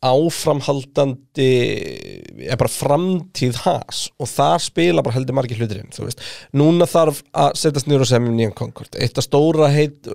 áframhaldandi 0.00 1.48
er 2.48 2.56
bara 2.56 2.72
framtíð 2.72 3.58
has 3.66 4.06
og 4.16 4.30
þar 4.30 4.62
spila 4.64 5.04
bara 5.04 5.18
heldur 5.18 5.36
margir 5.36 5.60
hlutirinn 5.60 5.92
þú 5.92 6.06
veist, 6.06 6.22
núna 6.56 6.88
þarf 6.88 7.20
að 7.36 7.58
setjast 7.60 7.90
nýr 7.90 8.04
og 8.04 8.08
semja 8.08 8.32
um 8.32 8.38
nýjan 8.38 8.56
Concord, 8.56 8.96
eitt 8.96 9.20
af 9.20 9.26
stóra 9.26 9.68
heit 9.74 10.08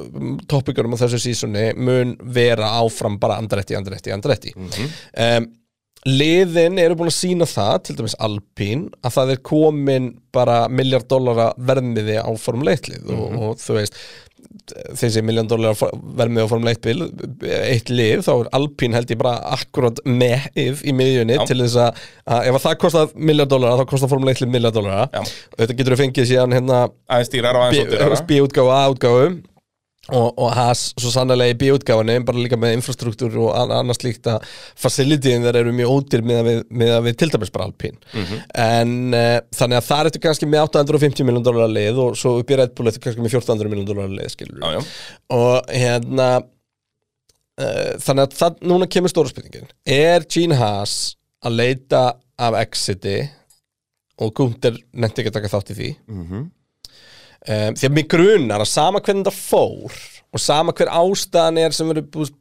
topikurum 0.50 0.98
á 0.98 1.02
þessu 1.04 1.22
sísoni 1.28 1.68
mun 1.78 2.16
vera 2.34 2.72
áfram 2.80 3.20
bara 3.22 3.38
andrætti, 3.42 3.78
andrætti, 3.78 4.14
andrætti 4.16 4.56
um, 4.58 5.48
liðin 6.06 6.82
eru 6.82 6.98
búin 6.98 7.10
að 7.10 7.18
sína 7.18 7.48
það 7.50 7.78
til 7.86 7.96
dæmis 8.00 8.18
Alpín 8.22 8.88
að 9.06 9.16
það 9.20 9.36
er 9.36 9.46
komin 9.52 10.12
bara 10.34 10.64
miljard 10.70 11.08
dollara 11.10 11.52
verðmiði 11.58 12.20
á 12.22 12.30
formuleitlið 12.42 13.10
og, 13.14 13.26
og 13.38 13.62
þú 13.62 13.78
veist 13.80 13.98
þessi 14.98 15.24
miljard 15.26 15.50
dollara 15.52 15.90
verðmiði 16.20 16.46
á 16.46 16.52
formuleitlið 16.52 17.02
eitt 17.60 17.92
lið, 17.94 18.24
þá 18.26 18.32
er 18.36 18.52
Alpín 18.60 18.98
held 18.98 19.12
ég 19.14 19.22
bara 19.22 19.40
akkurat 19.56 20.02
með 20.06 20.48
í 20.56 20.94
miðjunni 20.96 21.40
Já. 21.40 21.44
til 21.50 21.60
þess 21.64 21.80
að, 21.86 22.06
að 22.36 22.52
ef 22.52 22.60
að 22.60 22.64
það 22.68 22.78
kostar 22.86 23.18
miljard 23.32 23.52
dollara 23.54 23.82
þá 23.82 23.92
kostar 23.94 24.14
formuleitlið 24.14 24.54
miljard 24.56 24.78
dollara 24.78 25.10
Já. 25.12 25.22
og 25.26 25.60
þetta 25.64 25.80
getur 25.80 25.96
við 25.96 26.04
fengið 26.06 26.32
síðan 26.32 26.56
hérna 26.58 26.86
B-útgáfa, 28.30 28.80
A-útgáfu 28.86 29.28
og, 30.14 30.28
og 30.38 30.52
has 30.54 30.82
svo 31.02 31.10
sannlega 31.10 31.50
í 31.50 31.58
B-útgáfunni 31.58 32.20
bara 32.28 32.38
líka 32.38 32.58
með 32.62 32.76
infrastruktúr 32.78 33.34
og 33.42 33.56
an- 33.58 33.72
annars 33.80 34.04
líkt 34.06 34.28
að 34.30 34.44
facilityin 34.78 35.42
þeir 35.48 35.58
eru 35.64 35.74
mjög 35.74 35.94
ódýr 35.96 36.22
með 36.30 36.42
að 36.42 36.50
við, 36.52 36.92
að 36.98 37.06
við 37.08 37.16
til 37.24 37.30
dæmis 37.34 37.54
bara 37.56 37.66
alpín 37.70 37.98
en 38.54 38.92
uh, 39.18 39.40
þannig 39.58 39.80
að 39.80 39.88
það 39.90 40.04
ertu 40.12 40.22
kannski 40.28 40.50
með 40.52 40.66
850 40.68 41.26
miljón 41.26 41.48
dólar 41.48 41.72
lið 41.74 42.02
og 42.06 42.20
svo 42.22 42.36
upp 42.44 42.52
í 42.54 42.60
Red 42.62 42.76
Bull 42.78 42.92
ertu 42.92 43.02
kannski 43.02 43.24
með 43.26 43.34
1400 43.40 43.72
miljón 43.74 43.90
dólar 43.90 44.14
lið 44.20 44.30
skilur 44.36 44.62
Já, 44.62 44.76
já. 44.78 44.84
og 45.40 45.72
hérna 45.74 46.30
uh, 47.60 47.96
þannig 48.06 48.28
að 48.28 48.38
það, 48.40 48.60
núna 48.70 48.88
kemur 48.92 49.12
stóra 49.14 49.32
spurningin. 49.32 49.70
Er 49.88 50.26
Gene 50.30 50.58
Haas 50.60 51.16
að 51.46 51.58
leita 51.62 52.04
af 52.42 52.58
exiti? 52.62 53.18
Og 54.24 54.30
Gunther 54.38 54.78
nefndi 54.96 55.24
ekki 55.26 55.32
að 55.34 55.38
taka 55.42 55.50
þátt 55.52 55.74
í 55.74 55.76
því. 55.76 55.88
Mhm. 56.08 56.44
Um, 57.48 57.78
því 57.78 57.90
að 57.90 57.96
mig 57.98 58.10
grunar 58.12 58.64
að 58.64 58.72
sama 58.72 59.02
hvernig 59.04 59.30
það 59.30 59.40
fór 59.40 60.02
og 60.36 60.44
sama 60.44 60.76
hver 60.76 60.92
ástæðan 60.92 61.62
er 61.64 61.76
sem 61.76 61.90
verður 61.92 62.10
búið 62.14 62.34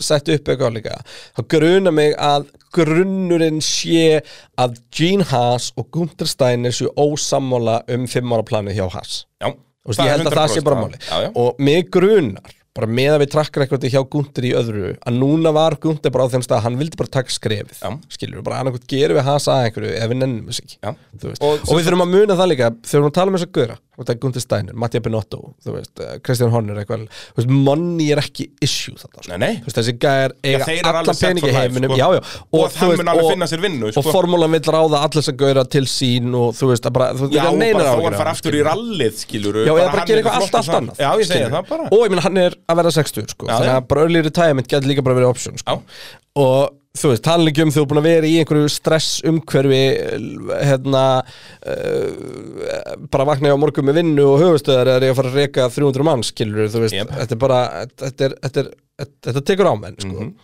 sett 0.00 0.28
upp 0.30 0.50
eitthvað 0.52 0.76
líka 0.76 0.98
þá 1.08 1.40
grunar 1.54 1.94
mig 1.96 2.14
að 2.20 2.46
grunnurinn 2.74 3.58
sé 3.64 4.20
að 4.60 4.78
Gene 4.94 5.26
Haas 5.30 5.70
og 5.80 5.88
Gunther 5.94 6.28
Steiner 6.30 6.74
séu 6.74 6.92
ósammála 7.00 7.80
um 7.90 8.06
fimm 8.10 8.36
ára 8.36 8.46
planið 8.46 8.78
hjá 8.78 8.86
Haas. 8.94 9.14
Já, 9.40 9.50
veist, 9.88 10.02
ég 10.04 10.12
held 10.14 10.30
að 10.30 10.38
það 10.38 10.54
sé 10.54 10.64
bara 10.66 10.82
100% 10.84 11.10
máli 11.10 11.32
og 11.42 11.62
mig 11.64 11.90
grunar 11.90 12.59
bara 12.76 12.86
með 12.86 13.16
að 13.16 13.22
við 13.24 13.30
trakkar 13.34 13.64
eitthvað 13.64 13.86
hjá 13.90 14.02
Gunther 14.12 14.46
í 14.46 14.52
öðru 14.54 14.92
að 14.94 15.16
núna 15.18 15.50
var 15.54 15.74
Gunther 15.82 16.12
bara 16.14 16.28
á 16.30 16.32
þeim 16.32 16.44
stað 16.46 16.60
að 16.60 16.64
hann 16.68 16.78
vildi 16.78 17.00
bara 17.00 17.12
taka 17.18 17.34
skrefið 17.34 17.80
Já. 17.82 17.90
skilur 18.14 18.44
bara 18.46 18.60
annarkvæmt 18.62 18.86
gerum 18.92 19.18
við 19.18 19.26
Haas 19.26 19.48
að 19.50 19.64
einhverju 19.66 19.92
eða 19.96 20.10
við 20.12 20.20
nennum 20.22 20.50
þess 20.52 20.62
ekki. 20.62 20.78
Og 20.86 21.50
og, 21.50 21.72
við 21.74 21.88
þurfum 21.88 22.06
að 22.06 22.14
muna 22.14 22.38
það 22.38 22.52
líka 22.52 22.70
þegar 22.70 22.90
við 22.90 23.00
erum 23.00 23.10
að 23.10 23.16
tala 23.18 23.32
um 23.34 23.40
þess 23.40 23.50
að 23.50 23.78
og 24.00 24.06
það 24.08 24.14
er 24.14 24.20
Gunther 24.22 24.40
Steiner, 24.42 24.76
Mattia 24.80 25.02
Binotto 25.04 25.38
þú 25.60 25.74
veist, 25.74 26.00
eh, 26.00 26.14
Kristján 26.24 26.52
Horner 26.54 26.78
eitthvað 26.80 27.02
veist, 27.36 27.50
money 27.52 28.06
er 28.14 28.20
ekki 28.22 28.46
issue 28.64 28.94
þetta 28.96 29.20
sko. 29.20 29.28
Nei, 29.28 29.38
nei. 29.42 29.54
Veist, 29.66 29.76
þessi 29.76 29.92
gæjar 30.00 30.32
eiga 30.40 30.64
allan 30.88 31.14
set 31.18 31.26
peningi 31.28 31.52
heiminum 31.52 31.92
sko. 31.92 32.08
Og 32.56 32.62
hann 32.78 32.88
veist, 32.94 33.02
mun 33.02 33.10
alveg 33.12 33.24
og- 33.26 33.32
finna 33.34 33.48
sér 33.50 33.60
vinnu, 33.60 33.90
og 33.90 33.92
sko. 33.92 34.14
formúlan 34.14 34.54
vill 34.56 34.72
ráða 34.72 35.02
allir 35.04 35.20
þess 35.20 35.32
að 35.34 35.38
gauðra 35.42 35.64
til 35.68 35.84
sín 35.84 36.32
og 36.32 36.56
þú 36.56 36.70
veist, 36.72 36.84
að 36.88 36.92
bara, 36.96 37.12
þú 37.12 37.28
veist, 37.28 37.44
og 37.44 37.58
neinar 37.60 37.84
það 37.84 37.96
bara 41.68 41.88
Og 41.90 42.00
ég 42.06 42.10
meina, 42.10 42.22
hann 42.22 42.38
er 42.38 42.54
að 42.70 42.80
vera 42.82 42.92
60 42.96 43.32
sko. 43.34 43.48
Þannig 43.50 43.72
að 43.76 43.88
bara 43.92 44.04
early 44.06 44.22
retirement 44.26 44.70
getur 44.70 44.90
líka 44.90 45.04
bara 45.06 45.18
verið 45.18 45.32
option 45.34 45.60
sko. 45.60 45.80
Og 46.40 46.76
þú 46.98 47.12
veist, 47.12 47.22
tala 47.22 47.46
ekki 47.46 47.62
um 47.62 47.70
þú 47.70 47.84
er 47.84 47.88
búin 47.90 48.00
að 48.00 48.08
vera 48.08 48.26
í 48.28 48.36
einhverju 48.40 48.70
stress 48.72 49.20
umhverfi 49.28 49.80
hérna 50.66 51.04
uh, 51.22 52.96
bara 53.12 53.26
vakna 53.28 53.52
ég 53.52 53.54
á 53.54 53.62
morgun 53.62 53.86
með 53.86 54.00
vinnu 54.00 54.26
og 54.26 54.42
höfustöðar 54.42 54.96
eða 54.96 55.06
ég 55.06 55.14
að 55.14 55.20
fara 55.20 55.30
að 55.30 55.38
reka 55.38 55.68
300 55.70 56.08
mann 56.10 56.26
skilur 56.26 56.66
þú 56.72 56.82
veist, 56.82 56.98
Jep. 56.98 57.12
þetta 57.14 57.36
er 57.36 57.42
bara 57.46 57.60
þetta, 57.86 58.26
er, 58.26 58.34
þetta, 58.42 58.64
er, 58.64 59.14
þetta, 59.28 59.44
tekur 59.52 59.70
á 59.70 59.74
menn 59.78 60.00
sko. 60.02 60.10
Mhm. 60.16 60.34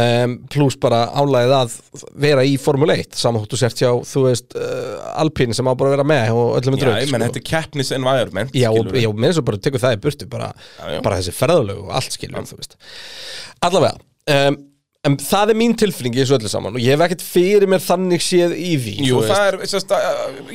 um, 0.00 0.38
pluss 0.56 0.80
bara 0.80 1.04
álæðið 1.20 1.54
að 1.60 1.78
vera 2.24 2.48
í 2.48 2.56
Formule 2.64 2.98
1 3.04 3.20
saman 3.20 3.44
þú 3.44 3.60
sért 3.60 3.84
hjá, 3.84 3.92
þú 4.08 4.26
veist 4.30 4.56
uh, 4.56 4.98
Alpine 5.20 5.52
sem 5.52 5.68
á 5.68 5.72
bara 5.76 5.92
að 5.92 5.98
vera 5.98 6.10
með 6.14 6.32
og 6.32 6.58
öllum 6.62 6.78
er 6.78 6.80
Já, 6.80 6.86
drögg 6.88 7.04
ég 7.04 7.12
menn, 7.12 7.28
þetta 7.28 7.42
er 7.44 7.48
keppnis 7.52 7.92
environment 7.92 8.56
Já, 8.56 8.70
já, 8.72 9.12
með 9.12 9.34
þess 9.34 9.44
að 9.44 9.50
bara 9.52 9.64
tekur 9.68 9.84
það 9.84 9.98
í 10.00 10.04
burtu 10.08 10.32
bara, 10.32 10.54
Já, 10.80 10.84
já. 10.96 11.00
bara 11.04 11.20
þessi 11.20 11.40
ferðalög 11.44 11.84
og 11.84 11.98
allt 12.00 12.16
skilur 12.16 12.54
Allavega 13.64 13.98
um, 14.48 14.64
en 15.04 15.16
það 15.20 15.52
er 15.52 15.58
mín 15.60 15.74
tilfinning 15.76 16.14
í 16.16 16.22
þessu 16.22 16.38
öllu 16.38 16.50
saman 16.52 16.76
og 16.78 16.82
ég 16.82 16.94
hef 16.96 17.02
ekkert 17.06 17.24
fyrir 17.26 17.68
mér 17.68 17.82
þannig 17.84 18.22
séð 18.24 18.54
í 18.56 18.72
því 18.80 18.94
Jú, 19.10 19.20
það 19.28 19.48
er, 19.50 19.58
sérst, 19.68 19.92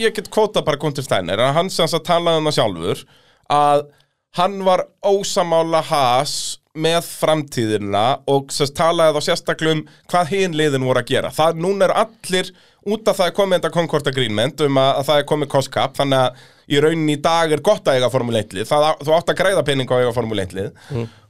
ég 0.02 0.16
get 0.18 0.30
kvóta 0.34 0.64
bara 0.66 0.80
Gunther 0.82 1.06
Steiner, 1.06 1.44
hann 1.56 1.70
sem 1.74 1.86
að 1.90 2.06
talaði 2.08 2.42
um 2.42 2.50
það 2.50 2.58
sjálfur 2.60 3.04
að 3.60 3.86
hann 4.40 4.60
var 4.66 4.84
ósamála 5.10 5.84
has 5.90 6.34
með 6.80 7.00
framtíðina 7.10 8.04
og 8.30 8.52
sérst, 8.54 8.76
talaði 8.78 9.16
þá 9.18 9.26
sérstaklega 9.30 9.78
um 9.80 9.86
hvað 10.12 10.30
hinn 10.36 10.54
liðin 10.58 10.86
voru 10.86 11.02
að 11.02 11.10
gera. 11.10 11.32
Það 11.34 11.58
núna 11.64 11.88
er 11.88 11.94
allir 12.04 12.52
út 12.94 13.10
af 13.10 13.18
það 13.20 13.32
er 13.32 13.36
komið 13.40 13.58
þetta 13.58 13.72
Concord 13.74 14.10
Agreement 14.12 14.62
um 14.66 14.78
að, 14.80 14.92
að 15.02 15.08
það 15.10 15.22
er 15.24 15.26
komið 15.34 15.50
cost 15.56 15.72
cap 15.74 15.98
þannig 15.98 16.22
að 16.28 16.46
í 16.70 16.84
rauninni 16.86 17.16
í 17.18 17.22
dag 17.26 17.52
er 17.58 17.64
gott 17.66 17.90
að 17.90 17.98
eiga 18.00 18.12
Formule 18.14 18.44
1 18.46 18.54
lið, 18.60 18.68
það, 18.70 18.86
á- 18.86 19.02
þú 19.02 19.16
átt 19.18 19.34
að 19.34 19.40
greiða 19.42 19.66
pening 19.68 19.90
á 19.90 19.98
eiga 19.98 20.14
Formule 20.16 20.46
1 20.46 20.56
lið. 20.60 20.70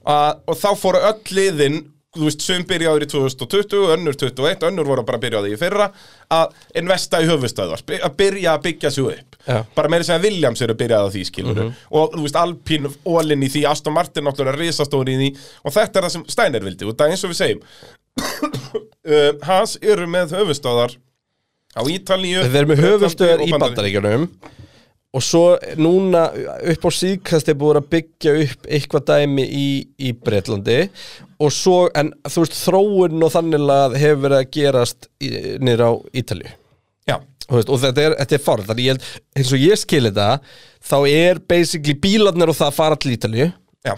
Að, 0.10 0.43
og 0.51 0.60
þá 0.60 0.69
fóru 0.84 1.01
öll 1.10 1.36
liðin 1.39 1.79
þú 2.17 2.25
veist, 2.25 2.41
sum 2.41 2.63
byrjaður 2.65 3.03
í 3.05 3.07
2020, 3.11 3.83
önnur 3.93 4.15
21, 4.17 4.63
önnur 4.71 4.87
voru 4.89 5.03
bara 5.05 5.19
byrjaði 5.21 5.51
í 5.53 5.57
fyrra 5.61 5.91
að 6.33 6.55
investa 6.81 7.19
í 7.21 7.27
höfustöðvar, 7.29 7.83
by- 7.85 7.99
að 8.07 8.15
byrja 8.17 8.55
að 8.55 8.63
byggja 8.65 8.91
sig 8.95 9.05
upp. 9.11 9.37
Já. 9.45 9.59
Bara 9.75 9.91
meira 9.93 10.03
sem 10.07 10.17
að 10.17 10.25
Williams 10.25 10.61
eru 10.65 10.73
að 10.73 10.79
byrjaði 10.81 11.05
á 11.05 11.13
því, 11.13 11.23
skilur 11.29 11.61
og 11.91 12.15
þú 12.17 12.23
veist, 12.25 12.39
Alpine, 12.41 12.89
Ólin 13.05 13.45
í 13.45 13.49
því, 13.53 13.61
Aston 13.69 13.93
Martin 13.93 14.25
náttúrulega 14.25 14.57
risastóri 14.57 15.13
í 15.15 15.19
því 15.21 15.29
og 15.63 15.75
þetta 15.77 15.99
er 16.01 16.07
það 16.07 16.15
sem 16.17 16.25
Steiner 16.33 16.65
vildi, 16.65 16.85
og 16.89 16.97
það 16.97 17.05
er 17.05 17.13
eins 17.13 17.23
og 17.27 17.33
við 17.35 17.39
segjum 17.43 17.61
uh, 19.13 19.31
Haas 19.47 19.77
eru 19.81 20.07
með 20.09 20.33
höfustöðar 20.39 20.97
á 21.77 21.81
Ítalíu 21.85 22.41
Þeir 22.49 22.57
eru 22.63 22.71
með 22.73 22.83
höfustöðar 22.87 23.45
í 23.45 23.51
Bandaríkjunum. 23.53 24.25
Og 25.15 25.25
svo 25.25 25.43
núna 25.81 26.27
upp 26.73 26.85
á 26.85 26.91
síðkast 26.93 27.49
er 27.49 27.57
búið 27.57 27.81
að 27.81 27.89
byggja 27.95 28.35
upp 28.45 28.69
eitthvað 28.69 29.07
dæmi 29.09 29.45
í, 29.47 29.69
í 29.97 30.13
Breitlandi 30.13 30.79
og 31.39 31.53
svo, 31.55 31.87
en 31.97 32.11
þú 32.29 32.45
veist 32.45 32.59
þróun 32.61 33.25
og 33.25 33.33
þannig 33.33 33.69
að 33.73 33.99
hefur 34.03 34.23
verið 34.27 34.41
að 34.43 34.51
gerast 34.59 35.09
niður 35.19 35.85
á 35.87 35.91
Þú 37.49 37.57
veist, 37.57 37.71
og 37.73 37.81
þetta 37.81 38.03
er, 38.05 38.15
þetta 38.21 38.37
er 38.37 38.43
farð 38.45 38.69
þannig 38.69 38.85
ég 38.85 39.07
eins 39.39 39.55
og 39.55 39.63
ég 39.63 39.81
skil 39.81 40.03
þetta 40.05 40.27
þá 40.91 40.97
er 41.09 41.41
basically 41.49 41.97
bílarnir 41.97 42.51
og 42.51 42.57
það 42.59 42.69
að 42.69 42.77
fara 42.77 42.99
til 42.99 43.13
Ítalíu. 43.15 43.49
Já. 43.87 43.95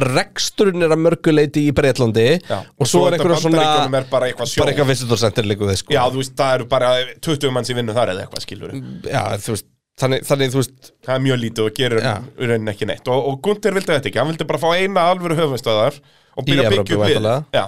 Reksturinn 0.00 0.86
er 0.86 0.94
að 0.94 1.02
mörguleiti 1.02 1.64
í 1.66 1.74
Breitlandi 1.74 2.26
Já. 2.38 2.60
og 2.62 2.86
svo 2.86 3.04
er 3.06 3.16
þetta 3.16 3.24
einhverja 3.24 3.42
svona 3.42 3.98
er 3.98 4.06
bara 4.10 4.28
eitthvað 4.30 4.50
sjó 4.50 4.62
bara 4.62 4.72
eitthvað 4.74 4.90
visitor 4.92 5.20
center 5.22 5.48
líku 5.50 5.66
við 5.66 5.80
sko. 5.80 5.94
Já, 5.94 6.02
þú 6.10 6.22
veist, 6.22 6.34
það 6.38 6.54
eru 6.56 6.68
bara 6.70 6.90
20 7.26 7.54
manns 7.54 7.70
í 7.70 7.76
vinnu 7.78 7.96
þar 7.96 8.12
eða 8.14 8.24
eitthvað, 8.24 8.44
skilur 8.46 8.74
Já, 9.06 9.22
þú 9.42 9.56
veist 9.56 9.66
þannig, 10.00 10.24
þannig 10.28 10.52
þú 10.54 10.60
veist 10.60 10.90
Það 11.06 11.12
er 11.14 11.22
mjög 11.26 11.38
lítið 11.44 11.66
og 11.66 11.76
gerir 11.76 12.02
Já. 12.04 12.14
í 12.40 12.48
rauninni 12.50 12.72
ekki 12.74 12.88
neitt. 12.90 13.10
Og, 13.12 13.28
og 13.30 13.38
Gunther 13.44 13.76
vildi 13.76 13.92
þetta 13.92 14.10
ekki, 14.10 14.20
hann 14.22 14.30
vildi 14.32 14.46
bara 14.50 14.60
fá 14.62 14.68
eina 14.76 15.04
alvöru 15.12 15.36
höfumstöðar 15.38 16.00
og 16.36 16.46
byrja 16.48 16.66
að 16.68 16.76
byggja 16.76 16.98
upp 16.98 17.06
við. 17.10 17.28
Já, 17.56 17.64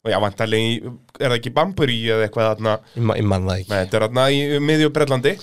og 0.00 0.12
já, 0.12 0.18
vantarlega 0.24 0.92
er 1.20 1.26
það 1.32 1.36
ekki 1.38 1.54
Bamburí 1.56 1.98
eða 2.08 2.26
eitthvað 2.26 2.50
þarna? 2.54 2.76
Ég, 2.96 3.06
ma- 3.10 3.16
ég 3.20 3.28
man 3.32 3.48
það 3.48 3.58
ekki. 3.62 3.72
Nei, 3.72 3.78
þetta 3.84 3.98
er 4.00 4.06
þarna 4.06 4.26
í 4.32 4.40
miðju 4.70 4.92
Bretlandi. 4.96 5.34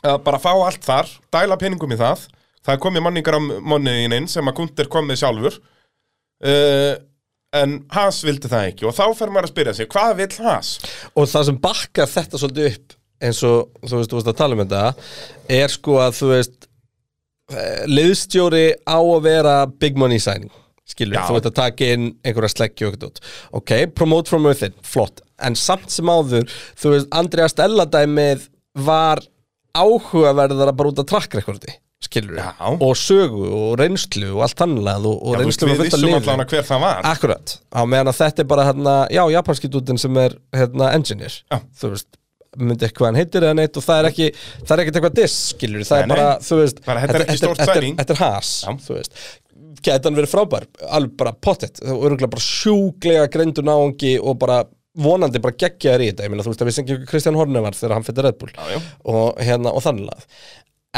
Að 0.00 0.18
bara 0.24 0.40
fá 0.40 0.50
allt 0.54 0.84
þar, 0.86 1.10
dæla 1.36 1.58
peningum 1.60 1.92
í 1.92 2.00
það. 2.00 2.24
Það 2.64 2.80
komið 2.84 3.04
manningar 3.04 3.36
á 3.36 3.40
monniðin 3.40 4.16
inn 4.16 4.28
sem 4.28 4.48
að 4.48 4.56
Gunther 4.60 4.88
kom 4.92 5.06
með 5.08 5.20
sjálfur. 5.22 5.58
Uh, 6.40 6.94
en 7.56 7.80
Haas 7.92 8.22
vildi 8.24 8.48
það 8.48 8.70
ekki. 8.70 8.86
Og 8.88 8.96
þá 8.96 9.04
fer 9.18 9.32
maður 9.32 9.48
að 9.50 9.52
spyrja 9.54 9.74
sig, 9.76 9.88
hvað 9.92 10.14
vill 10.22 10.32
Haas? 10.46 10.72
og 11.12 11.28
það 11.28 11.46
sem 11.50 11.60
bakkar 11.60 12.08
þetta 12.08 12.40
svolítið 12.40 12.70
upp 12.72 12.96
eins 13.20 13.42
og 13.46 13.68
þú 13.84 14.00
veist, 14.00 14.10
þú 14.12 14.18
veist 14.20 14.32
að 14.32 14.38
tala 14.40 14.56
um 14.56 14.64
þetta 14.64 14.84
er 15.60 15.72
sko 15.72 15.98
að 16.02 16.16
þú 16.20 16.30
veist 16.34 16.56
eh, 17.52 17.82
liðstjóri 17.90 18.64
á 18.88 18.98
að 18.98 19.22
vera 19.28 19.56
big 19.70 20.00
money 20.00 20.22
signing 20.22 20.52
skilur, 20.90 21.18
Já. 21.18 21.26
þú 21.28 21.36
veit 21.36 21.50
að 21.50 21.58
taka 21.58 21.90
inn 21.94 22.06
einhverja 22.26 22.54
sleggju 22.54 22.92
ok, 23.56 23.74
promote 23.94 24.30
from 24.30 24.48
within, 24.48 24.74
flott. 24.82 25.22
En 25.40 25.54
samt 25.56 25.90
sem 25.92 26.08
áður, 26.10 26.48
þú 26.78 26.96
veist 26.96 27.12
Andrea 27.14 27.48
Stella 27.50 27.86
dæmið 27.86 28.48
var 28.74 29.22
áhugaverðara 29.76 30.74
bara 30.74 30.90
út 30.90 31.00
af 31.02 31.08
track 31.10 31.38
recordi 31.38 31.76
skilur. 32.00 32.38
Já. 32.40 32.54
og 32.58 32.96
sögu 32.96 33.44
og 33.52 33.74
reynslu 33.78 34.30
og 34.32 34.44
allt 34.46 34.56
tannlega 34.56 35.04
og, 35.04 35.18
og 35.20 35.34
Já, 35.36 35.42
þú 35.42 35.50
veist, 35.50 35.64
reynslu 35.64 35.68
við 35.68 35.80
fullt 35.82 35.94
af 35.94 36.00
vissum 36.00 36.32
allan 36.32 36.48
hver 36.52 36.66
það 36.70 36.80
var. 36.86 37.02
Akkurat, 37.10 37.56
á 37.70 37.80
meðan 37.84 38.12
að 38.12 38.20
þetta 38.22 38.42
er 38.42 38.48
bara 38.50 38.64
hérna, 38.70 38.94
já, 39.12 39.22
japanski 39.36 39.70
dútin 39.70 40.00
sem 40.00 40.20
er 40.22 40.36
hérna 40.56 40.90
engineer, 40.96 41.36
Já. 41.52 41.60
þú 41.76 41.92
veist 41.94 42.08
myndi 42.58 42.86
ekki 42.86 42.98
hvað 42.98 43.10
hann 43.10 43.20
heitir 43.20 43.46
eða 43.46 43.58
neitt 43.60 43.78
og 43.78 43.84
það 43.86 44.00
er 44.00 44.08
ekki 44.10 44.26
það 44.40 44.72
er 44.74 44.82
ekkert 44.82 44.98
eitthvað 44.98 45.20
diss, 45.20 45.36
skilur 45.52 45.86
það 45.86 46.00
Nei, 46.00 46.02
er 46.02 46.10
bara, 46.14 46.32
þú 46.42 46.58
veist 46.58 46.82
þetta 46.82 48.16
er 48.16 48.20
has, 48.24 48.50
Já. 48.66 48.72
þú 48.86 48.96
veist. 48.96 49.22
Gæti 49.80 50.10
hann 50.10 50.18
verið 50.18 50.32
frábær, 50.34 50.66
alveg 50.98 51.12
bara 51.22 51.32
pottet. 51.46 51.78
Og 51.86 52.02
örgulega 52.10 52.32
bara 52.34 52.44
sjúglega 52.44 53.28
greindur 53.32 53.64
náungi 53.64 54.16
og 54.18 54.36
bara 54.42 54.64
vonandi 55.00 55.40
bara 55.40 55.56
geggjaður 55.56 56.04
í 56.04 56.08
þetta, 56.10 56.26
ég 56.26 56.32
meina 56.32 56.44
þú 56.44 56.52
veist 56.52 56.64
að 56.64 56.68
við 56.68 56.76
sengjum 56.80 57.06
Kristján 57.08 57.38
Horne 57.38 57.62
var 57.64 57.78
þegar 57.78 57.94
hann 57.96 58.08
fyrir 58.08 58.26
Red 58.26 58.40
Bull. 58.42 58.50
Já, 58.56 58.74
já. 58.74 58.80
og 59.14 59.40
hérna 59.40 59.72
og 59.72 59.84
þannig 59.86 60.10
að 60.10 60.26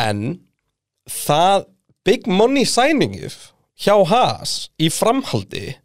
en 0.02 0.24
það 1.12 1.68
big 2.08 2.26
money 2.26 2.64
signingið 2.66 3.36
hjá 3.84 3.94
Haas 4.08 4.56
í 4.80 4.88
framhaldi 4.92 5.76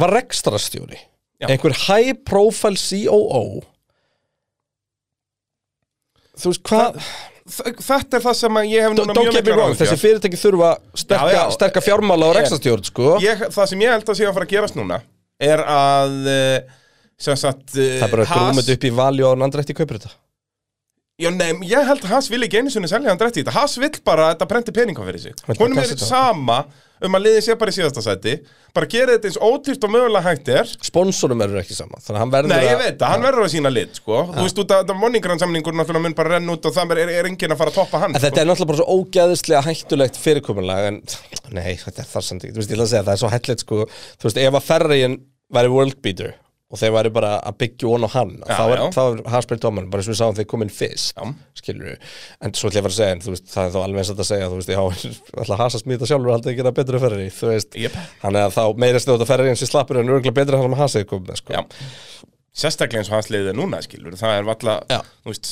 var 0.00 0.12
rekstrastjóri 0.16 1.00
einhver 1.46 1.74
high 1.86 2.14
profile 2.24 2.78
COO 2.80 3.64
þú 6.36 6.52
veist 6.52 6.68
hvað 6.70 7.00
Þetta 7.46 8.18
er 8.18 8.22
það 8.24 8.34
sem 8.34 8.56
ég 8.66 8.82
hef 8.82 8.94
núna 8.96 9.14
mjög 9.14 9.36
wrong, 9.46 9.68
áhyggjur 9.68 9.76
þessi 9.78 9.98
fyrirtæki 10.00 10.38
þurfa 10.40 10.70
sterka, 10.98 11.28
Já, 11.30 11.36
já. 11.36 11.42
sterka 11.54 11.82
fjármála 11.84 12.26
og 12.26 12.34
rekstrastjórn 12.34 12.88
sko. 12.88 13.12
ég, 13.22 13.44
Það 13.54 13.68
sem 13.70 13.84
ég 13.84 13.92
held 13.94 14.10
að 14.10 14.18
sé 14.18 14.26
að 14.26 14.34
fara 14.34 14.48
að 14.48 14.54
gerast 14.56 14.78
núna 14.78 14.98
er 15.46 15.62
að 15.62 16.26
eh, 16.32 16.74
sagt 17.22 17.76
það 17.76 18.02
er 18.02 18.14
bara 18.16 18.26
grúmið 18.32 18.72
upp 18.74 18.86
í 18.88 18.92
valju 18.98 19.28
og 19.28 19.44
andrætti 19.46 19.76
kaupir 19.78 20.00
þetta. 20.00 20.16
Já, 21.16 21.30
nei, 21.32 21.48
ég 21.64 21.86
held 21.88 22.02
að 22.04 22.10
Haas 22.12 22.26
vil 22.28 22.42
ekki 22.44 22.58
einu 22.60 22.72
sinni 22.72 22.90
selja 22.90 23.08
hann 23.08 23.20
drætti 23.20 23.40
í 23.40 23.44
þetta. 23.44 23.54
Haas 23.56 23.78
vill 23.80 23.94
bara 24.04 24.26
að 24.26 24.34
þetta 24.34 24.48
prenti 24.50 24.74
peninga 24.76 25.06
fyrir 25.06 25.22
sig. 25.22 25.38
Honum 25.56 25.80
er 25.80 25.94
sama 25.96 26.58
um 27.04 27.16
að 27.18 27.26
liði 27.26 27.42
sé 27.44 27.56
bara 27.60 27.72
í 27.72 27.76
síðasta 27.76 28.04
sæti 28.04 28.36
bara 28.76 28.88
gera 28.92 29.16
þetta 29.16 29.30
eins 29.30 29.38
ódýrt 29.40 29.84
og 29.86 29.92
mögulega 29.92 30.24
hægt 30.26 30.48
er. 30.52 30.70
Sponsorum 30.84 31.42
eru 31.44 31.60
ekki 31.60 31.76
sama 31.76 32.00
þannig 32.00 32.16
að 32.16 32.22
hann 32.22 32.32
verður 32.34 32.52
Nei, 32.52 32.66
ég 32.66 32.80
veit 32.80 32.98
það, 33.00 33.12
hann 33.12 33.26
verður 33.26 33.46
að 33.46 33.52
sína 33.54 33.72
lit, 33.72 34.00
sko. 34.00 34.22
Þú 34.32 34.46
veist, 34.46 34.62
út 34.62 34.74
að 34.76 34.94
moningransamningur 35.00 35.76
náttúrulega 35.76 36.06
mun 36.06 36.16
bara 36.18 36.34
renn 36.36 36.52
út 36.52 36.68
og 36.68 36.76
það 36.76 36.96
er, 36.96 37.12
er 37.18 37.30
enginn 37.30 37.56
að 37.56 37.62
fara 37.62 37.72
að 37.74 37.78
toppa 37.80 38.02
hann 38.04 38.16
En 38.16 38.24
þetta 38.24 38.42
er 38.42 38.50
náttúrulega 38.50 38.72
bara 38.72 38.80
svo 38.82 38.98
ógæðislega 39.00 39.64
hættulegt 39.66 40.20
fyrirkomulag 40.20 40.90
en 40.92 41.00
nei, 41.56 41.76
þetta 41.84 42.04
er 42.04 42.10
þar 42.14 42.28
samt 42.30 42.48
ég 42.48 42.56
ætla 42.56 42.84
að 42.84 42.90
segja 42.92 43.06
það 43.06 43.14
er 43.16 43.22
svo 43.24 43.32
hættulegt 43.32 43.64
sko, 43.64 43.84
þú 44.20 44.28
veist, 44.28 44.42
ef 44.44 44.60
að 44.60 44.68
Ferriðin 44.70 45.20
væri 45.56 45.72
world 45.72 46.02
beater 46.04 46.36
og 46.66 46.80
þeir 46.80 46.92
væri 46.96 47.10
bara 47.14 47.28
að 47.46 47.56
byggja 47.62 47.90
von 47.92 48.06
á 48.06 48.10
hann, 48.16 48.30
Já, 48.42 48.56
þá 48.58 48.62
já. 48.72 48.80
þá 48.96 49.00
er 49.06 49.20
Harsberg 49.30 49.60
Dóman, 49.62 49.86
bara 49.92 50.02
sem 50.02 50.10
við 50.14 50.18
sáum 50.18 50.34
þeir 50.34 50.48
komin 50.50 50.72
fyrst 50.74 51.12
skilur 51.60 51.92
við, 51.92 52.08
en 52.42 52.54
svo 52.58 52.70
ætla 52.72 52.80
ég 52.80 52.82
að 52.82 52.88
fara 52.88 52.94
að 52.94 52.98
segja 52.98 53.14
en 53.16 53.22
veist, 53.36 53.46
það 53.52 53.68
er 53.68 53.74
þá 53.76 53.78
alveg 53.84 54.00
eins 54.02 54.10
að 54.10 54.16
þetta 54.16 54.28
segja, 54.32 54.48
þú 54.50 54.58
veist, 54.58 54.72
já 54.74 54.82
ætla 55.44 55.58
Haas 55.62 55.76
að 55.78 55.84
smita 55.84 56.08
sjálfur 56.10 56.32
og 56.32 56.36
halda 56.36 56.50
að 56.50 56.58
að 56.72 57.04
Ferrari, 57.06 57.28
þú 57.38 57.50
veist, 57.52 57.78
Jep. 57.86 58.00
hann 58.24 58.40
er 58.40 58.48
að 58.48 58.56
þá 58.58 58.62
meira 58.82 59.02
snjóta 59.06 59.28
Ferrari 59.30 59.52
en 59.54 59.60
sér 59.62 59.70
slappur 59.70 60.00
en 60.02 60.10
örgulega 60.16 60.38
betur 60.40 60.58
en 60.58 60.64
hann 60.64 60.72
sem 60.74 60.80
Haas 60.82 60.98
hefur 60.98 61.10
komið 61.14 61.38
sko. 61.44 61.64
Sérstaklega 62.56 63.02
eins 63.04 63.10
og 63.12 63.18
hans 63.20 63.30
liðið 63.30 63.56
núna, 63.58 63.82
skilur 63.84 64.16
Það 64.18 64.38
er 64.40 64.46
valla, 64.50 64.76
þú 65.22 65.30
veist 65.34 65.50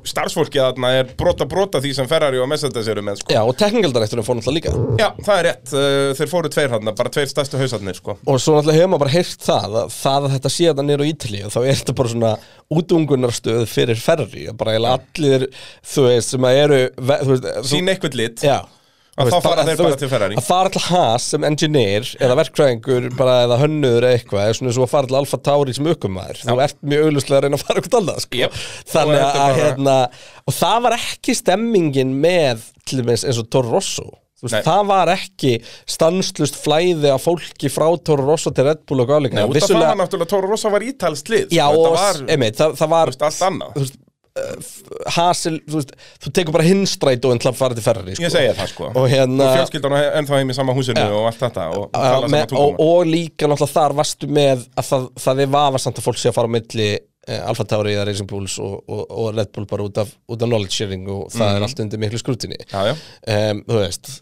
Starfsfólkið 0.00 0.62
þarna 0.62 0.90
er 0.96 1.10
brota 1.18 1.44
brota 1.44 1.80
því 1.82 1.90
sem 1.98 2.06
Ferrari 2.08 2.38
og 2.40 2.48
Mercedes 2.48 2.86
eru 2.88 3.02
með, 3.04 3.18
sko. 3.20 3.34
Já, 3.34 3.40
og 3.44 3.52
teknikaldarætturinn 3.60 4.24
fór 4.24 4.38
náttúrulega 4.38 4.56
líka. 4.56 4.72
Já, 4.96 5.08
það 5.26 5.34
er 5.34 5.46
rétt, 5.48 5.74
uh, 5.74 6.12
þeir 6.16 6.30
fóru 6.30 6.50
tveir 6.54 6.72
hann, 6.72 6.92
bara 6.96 7.12
tveir 7.12 7.28
stærstu 7.28 7.60
hausarnir, 7.60 7.98
sko. 7.98 8.16
Og 8.24 8.40
svo 8.40 8.56
náttúrulega 8.56 8.80
hefur 8.80 8.92
maður 8.94 9.04
bara 9.04 9.14
heyrt 9.18 9.44
það 9.44 9.76
að 9.82 9.92
það 9.98 10.28
að 10.30 10.34
þetta 10.38 10.54
sé 10.54 10.70
þetta 10.70 10.86
nýr 10.88 11.04
á 11.04 11.10
Ítalíu 11.10 11.52
þá 11.52 11.60
er 11.60 11.78
þetta 11.82 11.96
bara 12.00 12.14
svona 12.14 12.32
útungunarstöð 12.80 13.62
fyrir 13.68 14.00
ferri 14.00 14.48
bara 14.56 14.78
allir 14.94 15.48
þú 15.84 16.08
veist 16.08 16.32
sem 16.32 16.48
að 16.48 16.60
eru 16.64 16.80
Sín 17.68 17.92
eitthvað 17.92 18.16
lit. 18.22 18.44
Já, 18.46 18.62
Að 19.18 19.32
þá 19.34 19.40
fara 19.42 19.64
þeir 19.66 19.80
bara 19.80 19.96
til 19.98 20.08
Ferrari. 20.10 20.36
að 20.38 20.46
fara 20.46 20.70
til 20.70 20.82
Haas 20.86 21.24
sem 21.32 21.44
engineer 21.48 22.06
eða 22.22 22.36
verkfræðingur 22.38 23.08
bara 23.18 23.34
eða 23.46 23.58
hönnuður 23.64 24.06
eða 24.06 24.18
eitthvað 24.18 24.52
svona 24.56 24.74
og 24.76 24.86
að 24.86 24.92
fara 24.92 25.10
til 25.10 25.18
Alfa 25.18 25.40
Tauri 25.48 25.74
sem 25.76 25.88
aukumæður 25.90 26.42
þú 26.44 26.56
ert 26.64 26.78
mjög 26.92 27.08
auglustlega 27.08 27.40
að 27.40 27.44
reyna 27.46 27.58
að 27.58 27.64
fara 27.66 27.82
eitthvað 27.82 28.00
annað 28.00 28.22
sko. 28.24 28.40
Jep. 28.40 28.58
þannig 28.94 29.20
Og 29.20 29.40
að, 29.42 29.58
hérna 29.58 29.96
og 30.46 30.56
það 30.60 30.82
var 30.86 30.96
ekki 31.00 31.36
stemmingin 31.40 32.14
með 32.22 32.66
til 32.86 33.00
dæmis 33.02 33.26
eins 33.26 33.40
og 33.42 33.50
Toro 33.52 33.74
Rosso 33.74 34.06
veist, 34.40 34.60
það 34.64 34.84
var 34.88 35.12
ekki 35.12 35.56
stanslust 35.90 36.60
flæði 36.62 37.10
af 37.12 37.26
fólki 37.26 37.72
frá 37.72 37.88
Toro 38.06 38.28
Rosso 38.30 38.54
til 38.54 38.70
Red 38.70 38.86
Bull 38.88 39.02
og 39.04 39.10
gáleika 39.10 39.42
af 39.42 39.58
það 39.58 39.74
var 39.82 39.98
náttúrulega 40.04 40.30
Tóru 40.32 40.54
Rossa 40.54 40.72
var 40.72 40.86
ítalst 40.86 41.28
lið 41.32 41.50
Já, 41.52 41.66
og 41.68 41.82
Þetta 41.82 41.98
var, 41.98 42.22
einmitt, 42.36 42.56
það, 42.62 42.78
það 42.80 42.94
var 42.94 43.12
allt 43.18 43.44
annað 43.50 43.90
Hasil, 45.16 45.58
þú 45.68 45.80
veist, 45.80 45.92
þú 46.22 46.32
tekur 46.36 46.54
bara 46.54 46.66
hinstrætóin 46.66 47.40
til 47.42 47.50
að 47.50 47.58
fara 47.58 47.76
til 47.76 47.84
Ferrari 47.84 48.14
sko. 48.16 48.24
Ég 48.24 48.32
segja 48.34 48.54
það, 48.58 48.70
sko. 48.72 48.90
Og 48.94 49.08
hérna- 49.10 49.46
Og 49.48 49.56
fjölskyldan 49.58 49.96
er 49.98 50.16
ennþá 50.20 50.38
heim 50.40 50.50
í 50.50 50.54
sama 50.56 50.74
húsinu 50.76 51.04
og 51.10 51.26
allt 51.30 51.40
þetta 51.42 51.66
Og 51.76 51.90
sama 51.94 52.28
með, 52.34 52.54
og, 52.56 52.80
og 52.80 53.06
líka 53.10 53.48
náttúrulega 53.50 53.74
þar 53.74 53.96
varstu 54.00 54.26
með 54.30 54.66
að 54.76 54.88
það, 54.90 55.06
það 55.26 55.40
er 55.44 55.46
vafarsamt 55.56 55.98
að 56.00 56.06
fólk 56.08 56.18
sé 56.22 56.28
að 56.30 56.34
fara 56.38 56.50
á 56.50 56.54
milli 56.56 56.88
eh, 57.28 57.42
Alfa 57.50 57.64
Tauri 57.64 57.94
eða 57.96 58.06
Racing 58.08 58.28
Bulls 58.30 58.58
og, 58.62 58.80
og, 58.88 59.04
og 59.10 59.34
Red 59.36 59.52
Bull 59.56 59.66
bara 59.66 59.82
út 59.88 59.98
af, 59.98 60.08
út 60.30 60.42
af 60.42 60.48
knowledge 60.48 60.72
sharing 60.78 61.08
og 61.10 61.30
það 61.34 61.56
er 61.56 61.62
allt 61.68 61.80
undir 61.86 61.98
miklu 61.98 62.18
Mhm. 62.20 62.56
Já 62.70 63.50
um, 63.50 63.64
þú 63.68 63.80
veist 63.82 64.20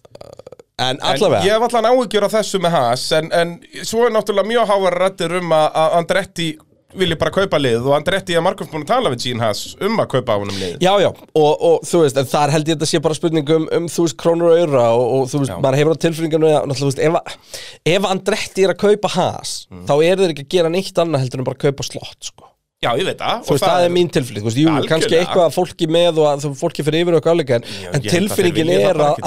en 0.79 0.95
En 0.95 0.99
allavega 1.03 1.43
ég 1.43 1.53
hef 1.59 1.75
allan 1.75 1.89
áhyggjur 1.91 2.25
af 2.25 2.33
þessu 2.33 2.61
með 2.63 2.71
Haas 2.71 3.13
en, 3.13 3.33
en 3.33 3.57
svo 3.83 4.05
er 4.07 4.13
náttúrulega 4.15 4.47
mjög 4.47 4.69
hávar 4.71 4.95
rættir 5.03 5.33
um 5.41 5.51
að, 5.51 5.73
að 5.75 5.97
Andretti 5.99 6.47
vilji 6.97 7.17
bara 7.21 7.31
kaupa 7.35 7.59
lið 7.61 7.85
og 7.85 7.95
Andretti 7.99 8.33
er 8.39 8.41
Markov 8.45 8.71
búin 8.73 8.85
að 8.87 8.89
tala 8.95 9.11
við 9.13 9.25
Gene 9.27 9.43
Haas 9.45 9.75
um 9.85 9.99
að 10.01 10.07
kaupa 10.15 10.37
á 10.37 10.41
honum 10.41 10.57
lið 10.57 10.79
Já, 10.81 10.93
já, 11.03 11.11
og, 11.13 11.51
og 11.69 11.83
þú 11.85 12.01
veist, 12.05 12.17
en 12.23 12.29
þar 12.31 12.53
held 12.55 12.71
ég 12.71 12.77
að 12.77 12.81
þetta 12.81 12.89
sé 12.95 13.01
bara 13.05 13.19
spurning 13.19 13.53
um, 13.53 13.67
um 13.77 13.89
þú 13.93 14.07
veist, 14.07 14.17
krónur 14.23 14.55
og 14.55 14.63
öra 14.63 14.87
og, 14.97 15.05
og 15.19 15.27
þú 15.29 15.43
veist, 15.43 15.53
Já. 15.53 15.59
maður 15.65 15.79
hefur 15.83 15.99
á 15.99 16.03
tilfinninginu 16.07 16.49
að, 16.49 16.69
náttúrulega, 16.71 16.81
þú 16.81 16.89
veist, 16.89 17.03
ef, 17.05 17.19
að- 17.21 17.93
ef 17.93 18.09
Andretti 18.15 18.65
er 18.65 18.73
að 18.73 18.81
kaupa 18.87 19.13
has, 19.19 19.55
Mm. 19.69 19.85
þá 19.85 19.93
er 20.09 20.17
þeir 20.23 20.33
ekki 20.33 20.45
að 20.47 20.53
gera 20.57 20.69
neitt 20.73 20.97
annað 21.03 21.21
heldur 21.27 21.43
en 21.43 21.45
bara 21.51 21.59
að 21.59 21.67
kaupa 21.69 21.85
slott, 21.85 22.17
sko. 22.33 22.49
Já, 22.79 22.93
ég 22.95 23.09
veit 23.09 23.19
það 23.19 23.41
Þú 23.43 23.55
veist, 23.57 23.65
það, 23.65 23.85
er 23.85 23.91
mín 23.91 24.09
tilfinning, 24.15 24.43
þú 24.45 24.47
veist, 24.47 24.59
jú, 24.63 24.73
kannski 24.87 25.17
eitthvað 25.19 25.41
að 25.49 25.55
fólki 25.57 25.87
með 25.91 26.19
og 26.23 26.27
að 26.31 26.45
fólki 26.61 26.85
fyrir 26.87 27.03
yfir 27.03 27.17
og 27.19 27.25
en, 27.57 27.65
Já, 27.67 27.89
en 27.91 27.97
að 27.99 28.05
tilfinningin 28.13 28.71
er 28.71 29.01
að 29.03 29.25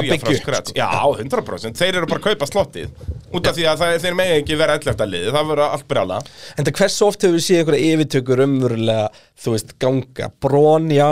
að 0.00 0.08
byggja 0.08 0.32
upp, 0.32 0.40
scratch. 0.40 0.72
sko. 0.72 0.80
Já, 0.80 0.88
100% 1.22 1.78
Þeir 1.78 1.98
eru 2.00 2.08
bara 2.10 2.18
að 2.18 2.26
kaupa 2.26 2.48
slottið 2.50 3.06
Út 3.30 3.46
af 3.46 3.54
því 3.54 3.68
að 3.70 3.84
það, 3.84 3.94
þeir 4.02 4.16
megi 4.18 4.34
ekki 4.40 4.58
vera 4.58 4.78
11. 4.80 5.06
liði 5.12 5.36
Það 5.36 5.46
verður 5.52 5.64
allt 5.68 5.86
brjála 5.94 6.18
En 6.56 6.66
það 6.66 6.72
hversu 6.80 7.06
oft 7.06 7.28
hefur 7.28 7.36
við 7.38 7.46
séð 7.46 7.62
einhverja 7.62 7.94
yfirtökur 7.94 8.44
umverulega, 8.48 9.06
þú 9.44 9.54
veist, 9.54 9.76
ganga 9.86 10.30
Brón, 10.42 10.90
já 10.90 11.10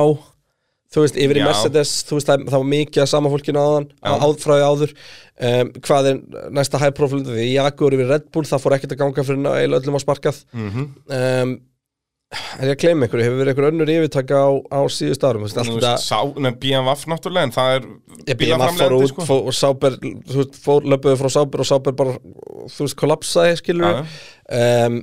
Þú 0.89 1.03
veist, 1.05 1.17
yfir 1.21 1.37
í. 1.37 1.45
Mercedes, 1.45 1.91
þú 2.09 2.17
veist, 2.17 2.29
það, 2.31 2.45
það 2.49 2.59
var 2.63 2.69
mikið 2.73 3.03
að 3.05 3.09
sama 3.11 3.29
fólkinu 3.35 3.61
áðan, 3.61 3.87
Já. 4.01 4.13
á, 4.17 4.27
frá 4.41 4.53
því 4.57 4.67
áður 4.73 4.93
um, 5.49 5.73
Hvað 5.85 6.07
er 6.09 6.21
næsta 6.57 6.81
high 6.81 6.95
profile 6.97 7.25
því 7.29 7.49
Jaguar 7.53 7.97
yfir 7.99 8.09
Red 8.15 8.29
Bull, 8.33 8.47
það 8.49 8.63
fór 8.65 8.77
ekkert 8.79 8.95
að 8.97 9.01
ganga 9.03 9.25
fyrir 9.29 9.43
eiginlega 9.53 9.83
öllum 9.83 9.99
á 10.01 10.05
sparkað 10.07 10.39
Mhm. 10.57 10.87
um, 11.19 11.59
Er 12.59 12.69
ég 12.69 12.75
að 12.75 12.81
gleyma 12.83 13.07
einhverju, 13.07 13.25
hefur 13.25 13.39
verið 13.41 13.51
einhver 13.55 13.67
önnur 13.71 13.89
yfirtaka 13.89 14.37
á, 14.37 14.49
á 14.69 14.81
síðust 14.93 15.23
árum, 15.25 15.45
þú 15.45 15.47
veist, 15.49 15.57
Þú 15.57 15.61
allt 15.63 15.71
veist, 15.73 15.85
þetta 15.87 16.09
sá, 16.09 16.41
nei, 16.45 16.51
BMF 16.61 17.05
náttúrulega 17.09 17.49
En 17.49 17.55
það 17.55 17.71
er 17.77 17.87
Ég 18.29 18.37
BMF 18.43 18.75
fór 18.81 18.97
út, 18.99 19.07
sko. 19.13 19.25
fór, 19.31 19.47
og 19.49 19.57
Sáber, 19.57 19.97
þú 20.01 20.37
veist, 20.43 20.59
fór, 20.61 20.89
löpuðu 20.93 21.17
frá 21.23 21.31
Sáber 21.37 21.63
og 21.65 21.69
Sáber 21.71 21.97
bara, 21.97 22.17
þú 22.69 22.85
veist, 22.85 22.97
kollapsaði, 23.01 23.55
skilur 23.63 23.89
Já, 23.89 24.85
um, 24.89 24.99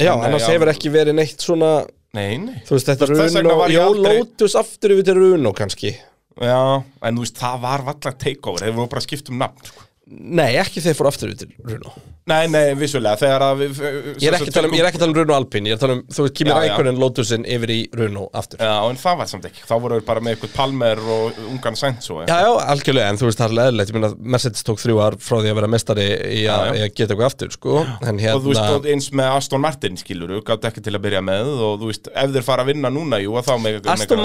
Já, 0.00 0.12
annars 0.16 0.48
hefur 0.48 0.72
ekki 0.72 0.90
verið 0.90 1.14
neitt 1.20 1.44
svona 1.44 1.74
Nei, 2.14 2.36
nei. 2.38 2.60
Þú 2.66 2.76
veist, 2.76 2.90
þetta 2.92 3.08
vegna 3.10 3.42
Runo, 3.42 3.86
aldrei- 3.88 4.18
Lotus 4.20 4.54
aftur 4.58 4.94
yfir 4.94 5.06
til 5.08 5.18
Runo 5.18 5.52
kannski. 5.56 5.94
Já, 6.40 6.60
en 7.02 7.16
þú 7.18 7.24
veist, 7.26 7.38
það 7.38 7.60
var 7.62 7.82
vallar 7.86 8.14
takeover 8.18 8.64
Þeir 8.64 8.72
voru 8.74 8.88
bara 8.90 9.02
að 9.02 9.06
skipta 9.08 9.30
um 9.34 9.38
nafn 9.42 9.68
sko. 9.70 9.84
Nei, 10.06 10.54
ekki 10.60 10.82
þeir 10.82 10.96
fór 10.98 11.08
aftur 11.10 11.30
yfir 11.32 11.46
til 11.46 11.52
Runo 11.64 11.92
Nei, 12.24 12.46
nei, 12.48 12.70
vissulega, 12.80 13.18
þegar 13.20 13.42
að 13.44 13.58
við 13.60 13.80
Ég 14.22 14.30
er 14.30 14.34
ekki 14.38 14.48
að 14.48 14.54
tala 14.56 14.68
um, 14.70 14.74
ég 14.74 14.80
er 14.80 14.86
ekki 14.88 14.96
að 14.96 15.02
tala 15.02 15.12
um 15.12 15.16
Runo 15.18 15.34
Alpine 15.36 15.68
Ég 15.68 15.74
er 15.74 15.76
að 15.76 15.82
tala 15.82 15.96
um, 15.98 16.04
þú 16.08 16.24
veist, 16.24 16.34
Kimi 16.38 16.48
Já, 16.48 16.54
já. 16.54 16.60
Rækonen 16.70 16.96
Lotusin 17.02 17.42
yfir 17.44 17.72
í 17.74 17.76
Runo 18.00 18.22
aftur. 18.32 18.62
Já, 18.64 18.70
Já, 18.70 18.80
en 18.88 18.96
það 19.02 19.18
var 19.18 19.28
samt 19.28 19.44
ekki, 19.50 19.60
þá 19.68 19.74
voru 19.82 19.98
við 19.98 20.06
bara 20.08 20.22
með 20.24 20.32
eitthvað 20.32 20.54
Palmer 20.54 21.02
og 21.04 21.36
ungan 21.50 21.76
Sainz 21.76 22.08
og 22.14 22.22
já, 22.24 22.48
algjörlega, 22.72 23.10
en 23.12 23.20
þú 23.20 23.28
veist, 23.28 23.40
það 23.42 23.48
er 23.50 23.56
leðilegt. 23.58 23.92
Ég 23.92 23.96
meina, 23.98 24.10
Mercedes 24.36 24.64
tók 24.64 24.80
þrjú 24.80 24.96
ár 25.04 25.18
frá 25.20 25.36
því 25.36 25.52
að 25.52 25.58
vera 25.60 25.68
mestari 25.74 26.06
í 26.08 26.40
Já, 26.46 26.54
að, 26.54 26.80
já. 26.80 26.86
geta 26.94 27.12
eitthvað 27.12 27.28
aftur, 27.28 27.52
sko. 27.58 27.76
En 27.84 28.16
Og 28.16 28.40
þú 28.40 28.48
veist, 28.54 28.64
hérna, 28.64 28.88
eins 28.94 29.08
með 29.20 29.28
Aston 29.34 29.64
Martin 29.66 30.00
skilur 30.00 30.32
þú, 30.32 30.40
gátt 30.48 30.64
ekki 30.70 30.80
til 30.88 30.96
að 30.96 31.04
byrja 31.04 31.20
með 31.28 31.52
og 31.52 31.76
þú 31.84 31.92
veist, 31.92 32.08
ef 32.08 32.32
þeir 32.38 32.48
fara 32.48 32.64
að 32.64 32.72
vinna 32.72 32.88
núna, 32.94 33.20
jú, 33.20 33.36
að 33.36 33.52
þá 33.52 33.54
með 33.68 33.84
Aston 33.92 34.24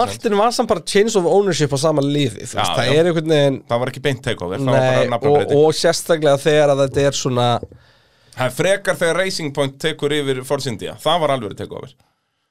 það 8.40 8.46
er 8.46 8.54
að 8.54 8.60
frekar 8.60 8.96
þegar 9.00 9.18
Racing 9.20 9.56
Point 9.56 9.74
tekur 9.84 10.14
yfir 10.16 10.46
Force 10.48 10.72
India, 10.72 10.96
það 10.96 11.24
var 11.26 11.34
alveg 11.36 11.58
takeover 11.60 11.92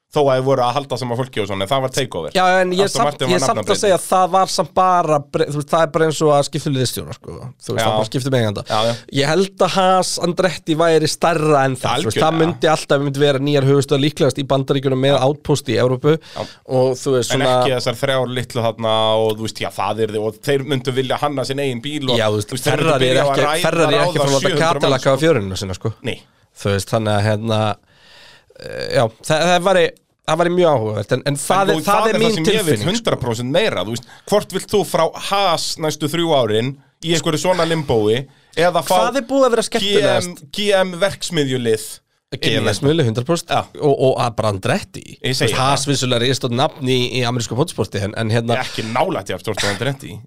Þó 0.09 0.23
að 0.23 0.39
þið 0.39 0.45
voru 0.47 0.63
að 0.65 0.71
halda 0.73 0.97
sem 0.97 1.11
að 1.13 1.19
fólki 1.19 1.41
og 1.43 1.45
svona, 1.45 1.65
en 1.65 1.69
það 1.69 1.81
var 1.83 1.91
takeover. 1.93 2.31
Já, 2.33 2.41
en 2.63 2.71
ég 2.73 2.79
er 2.81 2.87
Aston 2.89 3.05
samt, 3.05 3.19
ég 3.29 3.37
er 3.37 3.43
samt 3.43 3.67
að 3.69 3.77
segja 3.77 3.93
að 3.99 4.05
það 4.07 4.31
var 4.33 4.47
samt 4.49 4.71
bara 4.79 5.19
þú 5.37 5.57
veist, 5.59 5.69
það 5.69 5.83
er 5.83 5.91
bara 5.93 6.07
eins 6.07 6.21
og 6.25 6.31
að 6.33 6.41
skipta 6.47 6.71
liðstjóra 6.73 7.13
sko. 7.13 7.29
þú 7.37 7.45
veist, 7.45 7.69
Já. 7.69 7.83
það 7.83 7.93
bara 7.93 8.07
skipta 8.07 8.29
með 8.33 8.41
Já, 8.49 8.79
já. 8.87 8.93
ég 9.19 9.25
held 9.29 9.53
að 9.67 9.71
Haas 9.75 10.11
Andretti 10.25 10.73
væri 10.79 11.09
starra 11.13 11.59
en 11.67 11.75
það, 11.77 11.93
þú 12.01 12.07
veist, 12.09 12.21
það 12.23 12.33
myndi 12.39 12.65
alltaf 12.73 12.97
myndi 13.03 13.19
vera 13.21 13.39
nýjar 13.45 13.67
höfustöð 13.69 14.01
líklegast 14.07 14.41
í 14.41 14.43
bandaríkunum 14.49 15.01
með 15.05 15.15
outpost 15.27 15.65
í 15.69 15.77
Európu 15.77 16.11
og 16.17 16.89
þú 16.97 17.09
veist 17.19 17.29
En 17.29 17.37
svona 17.37 17.53
ekki 17.59 17.73
þessar 17.75 17.95
þrjár 18.01 18.25
litlu 18.39 18.59
þarna 18.65 18.93
og 19.19 19.29
þú 19.37 19.43
veist, 19.45 19.61
já, 19.61 19.69
það 19.77 20.01
er 20.07 20.09
þið 20.15 20.21
og 20.25 20.33
þeir 20.49 20.61
myndu 20.73 20.89
vilja 20.97 21.21
hanna 21.21 21.45
sinn 21.45 21.61
eigin 21.61 21.85
bíl 21.85 22.09
og 22.09 22.17
Já, 22.17 22.25
þú 22.33 22.41
veist, 22.41 22.49
Ferrari 22.65 23.13
er 23.13 23.21
ekki, 23.27 23.45
Ferrari 23.61 23.93
er 23.93 24.09
ekki 24.09 24.25
já, 28.59 29.03
það, 29.25 29.47
það 29.49 29.65
væri 29.69 29.85
það 30.29 30.41
væri 30.43 30.51
mjög 30.55 30.75
áhugavert, 30.75 31.15
en, 31.15 31.23
en 31.25 31.39
það, 31.41 31.71
en 31.71 31.79
er, 31.79 31.85
það, 31.87 32.09
er 32.09 32.19
mín 32.21 32.35
sem 32.35 32.43
ég 32.45 32.67
vil 32.67 32.75
tilfinning 32.77 32.99
sko. 32.99 33.15
100% 33.15 33.55
meira, 33.55 33.85
þú 33.87 33.95
veist, 33.95 34.11
hvort 34.29 34.53
vilt 34.55 34.69
þú 34.75 34.83
frá 34.87 35.05
Haas 35.29 35.71
næstu 35.81 36.09
þrjú 36.11 36.35
árin 36.37 36.75
í 37.05 37.15
einhverju 37.15 37.41
svona 37.41 37.65
limbói 37.67 38.27
eða 38.59 38.83
fá 38.85 38.95
er 39.15 39.25
GM, 39.79 40.35
GM 40.53 40.93
verksmiðjulið 41.01 41.87
þetta? 42.29 42.85
mjöli 42.85 43.05
100% 43.07 43.53
Já. 43.53 43.61
og, 43.81 43.93
og 43.93 44.19
að 44.21 44.33
bara 44.37 44.51
Andretti 44.53 45.05
Ég 45.17 45.37
segi 45.37 45.53
það. 45.55 45.61
Haas 45.63 45.85
vissulega 45.89 46.27
er 46.27 46.37
stótt 46.37 46.53
nafn 46.53 46.89
í, 46.89 46.99
í 47.17 47.23
amerísku 47.25 47.57
fótsporti 47.57 48.03
en, 48.05 48.13
en 48.19 48.33
hérna, 48.33 48.59
ekki 48.61 48.85
nálægt 48.91 49.31
ég 49.33 49.39
af 49.39 49.45
stort 49.45 49.63
að 49.63 49.73
Andretti 49.73 50.19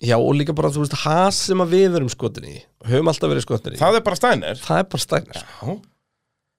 já 0.00 0.16
og 0.16 0.30
líka 0.38 0.54
bara 0.56 0.70
þú 0.72 0.84
veist 0.84 1.00
Haas 1.02 1.40
sem 1.50 1.60
að 1.60 1.74
við 1.74 1.98
erum 1.98 2.12
skotin 2.12 2.46
í. 2.48 2.60
Og 2.80 2.92
höfum 2.92 3.10
alltaf 3.10 3.32
verið 3.32 3.44
skotin 3.44 3.74
í, 3.74 3.80
það 3.80 3.98
er 3.98 4.04
bara 4.06 4.20
stænir 4.20 4.62
það 4.62 4.84
er 4.84 4.86
bara 4.94 5.04
stænir 5.06 5.40
Já, 5.42 5.74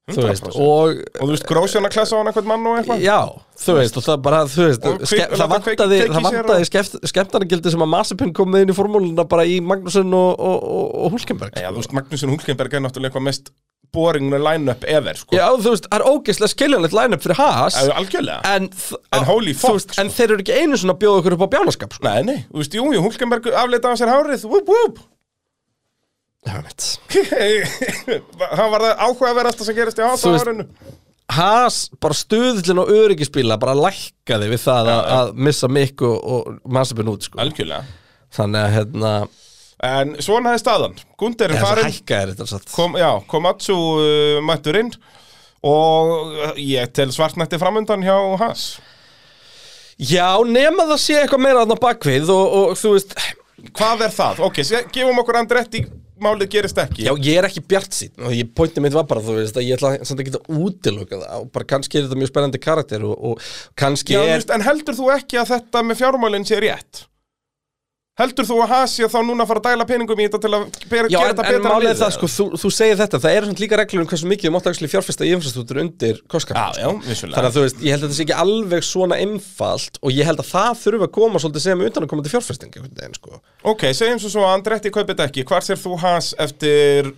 þú 0.10 0.26
veist, 0.26 0.46
100% 0.50 0.58
og 0.58 1.02
og 1.22 1.22
þú 1.22 1.32
veist, 1.32 1.48
grósjana 1.50 1.92
klessa 1.94 2.18
á 2.18 2.20
hann 2.20 2.30
eitthvað 2.32 2.48
mann 2.50 2.68
og 2.68 2.78
eitthvað? 2.80 3.04
Já, 3.06 3.20
þú 3.62 3.76
veist, 3.78 3.98
og 4.02 4.06
það 4.08 4.22
bara, 4.26 4.40
þú 4.50 4.68
veist, 4.68 4.88
Og 4.90 5.04
ske, 5.12 5.26
það 5.30 5.52
vantaði, 5.54 6.00
vantaði 6.16 6.70
skemmtarnagildi 7.12 7.74
sem 7.76 7.86
að 7.86 7.92
Mazepin 7.94 8.34
kom 8.34 8.50
með 8.52 8.66
inn 8.66 8.74
í 8.74 8.78
formúluna 8.78 9.28
bara 9.30 9.46
í 9.46 9.60
Magnússon 9.62 10.16
og, 10.18 10.32
og, 10.40 10.64
og, 10.64 10.88
og 11.06 11.14
Hulkenberg. 11.18 11.54
Já, 11.62 11.70
þú 11.70 11.84
veist, 11.84 11.94
Magnúsin 12.00 12.34
Hulkenberg 12.34 12.74
er 12.80 12.84
náttúrulega 12.88 13.12
eitthvað 13.14 13.28
mest 13.30 13.54
boring 13.92 14.32
line-up 14.32 14.86
ever, 14.88 15.18
sko. 15.20 15.36
Já, 15.36 15.46
þú 15.60 15.74
veist, 15.76 15.88
það 15.92 15.98
er 16.00 16.06
ógeðslega 16.08 16.54
skiljanlegt 16.56 16.94
line-up 16.96 17.24
fyrir 17.26 17.40
Haas, 17.42 17.76
Já, 17.76 17.92
Algjörlega. 18.00 18.42
en, 18.56 18.70
En 19.12 19.26
holy 19.28 19.54
fuck, 19.54 19.76
veist, 19.76 19.98
en 20.00 20.12
þeir 20.16 20.30
eru 20.38 20.46
ekki 20.46 20.56
einu 20.64 20.80
svona 20.80 20.96
að 20.96 21.02
bjóða 21.04 21.24
ykkur 21.24 21.36
upp 21.36 21.44
á 21.44 21.54
bjánaskap, 21.58 21.98
sko. 21.98 22.08
Nei, 22.08 22.22
nei, 22.30 22.38
þú 22.48 22.62
veist, 22.64 22.78
jú, 22.80 22.86
jú, 22.96 23.02
Hulkenberg 23.04 23.50
afleita 23.52 23.92
á 23.92 24.00
sér 24.00 24.14
hárið, 24.16 24.48
whoop, 24.48 24.72
whoop 24.72 25.04
Það 26.42 26.66
var 28.74 28.82
það 28.82 29.02
áhugaverðasta 29.06 29.68
sem 29.68 29.76
gerist 29.78 30.00
í 30.02 30.06
veist- 30.08 30.26
árinu 30.48 30.66
Haas, 31.32 31.76
bara 32.04 32.16
stuðlinn 32.18 32.82
og 32.82 32.90
öryggisbíla 32.92 33.56
bara 33.62 33.72
lækkaði 33.78 34.50
við 34.52 34.60
það 34.66 34.90
að, 34.92 35.04
að 35.16 35.30
missa 35.48 35.70
Mikk 35.72 36.02
og, 36.04 36.18
og 36.36 36.58
Mazepin 36.76 37.08
út, 37.08 37.24
sko. 37.30 37.40
Algjörlega 37.40 37.86
Þannig 38.36 38.66
að, 38.66 38.74
hérna, 38.76 39.12
En 39.88 40.12
svona 40.20 40.52
er 40.58 40.60
staðan 40.60 40.98
Gunder 41.22 41.54
er 41.56 41.62
farin 41.64 41.88
hækkaði 41.88 42.34
þetta 42.34 42.50
satt. 42.52 42.68
kom, 42.76 42.98
Já, 43.00 43.08
Komatsu 43.32 43.78
uh, 43.78 44.42
mættur 44.44 44.82
inn 44.82 44.92
Og 45.64 46.36
ég 46.60 46.92
tel 46.98 47.14
svartnætti 47.16 47.62
framundan 47.62 48.04
hjá 48.04 48.18
Haas 48.42 48.66
Já, 50.02 50.34
nema 50.50 50.90
það 50.90 51.00
sé 51.06 51.20
eitthvað 51.22 51.44
meira 51.46 51.62
þarna 51.64 51.80
bakvið 51.86 52.32
og, 52.34 52.54
og 52.60 52.76
þú 52.82 52.96
veist, 52.98 53.16
Hvað 53.78 54.08
er 54.10 54.14
það? 54.20 54.40
Ok, 54.50 54.64
gefum 54.92 55.20
okkur 55.24 55.38
Andretti 55.46 55.86
Málið 56.22 56.52
gerist 56.54 56.82
ekki. 56.82 57.06
Já, 57.08 57.12
ég 57.26 57.40
er 57.40 57.48
ekki 57.48 57.64
bjart 57.66 57.96
sín 57.98 58.26
og 58.28 58.34
ég 58.38 58.50
pointið 58.58 58.86
mitt 58.86 58.98
var 58.98 59.08
bara, 59.10 59.24
þú 59.26 59.38
veist, 59.40 59.58
að 59.58 59.66
ég 59.66 59.80
ætla 59.80 59.94
samt 60.06 60.22
að 60.22 60.28
geta 60.30 60.42
útiloka 60.54 61.18
það. 61.18 61.38
Og 61.40 61.54
bara 61.56 61.70
kannski 61.74 61.98
er 61.98 62.06
þetta 62.06 62.20
mjög 62.22 62.32
spennandi 62.34 62.62
karakter 62.62 63.06
og, 63.08 63.16
og 63.32 63.48
kannski 63.80 64.18
Já, 64.18 64.22
er 64.22 64.36
veist, 64.38 64.54
en 64.54 64.66
heldur 64.66 64.98
þú 64.98 65.10
ekki 65.16 65.42
að 65.42 65.56
þetta 65.56 65.84
með 65.88 66.04
fjármálinn 66.04 66.46
sé 66.48 66.62
rétt? 66.62 67.06
Heldur 68.20 68.44
þú 68.44 68.58
að 68.60 68.72
Hasi 68.74 69.08
þá 69.08 69.22
núna 69.24 69.46
að 69.46 69.50
fara 69.54 69.62
að 69.62 69.68
dæla 69.70 69.86
peningum 69.88 70.20
í 70.20 70.26
þetta 70.26 70.40
til 70.44 70.50
að 70.52 70.64
bera, 70.92 71.08
Já, 71.08 71.16
gera 71.16 71.30
en, 71.32 71.38
þetta 71.38 71.44
en 71.48 71.56
betra 71.56 71.70
málið 71.72 71.92
er 71.94 72.00
það, 72.02 72.10
sko, 72.18 72.28
þú, 72.34 72.46
þú 72.60 72.72
segir 72.76 72.98
þetta, 73.00 73.20
það 73.24 73.36
eru 73.38 73.48
svona 73.48 73.62
líka 73.64 73.78
reglur 73.80 74.04
um 74.04 74.10
hversu 74.12 74.28
mikið 74.28 74.48
þú 74.50 74.52
mátt 74.52 74.68
actually 74.68 74.90
fjárfesta 74.92 75.28
í 75.28 75.32
infrastruktúr 75.38 75.80
undir 75.86 76.20
kostkapin 76.34 76.60
Já, 76.60 76.84
já, 76.84 76.90
vissulega 77.08 77.38
Þannig 77.38 77.48
að 77.48 77.56
þú 77.56 77.64
veist, 77.64 77.80
ég 77.80 77.96
held 77.96 78.04
að 78.04 78.10
þetta 78.10 78.18
sé 78.18 78.26
ekki 78.26 78.38
alveg 78.44 78.86
svona 78.90 79.20
einfalt 79.24 80.02
og 80.04 80.18
ég 80.18 80.28
held 80.28 80.44
að 80.44 80.50
það 80.52 80.82
þurfa 80.82 81.08
að 81.08 81.14
koma 81.18 81.42
svolítið 81.46 81.66
sem 81.70 81.86
utan 81.88 82.04
að 82.04 82.12
koma 82.12 82.26
til 82.28 82.34
fjárfesting 82.36 82.76
einhvern 82.76 83.00
veginn, 83.00 83.16
sko. 83.16 83.40
Ok, 83.72 83.88
segjum 83.96 84.20
svo 84.20 84.34
svo 84.36 84.44
að 84.44 84.58
Andretti 84.58 84.92
kaupið 84.92 85.14
þetta 85.16 85.30
ekki 85.32 85.48
Hvar 85.48 85.66
sér 85.66 85.80
þú 85.80 85.96
Has 86.04 86.34
eftir 86.36 87.14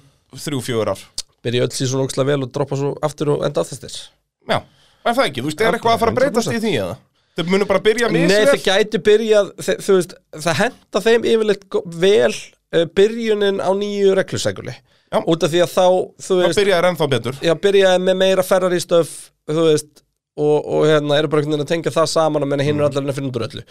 þrjú, 0.46 0.62
fjögur 0.70 0.94
ár? 0.94 1.02
Byrja 1.44 1.66
öll 1.66 1.74
síðan 1.74 2.06
ókslega 2.06 2.30
vel 2.30 2.46
og 2.46 2.54
droppa 2.54 2.78
svo 2.80 2.94
aftur 3.04 3.34
og 3.34 3.48
enda 3.48 3.66
aðþestir 3.66 3.98
Já, 4.48 4.62
er 4.62 5.18
það 5.18 5.26
ekki? 5.26 5.42
Þú 5.42 5.50
veist, 5.50 5.66
er 5.66 5.78
eitthvað 5.78 5.98
að 5.98 6.06
fara 6.06 6.14
að 6.14 6.22
breytast 6.22 6.54
í 6.54 6.62
því 6.62 6.78
eða? 6.86 6.96
Þau 7.34 7.46
munum 7.50 7.70
bara 7.70 7.82
byrja 7.82 8.10
Nei, 8.14 8.26
misvel. 8.28 8.50
það 8.52 8.66
gæti 8.68 9.00
byrjað, 9.08 9.52
þú 9.82 9.98
veist, 9.98 10.16
það 10.46 10.60
henda 10.60 11.02
þeim 11.08 11.28
yfirleitt 11.32 11.78
vel 12.04 12.34
uh, 12.34 12.84
byrjunin 13.00 13.62
á 13.64 13.70
nýju 13.78 14.14
reglusækuli. 14.20 14.76
Já. 15.14 15.20
út 15.30 15.44
af 15.46 15.52
því 15.54 15.60
að 15.62 15.74
þá, 15.74 15.86
þú 16.26 16.36
veist, 16.40 16.58
byrjaði 16.58 16.90
ennþá 16.90 17.08
betur. 17.12 17.36
Já, 17.46 17.54
byrjaði 17.62 18.02
með 18.02 18.16
meira 18.18 18.46
ferrar 18.46 18.74
í 18.74 18.80
stöf, 18.82 19.12
þú 19.50 19.66
veist 19.68 20.04
og, 20.34 20.66
og 20.66 20.86
hérna, 20.90 21.18
eru 21.20 21.30
bara 21.30 21.44
einhvern 21.44 21.54
veginn 21.54 21.66
að 21.68 21.70
tengja 21.70 21.94
það 21.94 22.08
saman 22.10 22.46
og 22.46 22.50
menna 22.50 22.66
hinn 22.66 22.80
er 22.82 22.88
allar 22.88 23.12
að 23.12 23.18
finna 23.20 23.30
úr 23.30 23.46
öllu. 23.46 23.64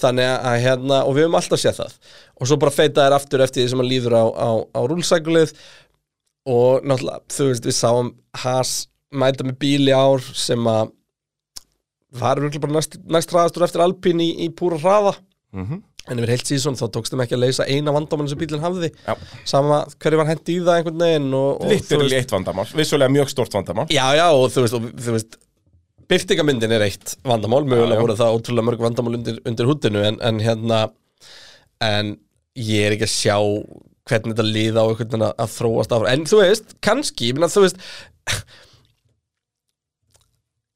Þannig 0.00 0.30
að, 0.32 0.56
hérna, 0.64 1.00
og 1.06 1.14
við 1.14 1.26
höfum 1.26 1.38
alltaf 1.38 1.62
séð 1.62 1.78
það. 1.78 1.94
Og 2.34 2.50
svo 2.50 2.58
bara 2.58 2.74
feita 2.74 3.06
þær 3.06 3.16
aftur 3.18 3.44
eftir 3.44 3.62
því 3.62 3.68
sem 3.70 3.84
að 3.84 3.90
líður 3.92 4.16
á, 4.18 4.24
á, 4.26 4.50
á 4.74 4.80
rúlsækulið 4.90 5.54
og 6.48 6.88
náttúrulega, 6.88 7.22
þú 7.36 7.48
veist, 7.52 7.68
við 7.68 7.76
sáum 7.78 8.10
Haas 8.42 8.72
mæta 9.14 9.46
með 9.46 9.58
bíl 9.62 9.86
í 9.86 9.94
ár 9.94 10.24
sem 10.34 10.66
að 10.68 10.90
var 12.12 12.40
virkilega 12.40 12.64
bara 12.66 12.78
næst, 12.78 12.96
næst 13.04 13.30
hraðastur 13.34 13.64
eftir 13.66 13.82
Alpín 13.84 14.20
í, 14.24 14.30
í 14.46 14.48
púra 14.54 14.78
hraða. 14.80 15.16
Mhm. 15.52 15.82
en 16.08 16.18
yfir 16.22 16.30
heilt 16.32 16.48
síðan 16.48 16.76
þá 16.76 16.86
tókst 16.92 17.12
þeim 17.12 17.20
ekki 17.20 17.34
að 17.36 17.42
leysa 17.42 17.64
eina 17.68 17.92
vandamann 17.92 18.28
sem 18.30 18.38
bílinn 18.40 18.62
hafði. 18.64 18.88
Já. 19.04 19.14
sama 19.44 19.82
hverju 20.00 20.16
var 20.16 20.26
hendi 20.30 20.54
í 20.56 20.62
það 20.64 20.78
einhvern 20.78 21.02
veginn 21.04 21.34
veist- 22.00 22.16
eitt 22.16 22.30
vandamál. 22.32 22.64
Vissulega 22.72 23.12
mjög 23.12 23.28
stórt 23.28 23.52
vandamál. 23.52 23.86
Já, 23.92 24.06
já, 24.16 24.24
og 24.32 24.48
þú 24.54 24.62
veist, 24.64 24.74
og, 24.74 24.82
þú 24.96 25.12
veist 25.18 25.36
Byrtingamyndin 26.08 26.72
er 26.72 26.80
eitt 26.86 27.16
vandamál. 27.28 27.66
Mögulega 27.68 28.00
voru 28.00 28.16
það 28.16 28.38
ótrúlega 28.38 28.64
mörg 28.70 28.80
vandamál 28.80 29.18
undir, 29.18 29.38
undir 29.44 29.66
húttinu 29.68 30.00
en, 30.08 30.16
en 30.22 30.38
hérna 30.40 30.90
En 31.84 32.16
ég 32.56 32.86
er 32.88 32.96
ekki 32.96 33.04
að 33.04 33.12
sjá 33.12 33.36
hvernig 34.08 34.32
þetta 34.32 34.48
líða 34.48 34.80
á 34.80 34.88
einhvern 34.88 35.10
veginn 35.12 35.26
að- 35.28 35.36
að 35.44 35.52
þróast 35.58 35.92
áfram. 35.92 36.08
En 36.12 36.24
þú 36.24 36.40
veist, 36.40 36.72
kannski, 36.80 37.28
ég 37.28 37.34
meina 37.36 37.52
þú 37.52 37.66
veist 37.66 37.76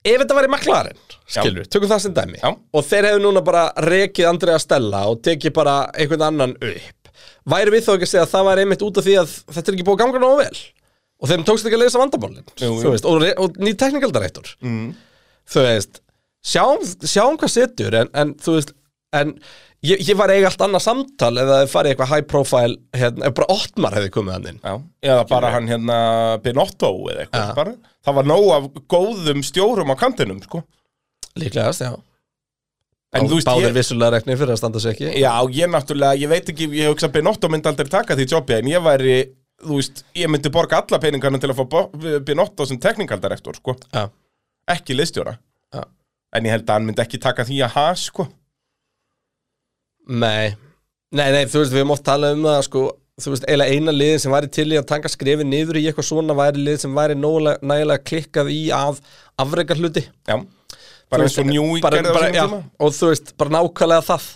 Ef 0.05 0.19
þetta 0.21 0.35
væri 0.37 0.51
maklarinn, 0.51 0.99
skilur, 1.33 1.69
tökum 1.71 1.91
það 1.91 2.03
sem 2.05 2.17
dæmi. 2.17 2.41
Já. 2.43 2.51
Og 2.53 2.85
þeir 2.89 3.09
hefðu 3.11 3.23
núna 3.25 3.43
bara 3.47 3.65
rekið 3.87 4.29
Andrea 4.31 4.61
Stella 4.63 5.07
og 5.11 5.23
tekið 5.25 5.57
bara 5.57 5.77
einhvern 5.97 6.29
annan 6.29 6.55
upp. 6.59 7.11
Væri 7.53 7.75
við 7.75 7.87
þá 7.87 7.93
ekki 7.97 8.07
að 8.09 8.13
segja 8.13 8.27
að 8.27 8.33
það 8.35 8.47
væri 8.51 8.65
einmitt 8.67 8.85
út 8.87 9.01
af 9.01 9.07
því 9.07 9.17
að 9.23 9.35
þetta 9.57 9.65
er 9.67 9.77
ekki 9.77 9.87
búið 9.89 9.97
að 9.97 10.03
ganga 10.05 10.23
nógu 10.23 10.39
vel? 10.43 10.63
Og 11.23 11.31
þeim 11.31 11.45
tókst 11.47 11.67
ekki 11.69 11.79
að 11.79 11.85
leysa 11.85 12.03
vandamálin. 12.03 12.47
Jú, 12.59 12.69
jú. 12.69 12.79
Þú 12.83 12.93
veist, 12.95 13.09
og, 13.09 13.27
og 13.45 13.59
ný 13.63 13.75
teknikaldarættur 13.79 14.55
mm. 14.63 14.87
Þú 15.53 15.67
veist, 15.67 16.01
sjáum, 16.43 16.87
sjáum 17.07 17.39
hvað 17.39 17.53
setur 17.55 17.99
En, 18.01 18.11
en 18.19 18.33
þú 18.43 18.57
veist, 18.57 18.75
en 19.15 19.33
ég, 19.87 20.03
ég 20.03 20.19
var 20.19 20.33
eiga 20.35 20.51
allt 20.51 20.65
annað 20.67 20.85
samtal 20.87 21.33
Eða 21.37 21.61
það 21.61 21.73
farið 21.77 21.95
eitthvað 21.95 22.13
high 22.13 22.29
profile 22.33 22.79
hérna, 22.99 23.29
Ef 23.29 23.37
bara 23.39 23.51
Ottmar 23.55 23.99
hefði 23.99 24.13
komið 24.17 24.37
hann 24.37 24.51
inn 24.51 24.61
Já, 24.63 24.75
eða 25.13 25.25
bara 25.31 25.55
hann 25.55 25.71
hérna 25.71 25.99
Binotto 26.43 26.93
eða 27.13 27.27
eitthvað 27.27 27.75
Það 28.03 28.19
var 28.19 28.31
nóg 28.33 28.49
af 28.57 28.71
góðum 28.91 29.45
stjórum 29.47 29.95
á 29.95 29.97
kantinum, 29.99 30.43
sko 30.43 30.65
Líklegast, 31.41 31.85
já. 31.85 31.93
En 33.13 33.29
þú 33.29 33.37
veist, 33.39 33.49
Báðir 33.49 33.69
ég, 33.69 33.77
vissulega 33.77 34.17
reknir 34.17 34.39
fyrir 34.41 34.55
að 34.55 34.61
standa 34.63 34.81
sig 34.81 34.95
ekki. 34.95 35.11
Já, 35.21 35.33
ég 35.53 35.69
náttúrulega, 35.69 36.17
ég 36.23 36.31
veit 36.33 36.49
ekki, 36.49 36.69
ég 36.79 36.89
hugsa 36.89 37.11
að 37.11 37.19
Binotto 37.19 37.51
myndi 37.53 37.69
aldrei 37.69 37.91
taka 37.93 38.17
því 38.17 38.27
jobbi 38.31 38.57
En 38.57 38.71
ég 38.71 38.85
væri, 38.85 39.17
þú 39.61 39.77
veist, 39.81 40.05
ég 40.17 40.33
myndi 40.33 40.53
borga 40.53 40.81
alla 40.81 41.01
peningarna 41.03 41.41
til 41.43 41.53
að 41.53 41.61
fá 41.61 41.83
Binotto 42.25 42.67
sem 42.69 42.81
teknikaldarektor, 42.81 43.61
sko. 43.61 43.77
Já, 43.93 44.07
Ekki 44.73 44.97
liðstjóra. 44.97 45.37
Já. 45.75 45.85
En 46.33 46.49
ég 46.49 46.57
held 46.57 46.65
að 46.65 46.79
hann 46.79 46.89
myndi 46.89 47.05
ekki 47.05 47.21
taka 47.21 47.45
því 47.45 47.61
að 47.67 47.77
ha, 47.77 47.87
sko. 48.01 48.29
Nei. 50.09 50.55
Nei, 51.13 51.29
nei, 51.35 51.45
þú 51.51 51.63
veist, 51.63 51.77
við 51.77 51.87
mátt 51.91 52.05
tala 52.07 52.33
um 52.33 52.47
það 52.49 52.65
sko. 52.69 52.85
Þú 53.21 53.35
veist, 53.35 53.45
eiginlega 53.45 53.77
eina 53.77 53.93
liðin 53.93 54.23
sem 54.23 54.33
væri 54.33 54.49
til 54.57 54.71
í 54.73 54.79
að 54.81 54.87
taka 54.89 55.11
skrefið 55.13 55.45
niður 55.47 55.79
í 55.79 55.83
eitthvað 55.91 56.07
svona 56.09 56.37
væri 56.37 56.63
lið 56.65 56.79
sem 56.81 56.95
væri 56.97 57.19
nægilega 57.21 58.01
klikkað 58.09 58.49
í 58.55 58.63
að 58.73 59.03
afreika 59.43 59.77
hluti 59.77 60.07
Já, 60.09 60.39
bara 61.13 61.27
eins 61.29 61.39
og 61.43 61.49
njú 61.51 61.65
í 61.79 61.83
bara, 61.85 62.01
gerði 62.03 62.13
á 62.13 62.37
já, 62.37 62.45
tíma. 62.49 62.61
og 62.81 62.95
þú 62.99 63.11
veist, 63.13 63.35
bara 63.41 63.55
nákvæmlega 63.59 64.07
það. 64.11 64.29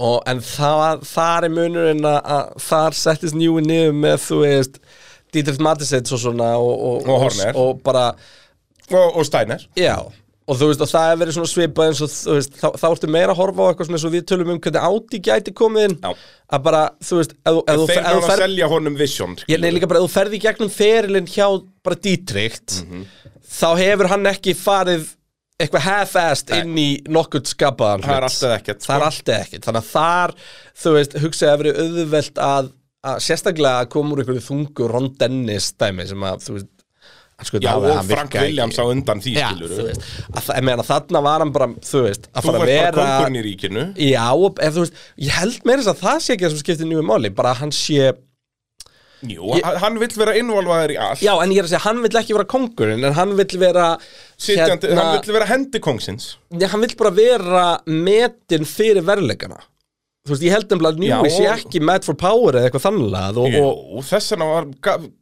Og, 0.00 0.16
en 0.32 0.38
það, 0.40 1.02
þar 1.10 1.44
er 1.48 1.52
munurinn 1.56 2.06
að, 2.08 2.20
að 2.36 2.52
þar 2.70 2.94
settist 2.96 3.36
njúi 3.36 3.60
niður 3.66 3.96
með, 4.00 4.18
þú 4.28 4.38
veist 4.46 4.78
Dietrich 5.34 5.60
Matisets 5.62 6.14
og 6.16 6.22
svona 6.22 6.54
og, 6.58 7.04
og, 7.06 7.36
Og 7.54 7.82
bara, 7.84 8.06
og, 8.90 9.16
og 9.20 9.26
Steiner. 9.28 9.66
Já 9.78 9.98
og 10.50 10.56
þú 10.58 10.66
veist, 10.66 10.80
og 10.82 10.88
það 10.90 11.10
er 11.12 11.18
verið 11.20 11.34
svona 11.36 11.48
svipað 11.52 11.88
eins 11.92 12.00
og 12.02 12.08
þú 12.10 12.32
veist, 12.34 12.54
þá, 12.58 12.64
þá 12.80 12.86
ertu 12.88 13.08
meira 13.14 13.30
að 13.30 13.38
horfa 13.38 13.62
á 13.62 13.66
eitthvað 13.70 13.86
svona 13.86 13.98
eins 14.00 14.06
og 14.08 14.14
við 14.16 14.24
tölum 14.26 14.48
um 14.50 14.56
hvernig 14.64 14.86
Audi 14.88 15.20
gæti 15.22 15.52
komið 15.54 15.84
inn. 15.86 15.94
Já. 16.02 16.10
að 16.56 16.64
bara, 16.64 16.80
þú 17.06 17.18
veist, 17.20 17.34
ef, 17.38 17.52
þú- 17.60 17.84
Þeir 17.92 18.00
þú 18.08 18.16
að 18.24 18.40
selja 18.40 18.70
honum 18.72 18.96
Vision 18.98 19.36
ég 19.52 19.60
nei 19.62 19.70
líka 19.70 19.86
bara, 19.92 20.00
ef 20.02 20.08
þú 20.08 20.14
ferði 20.16 20.40
gegnum 20.42 20.72
ferilinn 20.74 21.28
hjá 21.30 21.46
bara 21.86 22.00
Dietrich 22.02 22.80
Mhm. 22.82 23.04
þá 23.46 23.68
hefur 23.78 24.10
hann 24.10 24.26
ekki 24.32 24.56
farið 24.58 25.06
eitthvað 25.64 25.84
half-assed 25.86 26.50
inn 26.58 26.74
í 26.80 26.88
nokkurt 27.12 27.50
skapaðan 27.52 28.02
Það 28.06 28.16
er 28.16 28.24
hlut. 28.24 28.28
allt 28.30 28.42
eða 28.48 28.58
ekkert, 28.60 28.82
sko. 28.82 28.90
það 28.92 28.98
er 29.00 29.06
allt 29.10 29.30
eða 29.34 29.44
ekkert. 29.46 29.64
Þannig 29.68 29.84
að 29.84 29.92
þar, 29.94 30.34
þú 30.82 30.92
veist, 30.96 31.16
hugsaði 31.24 31.52
að 31.54 31.62
verið 31.64 31.80
auðvelt 31.84 32.42
að, 32.50 32.70
að 33.12 33.22
sérstaklega 33.28 33.80
að 33.84 33.88
koma 33.96 34.14
úr 34.16 34.22
einhverju 34.24 34.44
þungu 34.50 34.90
Ron 34.94 35.10
Dennis 35.20 35.72
dæmi 35.80 36.06
sem 36.10 36.28
að, 36.30 36.44
þú 36.48 36.56
veist 36.58 36.70
sko, 37.40 37.56
Já, 37.64 37.70
það- 37.72 37.90
og 37.96 38.08
Frank 38.10 38.34
Williams 38.36 38.76
á 38.76 38.84
undan 38.84 39.20
því 39.24 39.30
skilur 39.40 39.70
þú 39.72 39.84
að, 39.88 40.42
það- 40.44 40.56
ég 40.58 40.64
meina 40.68 40.84
þarna 40.84 41.22
var 41.24 41.38
hann 41.40 41.52
bara, 41.54 41.68
þú 41.88 42.02
veist, 42.04 42.26
að 42.34 42.42
Þú 42.42 42.50
fara 42.50 42.58
að 42.60 42.66
vera 42.68 43.04
kongurinn 43.06 43.38
í 43.40 43.44
ríkinu. 43.46 43.84
Já, 43.96 44.26
og 44.36 44.58
ef 44.60 44.74
þú 44.76 44.82
veist, 44.84 44.98
ég 45.24 45.38
held 45.38 45.62
meira 45.64 45.80
þess 45.86 45.94
að 45.94 46.02
það 46.04 46.18
sé 46.26 46.34
ekki 46.34 46.44
það 46.44 46.50
sem 46.56 46.60
skiptir 46.66 46.90
nýju 46.90 47.06
máli, 47.08 47.30
bara 47.38 47.54
að 47.54 47.62
hann 47.62 47.72
sé 47.72 48.10
Jú, 49.20 49.50
hann 49.60 49.98
vill 50.00 50.14
vera 50.16 50.32
involvaður 50.40 50.94
í 50.94 50.96
allt. 50.96 51.20
Já, 51.20 51.34
en 51.44 51.50
ég 51.52 51.58
er 51.60 51.66
að 51.66 51.72
segja, 51.74 51.82
hann 51.84 51.98
vill 52.00 52.16
ekki 52.16 52.32
vera 52.32 52.46
kongurinn 52.48 53.04
en 53.04 53.12
hann 53.18 53.34
vill 53.36 53.58
vera 53.60 53.88
Sitjandi, 54.40 54.88
hérna- 54.88 55.02
Hann 55.04 55.18
vill 55.20 55.34
vera 55.36 55.46
hendi 55.50 55.80
kongsins 55.84 56.30
Nei, 56.50 56.66
hann 56.72 56.80
vill 56.80 56.94
bara 56.96 57.10
vera 57.12 57.64
metin 57.86 58.64
fyrir 58.68 59.04
verðleikana. 59.04 59.58
Þú 60.26 60.32
veist, 60.34 60.44
ég 60.44 60.52
held 60.54 60.68
nefnilega 60.68 60.96
að 60.96 61.04
Já, 61.04 61.16
Newey 61.16 61.30
sé 61.32 61.44
og- 61.48 61.58
ekki 61.58 61.80
mad 61.84 62.04
for 62.04 62.14
power 62.14 62.52
eða 62.56 62.68
eitthvað 62.70 62.86
þannlega 62.88 63.42
og, 63.44 63.54
Jú, 63.54 63.64
og 63.98 64.04
þess 64.04 64.32
vegna 64.34 64.48
var, 64.50 64.66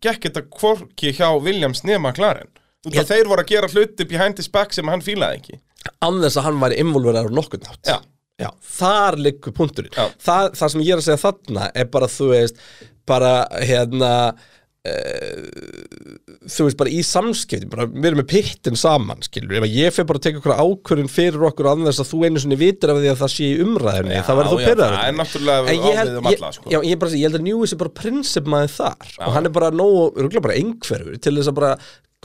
gekk 0.06 0.22
þetta 0.28 0.42
hvorki 0.58 1.12
hjá 1.18 1.28
Williams 1.42 1.82
nema 1.86 2.12
Klaren 2.14 2.48
Ég- 2.86 3.00
af 3.02 3.08
þeir 3.10 3.26
voru 3.30 3.42
að 3.42 3.50
gera 3.52 3.68
hluti 3.68 4.06
behind 4.08 4.36
his 4.38 4.48
back 4.48 4.72
sem 4.72 4.86
hann 4.88 5.00
fílaði 5.02 5.38
ekki. 5.40 5.58
Þess 6.02 6.36
að 6.38 6.42
hann 6.48 6.60
væri 6.62 6.78
involveraður 6.82 7.34
nokkuð 7.34 7.62
nátt 7.66 7.86
Já, 7.86 7.98
Já, 8.38 8.50
þar 8.62 9.16
liggur 9.18 9.52
punkturinn. 9.52 9.90
Já. 9.94 10.08
það, 10.18 10.52
það 10.54 10.70
sem 10.70 10.80
ég 10.86 10.92
er 10.92 11.00
að 11.02 11.06
segja 11.08 11.22
þarna 11.32 11.70
er 11.74 11.84
bara, 11.90 12.06
þú 12.06 12.28
veist, 12.30 12.56
bara 13.06 13.32
hérna 13.66 14.12
þú 16.49 16.66
veist, 16.66 16.78
bara 16.80 16.93
í 16.93 17.01
samskipti 17.05 17.68
bara, 17.70 17.86
við 17.89 18.11
erum 18.11 18.20
með 18.22 18.28
pittin 18.32 18.78
saman, 18.78 19.22
skilur 19.24 19.59
ef 19.61 19.66
ég 19.70 19.95
fyrir 19.95 20.09
bara 20.09 20.20
að 20.20 20.26
teka 20.26 20.41
okkur 20.41 20.55
ákvörðin 20.57 21.11
fyrir 21.12 21.47
okkur 21.51 21.70
þess 21.84 22.03
að 22.05 22.11
þú 22.12 22.20
einu 22.24 22.43
sinni 22.43 22.59
vitur 22.61 22.93
af 22.93 23.01
því 23.01 23.11
að 23.12 23.22
það 23.22 23.32
sé 23.34 23.49
í 23.49 23.62
umræðinni 23.64 24.16
Já, 24.16 24.22
þá 24.26 24.32
verður 24.34 24.53
þú 24.53 24.61
já, 24.61 24.68
pyrraður 24.68 24.99
það 24.99 25.09
er 25.09 25.18
En 25.72 25.89
ég 25.89 25.99
held, 26.01 26.12
um 26.20 26.30
alla, 26.32 26.53
sko. 26.57 26.72
já, 26.72 26.78
ég, 26.78 27.01
bara, 27.03 27.16
ég 27.18 27.28
held 27.28 27.41
að 27.41 27.47
Newey 27.49 27.70
sé 27.70 27.80
bara 27.80 27.97
prinsip 28.03 28.53
maður 28.55 28.74
þar 28.76 29.16
og 29.26 29.34
hann 29.36 29.51
er 29.51 29.57
bara 29.59 29.72
nógu, 29.74 30.30
bara 30.39 30.57
einhverfur 30.59 31.20
til 31.20 31.34
þess 31.39 31.53
að 31.53 31.59
bara 31.59 31.74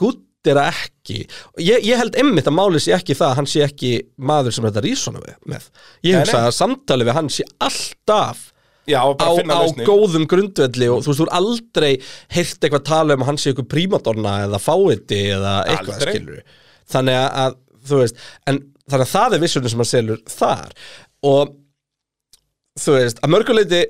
guttera 0.00 0.68
ekki. 0.70 1.20
Ég, 1.62 1.84
ég 1.84 2.00
held 2.00 2.16
einmitt 2.20 2.48
að 2.50 2.56
máli 2.56 2.82
sé 2.82 2.94
ekki 2.96 3.16
það 3.18 3.30
að 3.30 3.38
hann 3.40 3.50
sé 3.50 3.62
ekki 3.66 3.92
maður 4.16 4.56
sem 4.56 4.66
þetta 4.68 4.84
rísona 4.84 5.22
við, 5.22 5.36
með. 5.52 5.70
Ég 6.06 6.18
hugsa 6.20 6.40
nei. 6.40 6.48
að 6.48 6.58
samtali 6.58 7.06
við 7.08 7.18
hann 7.18 7.30
sé 7.32 7.46
alltaf 7.64 8.50
já 8.90 9.00
á, 9.00 9.08
á 9.16 9.62
góðum 9.86 10.26
grundvelli 10.30 10.90
og 10.92 11.02
þú 11.04 11.10
veist, 11.10 11.20
þú 11.22 11.26
er 11.26 11.34
aldrei 11.38 11.90
heyrt 12.36 12.60
eitthvað 12.66 12.86
tala 12.90 13.16
um 13.16 13.24
að 13.24 13.30
hann 13.30 13.40
sé 13.40 13.50
eitthvað 13.52 13.70
prímadonna 13.72 14.36
eða 14.44 14.60
fáiði 14.62 15.20
eða 15.38 15.56
eitthvað 15.72 15.98
Aldrei. 15.98 16.14
skilur 16.18 16.62
þannig 16.94 17.20
að, 17.44 17.58
þú 17.88 18.00
veist 18.02 18.24
en 18.50 18.62
þannig 18.90 19.06
að 19.06 19.12
það 19.14 19.36
er 19.36 19.44
vissurinn 19.44 19.72
sem 19.72 19.82
hann 19.82 19.90
selur 19.90 20.22
þar. 20.28 20.72
Og 21.24 21.54
þú 22.84 22.96
veist, 22.98 23.20
að 23.24 23.32
mörguleiti 23.32 23.82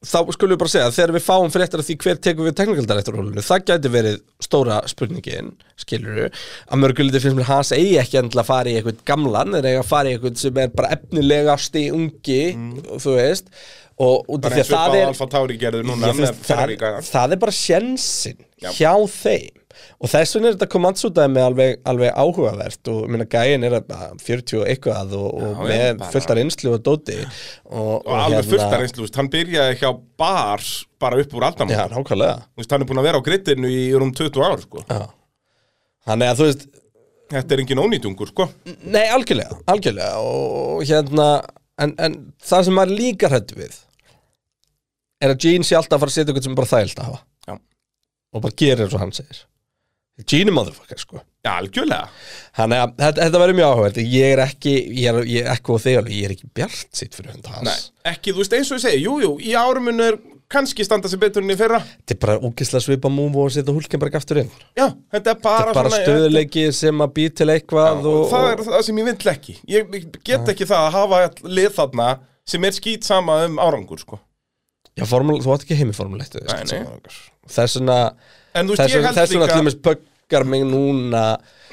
þá 0.00 0.32
skulum 0.32 0.54
við 0.54 0.60
bara 0.62 0.72
segja 0.72 0.86
að 0.88 0.94
þegar 0.96 1.12
við 1.12 1.24
fáum 1.26 1.50
fréttar 1.52 1.82
af 1.82 1.86
því 1.86 1.96
hver 2.00 2.20
tekur 2.24 2.46
við 2.46 2.54
teknikaldarætturhólinu 2.56 3.42
það 3.44 3.64
gæti 3.68 3.90
verið 3.92 4.14
stóra 4.40 4.78
spurningin 4.88 5.50
skilur 5.80 6.16
við, 6.16 6.38
að 6.72 6.80
mörguleiti 6.80 7.20
finnst 7.20 7.36
mér 7.36 7.50
hans 7.50 7.72
eigi 7.76 7.98
ekki 8.00 8.20
endilega 8.22 8.46
að 8.46 8.48
fara 8.48 8.72
í 8.72 8.78
eitthvað 8.78 9.02
gamlan 9.10 9.58
eða 9.58 9.74
eigi 9.74 9.82
að 9.82 9.90
fara 9.90 10.08
í 10.08 10.16
eitthvað 10.16 10.40
sem 10.40 10.62
er 10.64 10.72
bara 10.72 10.92
efnilegasti 10.96 11.84
ungi, 11.92 12.40
þú 12.96 13.16
veist 13.18 13.52
og 14.00 14.24
og 14.32 14.48
það 14.48 14.96
er 15.02 15.22
Tauri 15.36 15.58
gerðu 15.60 15.84
núna 15.84 16.14
Ég 16.14 16.40
það, 16.48 16.76
það 17.10 17.36
er 17.36 17.42
bara 17.44 17.56
sjensin 17.60 18.38
Já. 18.56 18.72
hjá 18.72 18.94
þeim 19.12 19.60
og 20.00 20.10
þess 20.12 20.34
vegna 20.36 20.50
er 20.50 20.56
þetta 20.56 20.68
komandsútaði 20.74 21.42
alveg, 21.44 21.76
alveg 21.92 22.12
áhugavert 22.22 22.90
og 22.92 22.98
minna 23.12 23.26
gæin 23.30 23.66
er 23.68 23.76
að 23.80 23.92
40 24.24 24.60
og 24.60 24.66
eitthvað 24.72 25.14
og, 25.18 25.28
og 25.30 25.44
Já, 25.44 25.68
með 25.70 26.00
bara- 26.00 26.10
fullt 26.14 26.32
af 26.34 26.38
reynslu 26.40 26.72
og 26.74 26.82
dóti 26.88 27.18
og, 27.20 27.94
Og 28.06 28.10
alveg 28.16 28.50
fullt 28.50 28.66
af 28.66 28.76
reynslu, 28.82 28.98
þú 29.00 29.06
veist, 29.06 29.20
hann 29.20 29.30
byrjaði 29.36 29.78
hjá 29.82 29.90
bar 30.24 30.66
bara 31.00 31.22
upp 31.24 31.36
úr 31.38 31.48
aldamót 31.50 31.76
Já, 31.76 31.84
hann 31.86 32.82
er 32.84 32.90
búin 32.90 33.02
að 33.02 33.08
vera 33.10 33.22
á 33.22 33.26
grittinu 33.30 33.70
í 33.70 33.86
rúm 33.96 34.12
20 34.16 34.44
ár, 34.46 34.60
sko. 34.66 34.84
Já. 34.88 35.06
Þannig 36.08 36.32
að 36.32 36.42
þú 36.42 36.50
veist 36.50 36.68
Þetta 37.30 37.54
er 37.54 37.60
engin 37.62 37.78
ónýtungur, 37.78 38.26
sko. 38.32 38.48
Nei, 38.90 39.04
algjörlega, 39.14 39.60
algjörlega. 39.70 40.16
Og 40.18 40.80
hérna 40.88 41.26
en, 41.78 41.92
en 42.02 42.16
það 42.42 42.64
sem 42.66 42.74
maður 42.74 42.96
líka 42.98 43.30
hrættu 43.30 43.54
við 43.60 43.76
er 45.22 45.34
að 45.34 45.44
Gene 45.44 45.66
sé 45.66 45.76
alltaf 45.78 45.98
að 45.98 46.02
fara 46.04 46.10
að 46.10 46.16
setja 46.16 46.32
eitthvað 46.32 46.46
sem 46.48 46.54
er 46.56 46.58
bara 46.60 46.70
þægilt 46.72 47.00
að 47.02 47.08
hafa. 47.10 47.20
Já. 47.46 47.54
og 48.34 48.42
bara 48.44 48.56
gerir 48.62 48.84
eins 48.86 48.96
og 48.96 49.02
hann 49.04 49.14
segir 49.14 49.40
Er 50.28 50.52
motherfucker, 50.54 51.00
sko. 51.00 51.22
Já, 51.40 51.54
algjörlega. 51.54 52.08
Þannig 52.58 52.82
að 52.82 52.90
þetta, 52.98 53.22
þetta 53.24 53.40
verður 53.40 53.56
mjög 53.56 53.70
áhugavert. 53.70 54.00
Ég 54.12 54.34
er 54.34 54.42
ekki, 54.44 54.74
ég 55.00 55.08
er, 55.08 55.20
ég 55.24 55.46
er 55.46 55.54
ekki 55.54 55.78
þig 55.80 55.96
alveg 56.00 56.16
Ég 56.18 56.26
er 56.26 56.34
ekki 56.34 56.50
bjart 56.58 56.98
sitt 57.00 57.16
fyrir 57.16 57.32
hund 57.32 57.48
hans. 57.48 57.64
Nei, 57.64 58.10
ekki, 58.12 58.34
þú 58.34 58.42
veist, 58.42 58.56
eins 58.58 58.70
og 58.70 58.76
ég 58.76 58.84
segi, 58.84 59.00
jú, 59.06 59.16
jú, 59.24 59.32
í 59.40 59.54
árumunu 59.56 60.06
er 60.10 60.18
kannski 60.50 60.84
standa 60.84 61.08
sig 61.08 61.20
betur 61.22 61.44
enn 61.44 61.54
í 61.54 61.56
fyrra. 61.56 61.78
Þetta 62.02 62.16
er 62.16 62.20
bara 62.26 62.38
úkislega 62.50 62.84
svipa 62.84 63.12
múf 63.12 63.38
og 63.40 63.52
setja 63.54 63.72
ekki 63.72 64.18
aftur 64.20 64.42
inn. 64.42 64.50
Já, 64.76 64.88
þetta 65.14 65.32
er 65.32 65.38
bara, 65.44 65.70
Þetta 65.70 65.76
bara 65.78 65.92
svona 65.94 66.02
stöðuleiki 66.04 66.64
sem 66.76 67.04
að 67.06 67.14
býr 67.16 67.36
til 67.40 67.48
eitthvað 67.54 68.02
og, 68.02 68.18
og, 68.24 68.32
það 68.32 68.48
er 68.50 68.64
það 68.66 68.82
sem 68.88 69.00
ég 69.00 69.08
vill 69.10 69.32
ekki. 69.34 69.56
Ég 69.70 69.94
get 70.26 70.52
ekki 70.52 70.68
það 70.68 70.88
að 70.88 70.98
hafa 70.98 71.22
lið 71.46 71.70
þarna 71.78 72.10
sem 72.50 72.66
er 72.66 72.76
skýt 72.76 73.06
sama 73.06 73.38
um 73.46 73.62
árangur, 73.62 74.02
sko. 74.02 74.20
Já, 74.98 75.06
formúl, 75.08 75.38
þú 75.40 75.54
átt 75.54 75.64
ekki 75.64 75.78
heimi 75.78 75.94
formuleitt 75.96 76.34
Nei, 76.42 76.64
nei. 76.66 77.18
Þess 77.48 77.78
En 78.50 78.66
þú 78.66 78.74
veist, 78.74 78.80
Þess 78.82 78.94
ég 78.96 79.04
held 79.06 79.14
þess 79.14 79.30
vegna 79.30 79.44
líka 79.46 79.54
til 79.54 79.62
dæmis 79.62 79.76
böggar 80.30 80.44
mig 80.46 80.62
núna 80.64 81.24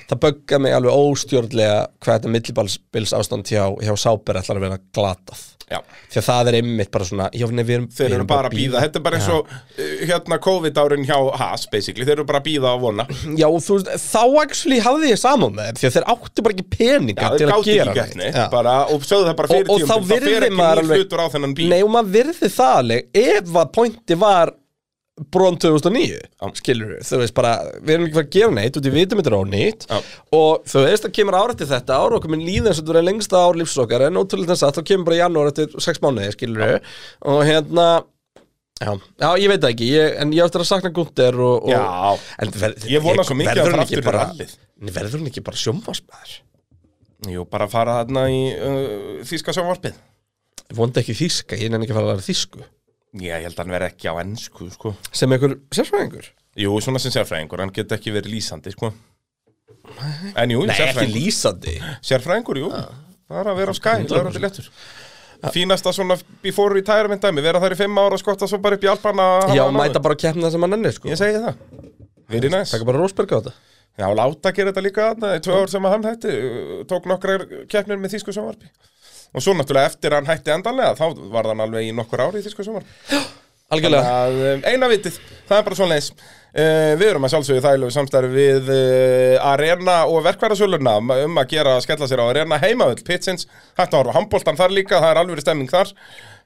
Það 0.08 0.20
böggar 0.24 0.62
mig 0.64 0.72
alveg 0.74 0.96
óstjórnlega 0.96 1.80
Hvað 2.00 2.16
þetta 2.18 2.32
millibalsbils 2.32 3.14
ástand 3.18 3.50
hjá, 3.52 3.66
hjá 3.84 3.94
Sáber 4.00 4.40
ætlar 4.40 4.58
að 4.58 4.64
vera 4.64 4.78
glatað. 4.96 5.42
Já, 5.68 5.82
Því 6.08 6.20
að 6.22 6.24
það 6.30 6.48
er 6.48 6.56
einmitt 6.62 6.92
bara 6.94 7.06
svona 7.10 7.26
já, 7.36 7.44
nei, 7.52 7.64
erum, 7.76 7.88
þeir 7.92 8.14
eru 8.16 8.24
bara 8.30 8.48
að 8.48 8.54
býða 8.56 8.84
Þetta 8.86 9.00
er 9.02 9.04
bara 9.04 9.18
eins 9.20 9.26
og 9.36 9.50
uh, 9.52 9.90
hérna 10.08 10.38
COVID-árin 10.46 11.04
hjá 11.10 11.18
Haas, 11.42 11.66
basically. 11.68 12.06
Þeir 12.08 12.22
eru 12.22 12.26
bara 12.30 12.40
að 12.40 12.46
býða 12.48 12.72
og 12.78 12.86
vona. 12.86 13.06
Já, 13.36 13.50
þú 13.66 13.76
veist, 13.82 13.90
þá 14.06 14.22
actually 14.46 14.78
hafði 14.86 15.10
ég 15.12 15.20
saman 15.20 15.58
með 15.58 15.68
þeim 15.74 15.82
Því 15.82 15.90
að 15.90 15.98
þeir 15.98 16.08
áttu 16.16 16.46
bara 16.48 16.56
ekki 16.56 16.68
peninga 16.78 17.28
Já, 17.28 17.36
til 17.36 17.50
að 17.52 17.68
gera 17.68 17.98
neitt. 18.22 18.40
bara, 18.56 18.78
Og 18.96 19.04
sögðu 19.10 19.28
það 19.28 19.38
bara 19.42 19.52
fyrir 19.52 19.68
Og- 19.68 19.74
og 19.76 19.84
tíum 19.84 19.92
þá 19.92 19.98
Það 19.98 20.08
fer 20.14 20.28
virði 20.32 20.54
maður 20.56 20.84
alveg- 20.86 21.20
á 21.20 21.28
Nei, 21.68 21.82
og 21.84 21.92
maður 21.98 22.16
virði 22.16 22.54
það 22.56 22.80
alveg 22.80 23.22
Ef 23.28 23.60
að 23.66 23.72
pointi 23.76 24.20
var 24.24 24.56
Brón 25.34 25.56
2009, 25.58 26.18
skilur 26.60 26.92
við 26.94 27.08
Þú 27.08 27.18
veist 27.24 27.34
bara, 27.38 27.54
við 27.82 27.94
erum 27.96 28.04
ekki 28.06 28.18
fara 28.20 28.28
að 28.28 28.36
gefa 28.36 28.52
neitt 28.54 28.76
Út 28.78 28.86
í 28.86 28.92
vitum 28.94 29.18
þetta 29.22 29.32
er 29.32 29.38
ónýtt 29.40 29.86
Já. 29.90 29.98
Og 30.38 30.68
þú 30.70 30.84
veist, 30.86 31.08
það 31.08 31.14
kemur 31.18 31.38
ára 31.40 31.56
eftir 31.56 31.70
þetta 31.72 31.98
ár 32.04 32.14
Og 32.18 32.22
komin 32.28 32.44
líða 32.46 32.70
eins 32.70 32.82
og 32.82 32.86
þetta 32.86 33.02
er 33.02 33.08
lengsta 33.08 33.42
ár 33.42 33.58
lífsokkar 33.58 34.06
En 34.12 34.20
ótrúlega 34.22 34.54
þess 34.54 34.68
að 34.68 34.78
þá 34.78 34.84
kemur 34.92 35.08
bara 35.10 35.18
í 35.18 35.22
janúar 35.24 35.50
eftir 35.50 35.74
sex 35.88 36.04
mánuði, 36.06 36.30
skilur 36.38 36.62
við 36.62 36.94
Og 37.34 37.42
hérna 37.50 37.88
Já, 38.78 38.92
já, 38.94 39.30
ég 39.42 39.50
veit 39.50 39.64
það 39.64 39.72
ekki, 39.74 39.86
ég, 39.90 40.12
en 40.22 40.34
ég 40.38 40.46
á 40.46 40.48
eftir 40.52 40.62
að 40.62 40.70
sakna 40.70 40.92
Gunther 40.94 41.40
og, 41.42 41.64
og, 41.66 41.72
en 42.46 42.52
ver, 42.62 42.76
Ég 42.94 43.02
vona 43.02 43.24
svo 43.26 43.38
mikið 43.40 43.58
að 43.58 43.66
verður 43.72 43.82
ekki 43.88 43.98
aftur 43.98 44.06
bara- 44.06 44.28
Verður 45.00 45.18
hann 45.18 45.30
ekki 45.32 45.42
bara 45.48 45.58
sjónvarsmaður? 45.64 46.36
Jú, 47.34 47.48
bara 47.50 47.66
fara 47.74 47.96
þarna 48.04 48.28
í 48.30 48.44
uh, 48.54 49.24
þýska 49.26 49.56
sjónvarpið. 49.58 49.98
Vondi 50.78 51.02
ekki 51.02 51.16
þýska, 51.18 51.58
ég 51.58 51.74
nefn 51.74 51.88
ekki 51.88 51.96
að 51.96 51.98
fara 51.98 52.12
að 52.12 52.14
læra 52.20 52.28
þýsku 52.28 52.62
Já, 53.18 53.34
ég 53.40 53.48
held 53.48 53.56
að 53.56 53.64
hann 53.64 53.74
veri 53.76 53.88
ekki 53.90 54.12
á 54.12 54.16
ennsku, 54.22 54.70
sko. 54.74 54.94
Sem 55.16 55.34
einhver 55.34 55.58
sérfræðingur? 55.74 56.30
Jú, 56.58 56.78
svona 56.84 57.02
sem 57.02 57.14
sérfræðingur, 57.14 57.64
hann 57.64 57.74
get 57.76 57.94
ekki 57.98 58.14
verið 58.16 58.36
lýsandi, 58.36 58.74
sko. 58.76 58.92
En 60.38 60.54
jú, 60.54 60.64
Nei, 60.68 60.76
ekki 60.86 61.08
lýsandi. 61.12 61.78
Sérfræðingur, 62.06 62.62
jú. 62.62 62.72
Það 63.28 63.42
er 63.42 63.52
að 63.52 63.62
vera 63.62 63.74
á 63.74 63.78
skæ, 63.78 63.92
það 64.08 64.18
er 64.20 64.30
alltaf 64.32 64.44
léttur. 64.46 64.72
Fínasta 65.54 65.94
svona 65.94 66.16
before 66.42 66.74
retirement 66.74 67.22
dæmi 67.22 67.44
Vera 67.46 67.60
þar 67.62 67.76
í 67.76 67.78
fimm 67.78 68.00
ára 68.02 68.18
og 68.18 68.22
skotta 68.24 68.48
svo 68.50 68.58
bara 68.58 68.74
upp 68.80 68.86
í 68.88 68.90
alpana 68.90 69.28
að 69.44 69.52
Já, 69.54 69.68
mæta 69.70 70.02
bara 70.02 70.16
að 70.18 70.24
keppna 70.24 70.48
það 70.48 70.56
sem 70.56 70.66
hann 70.66 70.78
ennir 70.80 70.96
sko. 70.96 71.12
Ég 71.12 71.20
segi 71.20 71.42
það. 71.44 71.60
Very 72.34 72.50
nice. 72.50 72.72
Takka 72.74 72.88
bara 72.90 73.04
Rósberg 73.04 73.36
á 73.36 73.38
þetta. 73.38 73.54
Já, 73.98 74.08
láta 74.14 74.52
gera 74.54 74.72
þetta 74.72 74.84
líka 74.86 75.06
þarna 75.12 75.30
í 75.38 75.44
tvö 75.46 75.60
ár 75.62 75.72
sem 75.74 75.86
að 75.88 75.94
hann 75.96 76.04
hætti 76.06 76.34
Tók 76.90 77.08
nokkrar 77.10 77.46
keppnir 77.70 77.98
með 77.98 78.14
þýsku 78.14 78.36
sjónvarpi 78.36 78.70
Og 79.36 79.44
svo 79.44 79.56
náttúrulega 79.58 79.92
eftir 79.92 80.16
hann 80.16 80.30
hætti 80.30 80.54
endanlega 80.54 80.96
Þá 81.00 81.28
var 81.34 81.52
hann 81.52 81.66
alveg 81.66 81.90
í 81.90 81.96
nokkur 81.96 82.28
ári 82.28 82.42
í 82.42 82.46
þýsku 82.46 82.66
sjónvarpi 82.66 83.26
Algjörlega. 83.68 84.04
Þannig 84.08 84.38
að, 84.40 84.44
eh, 84.48 84.72
Eina 84.72 84.88
vitið, 84.88 85.16
það 85.50 85.58
er 85.58 85.64
bara 85.66 85.76
svona 85.76 85.96
leis 85.98 86.06
uh, 86.14 86.94
Við 87.02 87.10
erum 87.10 87.28
að 87.28 87.34
sjálfsögðu 87.34 87.64
þægilegu 87.66 87.96
samstarfi 87.98 88.30
við 88.32 88.70
uh, 88.72 89.50
Arena 89.50 89.98
og 90.08 90.22
verkvæðasöluna 90.24 90.94
um 91.26 91.42
að 91.42 91.52
gera 91.52 91.74
að 91.76 91.84
skella 91.84 92.08
sér 92.08 92.24
á 92.24 92.30
Arena 92.30 92.62
heimavöld 92.64 93.04
Pitsins, 93.08 93.44
hægt 93.76 93.92
að 93.92 94.06
horfa 94.06 94.16
handbóltan 94.22 94.60
þar 94.60 94.76
líka 94.78 95.02
það 95.04 95.12
er 95.12 95.22
alveg 95.24 95.44
stemming 95.44 95.74
þar 95.74 95.92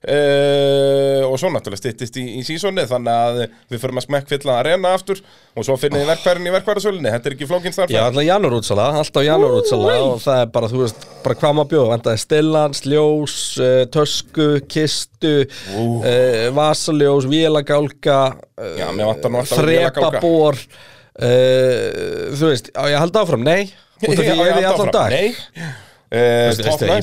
uh, 0.02 1.22
og 1.28 1.36
svo 1.40 1.52
náttúrulega 1.54 1.82
styttist 1.82 2.18
í, 2.18 2.24
í 2.40 2.44
sísoni 2.46 2.84
þannig 2.90 3.14
að 3.14 3.40
við 3.72 3.82
förum 3.84 4.02
að 4.02 4.06
smekkfylla 4.08 4.56
Arena 4.62 4.94
aftur 4.98 5.22
og 5.22 5.68
svo 5.68 5.78
finnið 5.80 6.04
þið 6.04 6.12
verkvæðin 6.12 6.50
í 6.50 6.54
verkvæðasölunni 6.56 7.14
þetta 7.16 7.30
er 7.30 7.36
ekki 7.36 7.50
flókin 7.50 7.76
starf 7.76 7.94
Já, 7.94 8.02
alltaf 8.08 8.26
janúrútsala, 8.26 8.88
alltaf 9.02 9.28
janúrútsala 9.28 9.98
og 10.08 10.16
það 10.24 10.44
er 10.46 10.54
bara, 10.56 10.72
þú 10.72 10.82
veist, 10.84 11.06
bara 11.26 11.38
hvað 11.42 11.58
maður 11.60 11.72
bjóða 11.76 11.92
vandaði 11.94 12.24
stillans, 12.24 12.84
ljós, 12.88 13.38
uh, 13.62 13.84
tösku, 13.94 14.50
kistu 14.72 15.36
uh, 15.44 16.48
vasaljós, 16.58 17.30
vélagálka 17.32 18.20
uh, 18.58 19.46
þrepabor 19.54 20.58
uh, 20.58 22.34
þú 22.34 22.52
veist, 22.52 22.74
á 22.74 22.84
ég 22.90 22.98
að 22.98 23.04
halda 23.06 23.26
áfram, 23.26 23.46
nei? 23.46 23.70
Út 24.02 24.18
af 24.18 24.26
því 24.26 24.34
ég 24.34 24.42
Uh, 24.42 24.78
top 24.78 24.90
veistu, 24.98 25.62
ég 25.62 25.91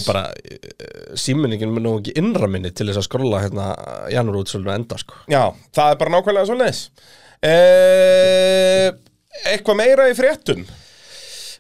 bara, 0.09 0.25
uh, 0.33 1.13
símunningin 1.17 1.71
mun 1.73 1.87
nú 1.87 1.95
ekki 2.01 2.13
innra 2.21 2.49
minni 2.51 2.73
til 2.77 2.89
þess 2.91 3.01
að 3.03 3.07
skrolla 3.09 3.41
hérna 3.47 3.69
janúrútsaluna 4.13 4.77
enda, 4.77 4.99
sko. 5.01 5.17
Já, 5.33 5.47
það 5.77 5.95
er 5.95 6.03
bara 6.03 6.15
nákvæmlega 6.17 6.51
svo 6.51 6.59
leis 6.59 6.83
uh, 7.47 8.89
Eitthvað 9.49 9.79
meira 9.79 10.09
í 10.11 10.17
fréttum? 10.19 10.67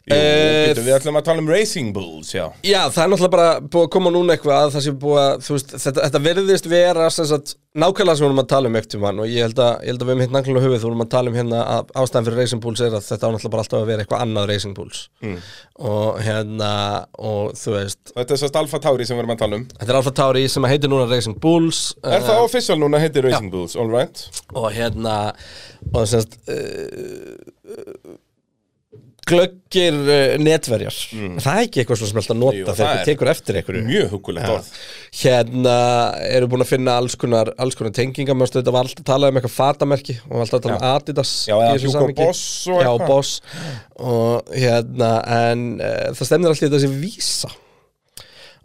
Jú, 0.09 0.68
býtum, 0.68 0.86
við 0.86 0.96
ætlum 0.96 1.18
að 1.20 1.26
tala 1.28 1.42
um 1.42 1.50
Racing 1.52 1.94
Bulls, 1.96 2.32
já. 2.34 2.44
Já, 2.66 2.80
það 2.88 3.02
er 3.04 3.12
náttúrulega 3.12 3.34
bara 3.34 3.48
búið 3.62 3.86
að 3.86 3.92
koma 3.94 4.12
núna 4.14 4.34
eitthvað 4.34 4.59
að 4.64 4.74
það 4.76 4.84
sé 4.86 4.94
búið 5.04 5.22
að, 5.22 5.46
þú 5.46 5.56
veist, 5.56 5.74
þetta, 5.84 6.04
þetta 6.06 6.22
verðist 6.28 6.68
vera 6.72 7.09
sagt, 7.14 7.54
nákvæmlega 7.78 8.18
sem 8.18 8.24
við 8.24 8.28
vorum 8.28 8.42
að 8.42 8.50
tala 8.52 8.70
um 8.70 8.78
ekkert 8.78 8.96
um 8.98 9.06
hann 9.09 9.22
og 9.22 9.30
ég 9.30 9.46
held 9.46 9.61
að, 9.62 9.72
ég 9.84 9.92
held 9.92 10.02
að 10.02 10.09
við 10.09 10.14
hefum 10.14 10.22
hitt 10.24 10.34
nákvæmlega 10.34 10.64
höfuð 10.66 10.80
þú 10.82 10.88
vorum 10.88 11.04
að 11.04 11.11
tala 11.14 11.32
um 11.32 11.38
hérna 11.38 11.62
að 11.74 11.92
ástæðan 12.02 12.28
fyrir 12.28 12.40
Racing 12.42 12.62
Bulls 12.64 12.82
er 12.84 12.96
að 12.98 13.06
þetta 13.09 13.28
á 13.28 13.30
náttúrulega 13.34 13.54
bara 13.54 13.64
alltaf 13.64 13.78
að 13.78 13.90
vera 13.92 14.04
eitthvað 14.04 14.24
annað 14.24 14.48
Racing 14.52 14.74
Bulls. 14.78 15.02
Mm. 15.22 15.38
og 15.88 16.20
hérna, 16.24 16.72
og 17.22 17.52
þú 17.59 17.74
veist. 17.76 18.00
Þetta 18.14 18.34
er 18.34 18.40
sérst 18.42 18.59
Alfa 18.59 18.80
Tauri 18.82 19.06
sem 19.06 19.14
við 19.18 19.22
erum 19.22 19.34
að 19.36 19.42
tala 19.44 19.61
um. 19.61 19.66
Þetta 19.76 19.92
er 19.92 19.98
Alfa 20.00 20.14
Tauri 20.18 20.44
sem 20.50 20.68
heitir 20.68 20.90
núna 20.90 21.06
Racing 21.11 21.38
Bulls 21.42 21.82
Er 22.02 22.24
það 22.24 22.44
official 22.46 22.78
núna 22.80 23.02
heitir 23.02 23.28
Racing 23.28 23.52
Bulls, 23.52 23.76
all 23.78 23.92
right? 23.92 24.24
og 24.59 24.70
hérna 24.74 25.18
og 25.92 26.02
uh, 26.02 26.18
glöggir 29.29 29.97
uh, 30.01 30.35
netverjar. 30.43 30.97
Það 31.39 31.49
er 31.53 31.66
ekki 31.66 31.83
eitthvað 31.83 32.01
sem 32.01 32.20
alltaf 32.22 32.35
að 32.35 32.41
nota 32.41 32.57
Mm. 32.59 32.64
Jú, 32.64 32.74
þegar 32.79 32.89
það 32.99 33.05
tekur 33.11 33.31
eftir 33.33 33.59
einhverju. 33.61 33.83
Mjög 33.89 34.09
hugulegt 34.14 34.53
orð. 34.55 34.70
Hérna 35.20 35.76
eru 36.33 36.49
búin 36.53 36.64
að 36.64 36.70
finna 36.72 36.97
alls 37.01 37.16
konar, 37.20 37.53
alls 37.61 37.79
konar 37.79 37.95
tengingar 37.97 38.37
Mér 38.39 38.51
stöðu 38.51 38.62
þetta 38.64 38.74
var 38.79 38.89
alltaf 38.89 39.05
að 39.05 39.09
tala 39.12 39.31
um 39.33 39.39
eitthvað 39.41 39.55
fatamerki 39.59 40.18
og 40.29 40.43
alltaf 40.43 40.59
að 40.59 40.66
tala 40.66 40.76
um 40.79 40.89
Adidas 40.95 41.33
Já, 41.49 41.55
eða. 41.57 42.03
Boss 42.18 42.43
og 42.68 42.83
Já, 42.83 42.91
eitthvað. 42.91 43.07
Boss. 43.09 43.33
Og 43.99 44.53
hérna, 44.57 45.12
en 45.49 45.64
uh, 45.81 46.11
það 46.18 46.29
stemnir 46.33 46.53
alltaf 46.53 46.66
þetta 46.68 46.83
sem 46.85 46.99
vísa 47.05 47.53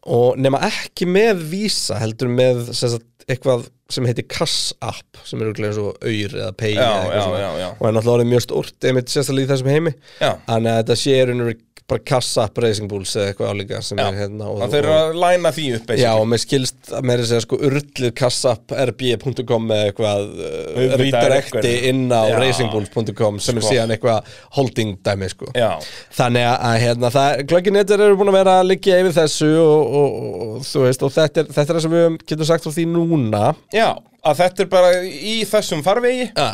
og 0.04 0.36
nema 0.44 0.60
ekki 0.68 1.08
með 1.08 1.46
vísa 1.54 1.96
heldur 2.02 2.28
með 2.34 2.66
sagt, 2.76 3.06
eitthvað 3.30 3.70
sem 3.94 4.08
heitir 4.10 4.26
Kass 4.34 4.72
app 4.84 5.20
sem 5.24 5.42
er 5.42 5.50
auðvitað 5.52 5.70
eins 5.70 5.82
og 5.84 6.02
auður 6.04 6.36
eða 6.42 6.56
pay 6.60 6.74
Já, 6.76 6.88
eða 7.10 7.42
já, 7.44 7.50
já, 7.62 7.68
og 7.78 7.86
er 7.90 7.96
náttúrulega 7.98 8.32
mjög 8.34 8.46
stórt 8.48 8.90
einmitt 8.90 9.14
sérstaklega 9.14 9.48
í 9.48 9.52
þessum 9.54 9.72
heimi. 9.74 9.94
Já. 10.20 10.32
þannig 10.50 10.74
að 10.74 10.80
þetta 10.82 11.00
sé 11.04 11.20
raunur 11.30 11.54
bara 11.94 12.04
Kass 12.10 12.32
app 12.42 12.60
Racing 12.64 12.90
Bulls 12.92 13.14
eða 13.16 13.32
eitthvað 13.32 13.54
álíka 13.54 13.82
sem 13.86 14.00
Já. 14.02 14.06
er 14.10 14.18
hérna 14.24 14.50
og, 14.52 14.60
Það 14.64 14.74
þeir 14.76 14.80
eru 14.82 14.94
að 14.98 15.20
læna 15.24 15.52
því 15.56 15.66
upp 15.78 15.84
Já, 15.84 15.88
basically. 15.94 16.22
og 16.24 16.28
mér 16.32 16.42
skilst 16.44 16.92
að 16.94 17.08
mér 17.10 17.16
er 17.16 17.24
að 17.24 17.30
segja 17.32 17.46
sko 17.46 17.60
urlið 17.70 18.14
kassapp 18.20 18.76
rb.com 18.84 19.68
með 19.70 19.84
eitthvað 19.88 20.28
uh, 20.34 20.82
er 20.84 20.96
redirecti 21.04 21.74
inn 21.92 22.04
á 22.10 22.22
Já. 22.30 22.36
racingbulls.com 22.44 23.40
sem 23.44 23.60
er 23.60 23.66
Sko. 23.66 23.74
síðan 23.74 23.96
eitthvað 23.96 24.34
holding 24.58 24.96
dæmi 25.06 25.32
sko 25.32 25.52
Já, 25.58 25.72
Þannig 26.18 26.50
að 26.54 26.78
hérna, 26.84 27.14
það, 27.14 27.44
glögginettir 27.54 28.06
eru 28.08 28.20
búin 28.20 28.34
að 28.34 28.40
vera 28.42 28.58
að 28.62 28.70
liggja 28.74 29.00
yfir 29.04 29.16
þessu 29.22 29.52
og, 29.62 29.96
og, 30.02 30.20
og, 30.20 30.44
og 30.48 30.68
þú 30.68 30.86
veist, 30.88 31.06
og 31.06 31.16
þetta 31.16 31.44
er, 31.44 31.54
þetta 31.54 31.70
er 31.70 31.80
það 31.80 31.86
sem 31.88 31.96
við 31.98 32.20
getum 32.34 32.50
sagt 32.50 32.68
frá 32.68 32.76
því 32.76 32.86
núna 32.92 33.46
já, 33.74 33.90
að 34.24 34.44
þetta 34.44 34.66
er 34.66 34.72
bara 34.72 34.94
í 35.04 35.36
þessum 35.50 35.84
farvegi 35.86 36.30
ja. 36.32 36.50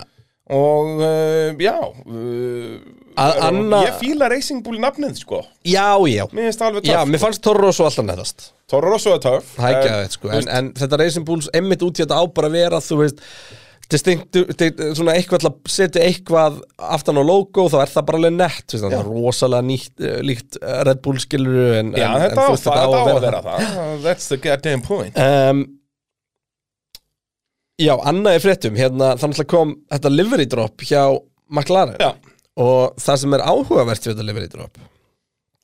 og 0.56 1.04
uh, 1.04 1.60
já 1.62 1.76
uh, 1.80 2.99
Að 2.99 2.99
anna- 3.50 3.82
Ég 3.86 3.98
fíla 4.02 4.30
Racing 4.32 4.64
Bull 4.66 4.80
nafnið, 4.84 5.16
sko. 5.24 5.42
Já, 5.68 5.88
já. 6.10 6.26
Mér 6.32 6.50
finnst 6.50 6.62
það 6.64 6.68
alveg 6.72 6.90
Já, 6.90 6.98
töff 7.00 7.12
mér 7.14 7.24
fannst 7.24 7.42
Torro 7.46 7.72
svo 7.76 7.88
alltaf 7.90 8.06
neðast 8.10 8.50
Toro 8.70 8.92
Rosso 8.94 9.16
er 9.16 9.24
töff 9.24 9.56
en, 9.58 9.66
þetta 9.66 10.12
sko. 10.14 10.30
en, 10.38 10.48
en 10.60 10.68
þetta 10.78 11.00
Racing 11.02 11.26
Bulls 11.26 11.50
emmitt 11.58 11.82
út 11.86 11.98
í 11.98 12.04
þetta 12.06 12.20
á 12.22 12.24
bara 12.30 12.48
að 12.52 12.58
vera 12.60 12.80
þú 12.86 13.00
veist 13.02 13.24
distinktu, 13.90 14.44
svona 14.94 15.16
eitthvað 15.18 15.42
til 15.42 15.50
að 15.50 15.72
setja 15.74 16.04
eitthvað 16.06 16.60
aftan 16.78 17.18
á 17.18 17.24
logo 17.26 17.64
þá 17.74 17.80
er 17.82 17.90
það 17.96 18.06
bara 18.06 18.20
alveg 18.22 18.36
nett 18.38 18.68
þú 18.70 18.76
veist, 18.78 18.84
það 18.86 19.00
er 19.00 19.10
rosalega 19.10 19.66
nýtt, 19.66 19.96
eh, 20.06 20.20
líkt 20.22 20.60
eh, 20.62 20.76
Red 20.86 21.02
Bull 21.02 21.18
skilur 21.24 21.74
en, 21.80 21.90
Já, 21.98 22.06
en, 22.12 22.22
þetta 22.28 22.46
veist, 22.52 22.68
það, 22.68 22.78
þetta 22.78 22.86
á 22.86 23.02
að 23.02 23.22
vera 23.26 23.42
það. 23.48 23.66
það. 23.74 23.98
That's 24.06 24.30
the 24.30 24.38
goddamn 24.46 24.86
point. 24.86 25.18
Um, 25.18 25.66
Já, 27.80 27.94
annað 28.12 28.36
er 28.36 28.44
fréttum 28.44 28.76
hérna, 28.78 29.14
þannig 29.18 29.40
að 29.40 29.48
kom 29.56 29.70
þetta 29.90 30.10
livery 30.12 30.46
drop 30.52 30.84
hjá 30.84 31.04
McLaren. 31.50 31.96
Já, 31.98 32.12
og 32.60 33.00
það 33.00 33.22
sem 33.24 33.36
er 33.38 33.46
áhugavert 33.48 34.08
við 34.08 34.14
þetta 34.14 34.30
livery 34.30 34.52
drop 34.52 34.82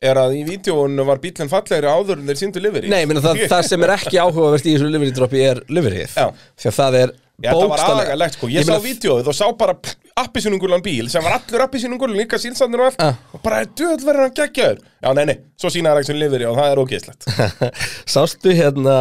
er 0.06 0.20
að 0.20 0.38
í 0.38 0.46
vídjónu 0.48 1.06
var 1.08 1.22
bílinn 1.24 1.52
fallegri 1.52 1.90
áður 1.90 2.20
en 2.20 2.30
þeir 2.30 2.40
síndu 2.40 2.64
livery. 2.64 2.90
Nei, 2.92 3.06
meina 3.10 3.24
það, 3.24 3.46
það 3.52 3.70
sem 3.70 3.86
er 3.86 3.94
ekki 3.96 4.20
áhugavert 4.22 4.68
í 4.68 4.74
þessu 4.76 4.90
livery 4.92 5.14
dropi 5.16 5.44
er 5.46 5.62
liveryið. 5.72 6.18
Því 6.60 6.72
að 6.72 6.76
það 6.80 6.98
er 7.02 7.14
aðagalegt 7.44 8.38
sko, 8.38 8.50
ég, 8.52 8.62
Ég 8.62 8.68
sá 8.68 8.80
vídjóið 8.84 9.30
og 9.32 9.36
sá 9.36 9.46
bara 9.60 9.76
appisínungulan 10.22 10.84
bíl 10.84 11.10
sem 11.12 11.24
var 11.26 11.36
allur 11.40 11.66
appisínungulan, 11.66 12.16
líka 12.16 12.40
sílsandir 12.40 12.84
og 12.84 12.92
allt. 12.92 13.02
Ah. 13.04 13.18
og 13.36 13.42
bara 13.44 13.64
er 13.64 13.72
döð 13.76 14.06
verður 14.08 14.28
hann 14.28 14.38
geggjaður? 14.38 14.80
Já, 15.04 15.10
nei, 15.18 15.26
nei, 15.32 15.36
svo 15.60 15.72
sína 15.74 15.92
það 15.92 16.02
ekki 16.02 16.12
sem 16.12 16.22
lifir 16.22 16.46
og 16.48 16.60
það 16.60 16.70
er 16.72 16.82
ógeðslegt. 16.84 17.28
Sástu 18.16 18.56
hérna, 18.56 18.96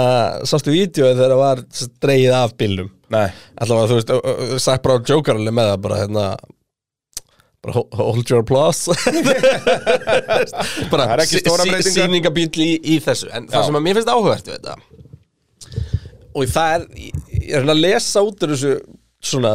sástu 0.50 0.74
vídjóið 0.74 1.14
þegar 1.14 1.36
það 1.36 1.42
var 1.44 1.62
dreigið 2.02 2.36
af 2.40 2.58
bílnum? 2.58 2.90
Nei, 3.14 3.28
Alltaf 3.62 3.86
þú 3.92 4.00
veist, 4.00 4.12
sagt 4.64 4.82
bara 4.82 4.98
á 4.98 5.06
Joker 5.06 5.38
alveg 5.38 5.54
með 5.54 5.70
það 5.76 6.50
bara 7.64 7.72
bara 7.72 7.80
ho- 7.80 7.88
hold 8.12 8.28
your 8.30 8.40
applause. 8.44 8.84
Bara 10.92 11.06
sýningabíl 11.88 12.50
í, 12.60 12.68
í 12.94 12.98
þessu. 13.02 13.30
En 13.34 13.46
það 13.48 13.60
Já. 13.62 13.66
sem 13.68 13.78
að 13.78 13.84
mér 13.86 13.96
finnst 13.98 14.10
áhugavert 14.12 14.46
við 14.50 14.58
þetta 14.58 14.74
og 16.34 16.42
það 16.50 16.68
er 16.74 16.82
ég 16.98 17.52
er 17.60 17.66
að 17.70 17.78
lesa 17.78 18.18
út 18.26 18.40
úr 18.42 18.50
þessu 18.54 18.72
svona, 19.28 19.54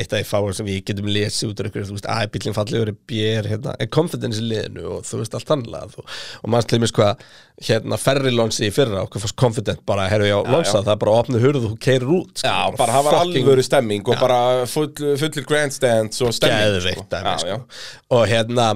eitt 0.00 0.14
af 0.16 0.28
fáum 0.28 0.50
sem 0.56 0.66
við 0.66 0.80
getum 0.90 1.08
lesið 1.10 1.52
út 1.52 1.62
úr 1.62 1.68
ykkur, 1.70 1.86
þú 1.88 1.96
veist, 1.96 2.08
að 2.10 2.32
bílinn 2.34 2.56
fallegur 2.56 2.90
er 2.92 2.98
B 3.10 3.22
er 3.28 3.48
hérna, 3.50 3.74
er 3.80 3.90
confidence 3.92 4.40
í 4.40 4.48
liðinu 4.48 4.86
og 4.96 5.06
þú 5.08 5.20
veist, 5.22 5.36
allt 5.38 5.54
annað 5.54 5.96
og, 6.00 6.18
og 6.40 6.52
maður 6.54 6.82
mér 6.82 6.94
hvað 6.96 7.24
hérna, 7.70 7.98
ferri 8.00 8.32
lonsi 8.34 8.68
í 8.68 8.74
fyrra 8.74 9.04
okkur 9.04 9.24
fannst 9.24 9.38
confident 9.40 9.82
bara, 9.88 10.08
herru, 10.10 10.28
já, 10.28 10.38
lonsa, 10.46 10.78
já. 10.78 10.84
það 10.86 10.92
er 10.94 11.00
bara 11.04 11.16
að 11.16 11.24
opna 11.24 11.42
hurðu 11.42 11.64
og 11.64 11.74
þú 11.74 11.80
keirir 11.86 12.12
út, 12.18 12.36
sko, 12.40 12.52
já, 12.52 12.76
bara 12.80 13.02
var 13.04 13.18
fucking 13.18 13.48
alvöru 13.48 13.66
stemming 13.66 14.06
og 14.08 14.22
bara 14.22 14.38
full, 14.70 14.92
fullir 15.20 15.48
grandstands 15.48 16.22
og 16.24 16.36
stemming 16.36 16.78
geðveikt 16.78 17.04
sko. 17.04 17.24
Já, 17.26 17.34
sko. 17.42 17.50
já. 17.50 17.98
og 18.16 18.24
hérna 18.30 18.70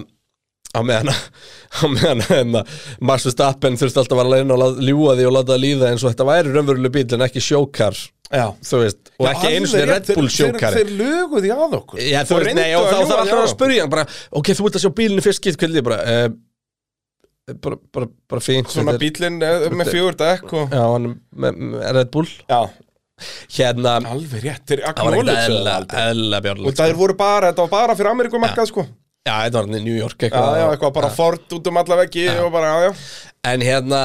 á 0.75 0.81
meðan 0.83 1.15
á 1.81 1.83
meðan 1.87 2.25
hérna, 2.29 2.65
Max 3.01 3.29
Verstappen 3.29 3.79
þurfti 3.81 4.03
alltaf 4.03 4.19
að 4.19 4.23
vera 4.23 4.33
að 4.33 4.43
reyna 4.43 4.59
að 4.67 4.83
ljúa 4.89 5.17
því 5.17 5.29
og 5.29 5.37
láta 5.39 5.55
það 5.55 5.65
líða 5.65 5.93
eins 5.93 6.05
og 6.05 6.13
þetta 6.13 6.29
væri 6.29 6.55
raunveruleg 6.55 6.95
bíl 6.95 7.07
en 7.17 7.27
ekki 7.29 7.45
sjókar 7.45 8.01
Já. 8.33 8.47
þú 8.65 8.81
veist, 8.81 9.11
og 9.21 9.29
ekki 9.31 9.51
einu 9.53 9.69
sinni 9.71 9.89
Red 9.91 10.09
Bull 10.17 10.31
sjókari 10.33 10.81
Þeir, 10.81 10.95
löguði 10.99 11.53
að 11.55 11.77
okkur. 11.81 12.01
Já, 12.01 12.23
þú 12.25 12.39
veist, 12.41 12.57
nei, 12.57 12.71
og 12.79 12.89
þá 12.89 12.97
þarf 12.97 13.21
alltaf 13.21 13.43
að 13.43 13.53
spyrja 13.53 13.91
bara, 13.93 14.07
ok, 14.41 14.51
þú 14.57 14.67
vilt 14.67 14.79
að 14.79 14.85
sjá 14.87 14.93
bílinu 15.03 15.25
fyrst 15.25 15.43
skipt 15.43 15.61
kvöldi, 15.61 15.85
bara, 15.85 15.99
uh, 16.09 17.53
bara, 17.61 17.79
bara, 17.95 18.09
bara 18.33 18.45
fínt 18.45 18.73
Svona 18.73 18.97
bílinn 19.01 19.39
eh, 19.45 19.69
með 19.77 19.93
fjögur 19.93 20.19
dekk 20.25 20.57
og 20.57 20.75
Já, 20.75 20.83
hann 20.89 21.11
er 21.11 21.15
með, 21.45 21.63
Red 21.99 22.11
Bull. 22.17 22.33
Já, 22.49 22.63
Hérna, 23.55 23.99
alveg 24.11 24.43
rétt, 24.43 24.65
þeir 24.67 24.81
það 24.83 24.89
var 24.89 24.91
ekkert 24.91 25.05
acknowledge 25.07 25.39
það 25.39 25.53
eðla, 25.53 25.75
aldrei. 25.79 26.01
eðla 26.11 26.55
Og 26.67 26.79
það 26.81 26.95
voru 26.99 27.15
bara, 27.19 27.51
þetta 27.53 27.67
var 27.67 27.73
bara 27.77 27.97
fyrir 28.01 28.11
Amerikumarkað 28.11 28.71
sko. 28.73 28.85
Já, 29.25 29.37
þetta 29.47 29.57
var 29.61 29.69
hann 29.69 29.79
í 29.79 29.85
New 29.85 29.95
York 29.97 30.19
Já, 30.19 30.27
eitthvað. 30.27 30.57
Já, 30.59 30.65
eitthvað 30.73 30.97
bara 30.99 31.11
Ford 31.15 31.55
út 31.57 31.71
um 31.71 31.79
alla 31.81 31.99
veggi 32.03 32.25
og 32.35 32.51
bara, 32.53 32.73
já, 32.73 32.89
já. 32.89 32.97
En 33.53 33.65
hérna 33.65 34.01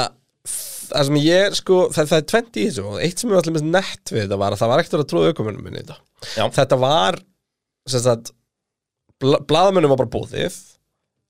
það 0.89 1.09
sem 1.09 1.19
ég 1.23 1.57
sko, 1.59 1.79
það, 1.95 2.09
það 2.11 2.19
er 2.19 2.27
20 2.33 2.59
í 2.61 2.65
þessu. 2.69 2.85
Eitt 3.05 3.21
sem 3.21 3.29
ég 3.29 3.35
var 3.35 3.43
allir 3.43 3.55
mest 3.57 3.69
nett 3.69 4.13
við 4.13 4.23
þetta 4.25 4.39
var 4.41 4.55
að 4.55 4.61
það 4.63 4.71
var 4.73 4.83
ekkert 4.83 5.03
að 5.03 5.09
tróða 5.11 5.33
aukumunum 5.33 5.65
minni 5.65 5.81
í 5.81 5.83
þetta. 5.83 5.99
Já. 6.35 6.43
þetta 6.59 6.79
var 6.81 7.19
sem 7.89 8.03
sagt, 8.05 8.33
bla, 9.21 9.39
blaðamönnum 9.49 9.93
var 9.93 10.01
bara 10.03 10.13
búðið 10.17 10.57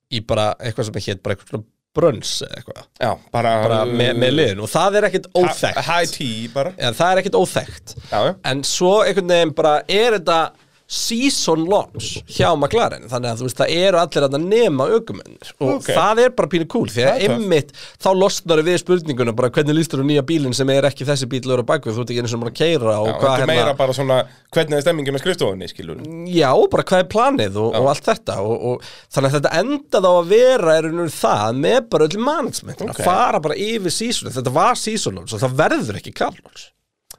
í 0.10 0.24
bara 0.26 0.47
eitthvað 0.57 0.89
sem 0.89 1.03
hétt 1.05 1.22
bara 1.26 1.38
eitthvað 1.38 1.68
brönns 1.99 2.36
eða 2.45 2.60
eitthvað. 2.60 2.88
Já, 3.01 3.12
bara, 3.34 3.53
bara 3.64 3.82
með, 3.89 4.12
með 4.22 4.34
liðin 4.36 4.64
og 4.64 4.72
það 4.72 4.97
er 4.99 5.07
ekkert 5.10 5.30
óþekkt. 5.34 5.84
High 5.89 6.14
tea 6.14 6.49
bara. 6.53 6.74
Ja, 6.78 6.91
það 6.95 7.12
er 7.12 7.22
ekkert 7.24 7.38
óþekkt. 7.39 7.95
Já, 8.12 8.18
já. 8.30 8.34
En 8.51 8.66
svo 8.68 8.95
einhvern 9.03 9.34
veginn 9.34 9.55
bara 9.57 9.76
er 9.86 10.18
þetta 10.20 10.39
season 10.90 11.68
launch 11.70 12.24
hjá 12.34 12.48
McLaren. 12.58 13.04
Þannig 13.12 13.30
að 13.30 13.42
þú 13.44 13.46
veist 13.48 13.60
það 13.60 13.74
eru 13.78 14.00
allir 14.02 14.26
að 14.26 14.38
nema 14.42 14.88
aukumennir 14.90 15.52
og 15.62 15.76
Ok. 15.76 15.90
það 15.94 16.22
er 16.24 16.32
bara 16.34 16.50
pínu 16.50 16.68
cool 16.74 16.88
því 16.90 17.04
Það 17.06 17.12
að 17.12 17.26
einmitt 17.28 17.74
þá 18.02 18.10
losnar 18.18 18.62
við 18.66 18.78
spurninguna 18.82 19.36
bara 19.38 19.52
hvernig 19.54 19.78
lístur 19.78 20.02
þú 20.02 20.08
nýja 20.10 20.24
bílinn 20.26 20.56
sem 20.58 20.72
er 20.74 20.88
ekki 20.90 21.06
þessi 21.06 21.30
bíl 21.30 21.44
lögur 21.46 21.62
á 21.62 21.70
bakvið, 21.70 21.94
þú 21.94 22.02
ert 22.02 22.14
ekki 22.16 22.24
einu 22.24 22.32
sem 22.34 22.42
bara 22.42 22.54
að 22.54 22.58
keira 22.58 22.96
og 23.04 23.12
hvað 23.20 23.30
þetta 23.30 23.44
er 23.46 23.52
meira 23.52 23.66
hérna 23.68 23.78
bara 23.84 23.94
svona 24.00 24.18
hvernig 24.50 24.80
er 24.80 24.82
stemmingin 24.88 25.20
á 25.20 25.22
skrifstofunni, 25.22 25.70
skilur 25.70 26.02
Já, 26.34 26.50
bara 26.74 26.88
hvað 26.90 27.04
er 27.06 27.10
planið 27.14 27.62
og, 27.62 27.78
og 27.78 27.92
allt 27.94 28.10
þetta 28.10 28.40
og, 28.42 28.66
og 28.72 28.90
þannig 29.14 29.30
að 29.30 29.38
þetta 29.38 29.54
endað 29.62 30.10
á 30.10 30.14
að 30.18 30.34
vera 30.34 30.78
er 30.80 30.90
nú 30.90 31.06
það 31.14 31.62
með 31.62 31.80
bara 31.94 32.10
öll 32.10 32.18
management 32.32 32.82
Ok. 32.82 32.90
að 32.98 33.04
fara 33.06 33.40
bara 33.46 33.60
yfir 33.62 33.94
season 33.94 34.34
þetta 34.34 34.56
var 34.58 34.74
season 34.80 35.20
launch 35.22 35.38
og 35.38 35.44
það 35.46 35.58
verður 35.62 36.02
ekki 36.02 36.16
launch 36.18 36.68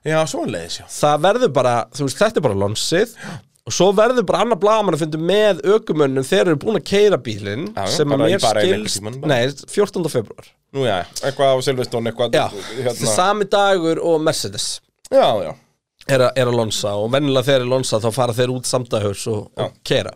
Já, 0.00 0.16
svoleiðis, 0.24 0.78
já. 0.80 0.84
Það 0.88 1.16
verður 1.26 1.50
bara, 1.52 1.72
þú 1.92 2.06
veist, 2.06 2.16
þetta 2.22 2.40
er 2.40 2.44
bara 2.46 2.56
launchið 2.56 3.10
og 3.70 3.74
svo 3.76 3.90
verður 3.94 4.26
bara 4.26 4.42
annar 4.44 4.58
blaman 4.58 4.96
að 4.96 5.04
finna 5.04 5.20
með 5.30 5.60
ökumönnum 5.76 6.26
þegar 6.26 6.48
þeir 6.48 6.52
eru 6.52 6.60
búin 6.64 6.78
að 6.80 6.86
keira 6.90 7.18
bílinn 7.22 7.68
sem 7.94 8.14
að 8.16 8.24
mér 8.24 8.42
skilst, 8.42 9.04
nei, 9.22 9.42
14. 9.70 10.10
februar 10.10 10.48
Nú 10.74 10.84
já, 10.86 11.00
eitthvað 11.26 11.54
á 11.54 11.56
Silveston, 11.66 12.06
eitthvað 12.10 12.34
Já, 12.34 12.44
hérna. 12.76 13.10
sami 13.14 13.46
dagur 13.50 14.02
og 14.06 14.20
Mercedes 14.22 14.80
Já, 15.10 15.26
já 15.46 15.52
er, 16.10 16.24
að- 16.26 16.32
er 16.38 16.50
að 16.50 16.56
lonsa 16.58 16.94
og 16.98 17.10
vennilega 17.14 17.46
þegar 17.46 17.64
er 17.66 17.70
lonsa 17.70 18.00
þá 18.02 18.08
fara 18.14 18.34
þeir 18.34 18.54
út 18.56 18.70
samdagurs 18.70 19.26
og, 19.30 19.50
og 19.60 19.76
keira 19.86 20.14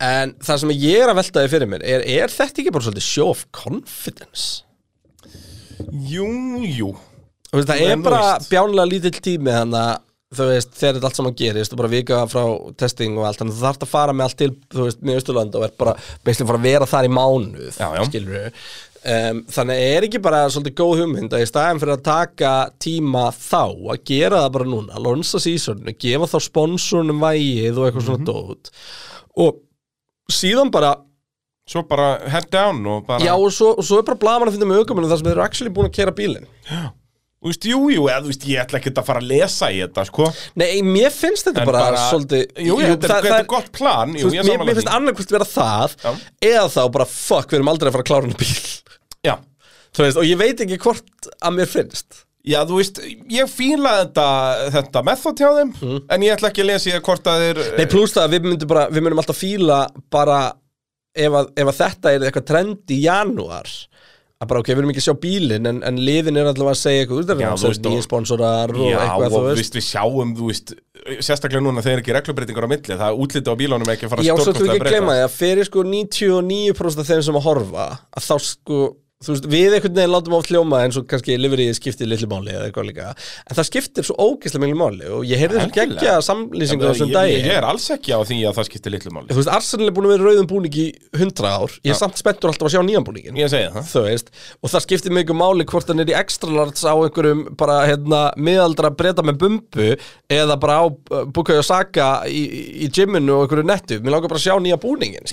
en 0.00 0.34
það 0.44 0.62
sem 0.62 0.72
ég 0.76 1.02
er 1.04 1.12
að 1.12 1.20
veltaði 1.20 1.52
fyrir 1.52 1.70
mér 1.72 1.84
er, 1.84 2.04
er 2.04 2.32
þetta 2.32 2.62
ekki 2.62 2.72
bara 2.72 2.88
svolítið 2.88 3.06
show 3.08 3.32
of 3.32 3.44
confidence? 3.56 4.62
Jú, 5.92 6.28
jú 6.64 6.92
það 7.52 7.80
er 7.86 8.02
bara 8.04 8.36
bjánlega 8.48 8.90
lítill 8.90 9.16
tími 9.24 9.52
þannig 9.52 9.80
að 9.80 10.02
þú 10.34 10.48
veist, 10.50 10.72
þegar 10.74 10.96
þetta 10.96 11.08
allt 11.10 11.20
saman 11.20 11.36
gerist 11.38 11.74
og 11.74 11.78
bara 11.78 11.92
vika 11.92 12.24
frá 12.30 12.42
testing 12.80 13.14
og 13.18 13.28
allt 13.28 13.38
þannig 13.38 13.54
að 13.54 13.60
þú 13.60 13.66
þarft 13.68 13.86
að 13.86 13.92
fara 13.92 14.16
með 14.16 14.26
allt 14.26 14.38
til, 14.40 14.50
þú 14.74 14.88
veist, 14.88 15.04
með 15.06 15.20
Östurland 15.20 15.56
og 15.58 15.66
er 15.68 15.76
bara, 15.78 15.94
beislega 16.26 16.50
fara 16.50 16.60
að 16.62 16.66
vera 16.66 16.90
þar 16.90 17.06
í 17.08 17.12
mánuð 17.14 17.78
Já, 17.78 17.86
já. 17.94 18.02
skilur 18.10 18.34
við 18.34 18.48
um, 19.14 19.40
þannig 19.54 19.84
er 19.92 20.08
ekki 20.08 20.22
bara 20.26 20.42
svolítið 20.50 20.76
góð 20.82 21.02
hugmynd 21.04 21.36
að 21.38 21.44
í 21.44 21.48
staðin 21.52 21.82
fyrir 21.84 21.94
að 21.94 22.04
taka 22.10 22.52
tíma 22.82 23.28
þá 23.38 23.62
að 23.62 24.02
gera 24.10 24.42
það 24.42 24.52
bara 24.58 24.70
núna, 24.72 25.02
lonsa 25.06 25.42
sísonu 25.42 25.94
gefa 25.94 26.30
þá 26.34 26.38
sponsornum 26.48 27.22
vægið 27.22 27.78
og 27.78 27.88
eitthvað 27.88 28.08
svona 28.10 28.30
dót. 28.32 28.72
Og 29.46 29.62
síðan 30.32 30.74
bara 30.74 30.96
Svo 31.66 31.80
bara 31.82 32.20
head 32.30 32.44
down 32.54 32.84
og 32.86 33.08
bara 33.08 33.24
já 33.26 33.32
og 33.34 33.48
svo, 33.50 33.72
og 33.74 33.82
svo 33.82 33.96
er 33.98 34.04
bara 34.06 34.20
blaman 34.22 34.46
að 34.46 34.54
finna 34.54 34.68
með 34.70 34.84
aukumunum 34.84 35.10
þar 35.10 35.18
sem 35.18 35.26
þeir 35.26 35.32
eru 35.34 35.42
actually 35.42 35.72
búin 35.74 35.88
að 35.88 35.96
kera 35.96 36.12
bílinn 36.14 36.44
Þú 37.46 37.52
veist, 37.52 37.66
jú, 37.70 37.78
jú, 37.94 38.04
eða 38.10 38.22
þú 38.24 38.30
veist, 38.32 38.44
ég 38.50 38.58
ætla 38.64 38.78
ekki 38.80 38.90
að 38.90 39.04
fara 39.06 39.20
að 39.22 39.28
lesa 39.30 39.68
í 39.70 39.76
þetta, 39.84 40.04
sko. 40.08 40.24
Nei, 40.58 40.80
mér 40.82 41.12
finnst 41.14 41.46
þetta 41.46 41.62
En 41.62 41.68
bara, 41.70 42.00
svolítið 42.08 42.40
Jú, 42.66 42.78
jú, 42.82 42.96
þetta, 43.04 43.18
er 43.36 43.46
gott 43.52 43.68
plan. 43.76 44.16
Jú, 44.18 44.32
ég 44.34 44.42
mér, 44.42 44.48
sammála 44.50 44.66
mér 44.66 44.78
finnst 44.80 44.88
því. 44.90 44.96
annarkvist 44.98 45.34
vera 45.36 45.46
það 45.46 45.94
Já. 46.02 46.10
eða 46.50 46.64
þá 46.74 46.80
bara 46.96 47.06
fuck, 47.12 47.52
við 47.52 47.60
erum 47.60 47.70
aldrei 47.70 47.92
að 47.92 47.94
fara 47.94 48.02
að 48.02 48.10
klára 48.10 48.26
hana 48.26 48.40
bíl. 48.42 48.98
Já. 49.28 49.34
Þú 49.94 50.04
veist, 50.08 50.18
og 50.18 50.26
ég 50.26 50.40
veit 50.42 50.64
ekki 50.66 50.80
hvort 50.82 51.30
að 51.38 51.54
mér 51.60 51.70
finnst. 51.70 52.22
Já, 52.46 52.60
þú 52.66 52.80
veist, 52.82 52.98
ég 53.30 53.48
fíla 53.50 53.94
þetta, 54.02 54.26
þetta 54.76 55.04
method 55.06 55.40
hjá 55.42 55.48
þeim 55.56 55.72
En 56.14 56.22
ég 56.26 56.34
ætla 56.36 56.52
ekki 56.52 56.62
að 56.62 56.68
lesa 56.68 56.90
í 56.90 56.92
það 56.94 57.06
hvort 57.08 57.30
að 57.32 57.42
þeir 57.42 57.58
Nei, 57.78 57.86
pluss 57.90 58.14
það 58.14 58.26
að 58.26 58.34
við 58.36 58.44
myndum 58.46 58.70
bara, 58.70 58.84
við 58.90 59.02
myndum 59.02 59.22
alltaf 59.22 59.40
fíla 59.40 59.78
bara 60.14 60.36
ef 61.16 61.38
að, 61.40 61.48
ef 61.58 61.70
að 61.72 61.78
þetta 61.80 62.12
er 62.12 62.26
eitthvað 62.28 62.46
trend 62.52 62.94
í 62.94 63.00
janúar 63.02 63.72
að 64.36 64.48
bara 64.50 64.60
ok, 64.60 64.68
við 64.68 64.80
erum 64.82 64.90
ekki 64.92 65.00
að 65.00 65.06
sjá 65.06 65.14
bílinn 65.22 65.68
en, 65.70 65.78
en 65.88 66.00
liðin 66.02 66.36
er 66.36 66.50
alltaf 66.50 66.68
að 66.68 66.78
segja 66.80 67.04
eitthvað, 67.06 67.30
Já, 67.40 67.48
þú 67.56 67.70
veist, 67.70 67.86
nýja 67.86 68.00
og- 68.02 68.04
sponsorar 68.04 68.74
og 68.74 68.82
Já, 68.84 68.98
eitthvað, 69.00 69.26
og 69.32 69.46
þú 69.46 69.54
veist 69.56 69.78
við 69.78 69.86
sjáum, 69.86 70.34
þú 70.36 70.50
veist 70.50 70.74
Sérstaklega 71.22 71.62
núna 71.62 71.84
þegar 71.86 72.02
ekki 72.02 72.14
reglubreitingar 72.16 72.66
á 72.66 72.70
milli 72.72 72.98
Það 73.00 73.20
útliti 73.22 73.52
á 73.52 73.54
bílunum 73.56 73.90
ekki 73.94 74.08
að 74.08 74.12
fara 74.12 74.26
Já, 74.26 74.34
svo 74.36 74.52
þú 74.56 74.66
ekki 74.66 74.82
að 74.82 74.90
gleyma 74.90 75.14
því 75.16 75.24
að 75.24 75.34
fyrir 75.36 75.68
sko 75.68 75.84
99% 75.86 77.02
af 77.04 77.10
þeim 77.12 77.22
sem 77.28 77.38
að 77.40 77.46
horfa 77.46 77.86
að 78.10 78.26
þá 78.26 78.34
sko, 78.50 78.80
þú 79.24 79.32
veist, 79.32 79.46
við 79.48 79.74
einhvern 79.78 79.94
veginn 79.96 80.12
látum 80.12 80.34
oft 80.36 80.50
hljóma 80.52 80.82
eins 80.84 80.96
og 81.00 81.06
kannski 81.08 81.38
liverið 81.40 81.70
skiptir 81.78 82.08
litlu 82.10 82.26
máli 82.28 82.52
eða 82.52 82.66
eitthvað 82.68 82.84
líka, 82.90 83.06
en 83.48 83.56
það 83.56 83.66
skiptir 83.70 84.04
svo 84.04 84.16
ógeðslega 84.20 84.60
miklu 84.66 84.76
máli 84.76 85.06
og 85.08 85.22
ég 85.24 85.40
heyrði 85.40 85.62
Algjörlega. 85.62 85.96
geggja 85.96 86.16
samlýsingu 86.26 86.84
þessum 86.84 87.12
daginn. 87.14 87.46
ég 87.48 87.56
er 87.56 87.64
alls 87.64 87.86
ekki 87.94 88.12
á 88.12 88.20
því 88.20 88.38
að 88.50 88.58
það 88.58 88.68
skiptir 88.68 88.92
litlu 88.92 89.12
máli. 89.16 89.30
Þú 89.32 89.38
veist, 89.40 89.52
Arsenal 89.56 89.88
er 89.88 89.94
búin 89.96 90.08
að 90.10 90.12
vera 90.12 90.26
rauðum 90.28 90.50
búning 90.50 90.76
í 90.76 90.84
100 91.16 91.48
ár. 91.48 91.76
Ég 91.80 91.94
er 91.94 91.98
samt 92.02 92.20
spenntur 92.20 92.52
alltaf 92.52 92.68
að 92.68 92.74
sjá 92.76 92.82
nýjan 92.84 93.06
búningin 93.08 93.40
Ég 93.40 93.48
segi 93.54 93.70
það. 93.72 93.88
Þú 93.94 94.02
veist, 94.04 94.28
og 94.60 94.74
það 94.74 94.84
skiptir 94.84 95.16
mikið 95.16 95.40
máli 95.40 95.68
hvort 95.72 95.88
hann 95.94 96.04
er 96.04 96.12
í 96.12 96.16
extra 96.20 96.52
large 96.52 96.84
á 96.84 96.92
einhverjum 96.92 97.42
bara, 97.56 97.78
hérna, 97.88 98.20
miðaldra 98.36 98.92
breyta 98.92 99.24
með 99.24 99.40
bumbu 99.46 99.88
eða 100.28 100.58
bara 100.60 100.76
á 100.82 100.92
uh, 100.92 101.24
Bukayo 101.32 101.64
Saka 101.64 102.10
í, 102.28 102.44
í 102.84 102.90
gyminu 102.92 103.38
og 103.38 103.46
einhverju 103.46 103.64
nettu. 103.72 104.00
Mér 104.04 104.18
langar 104.18 104.28
bara 104.28 104.42
að 104.42 104.48
sjá 104.50 104.60
nýja 104.60 104.76
búningin 104.76 105.24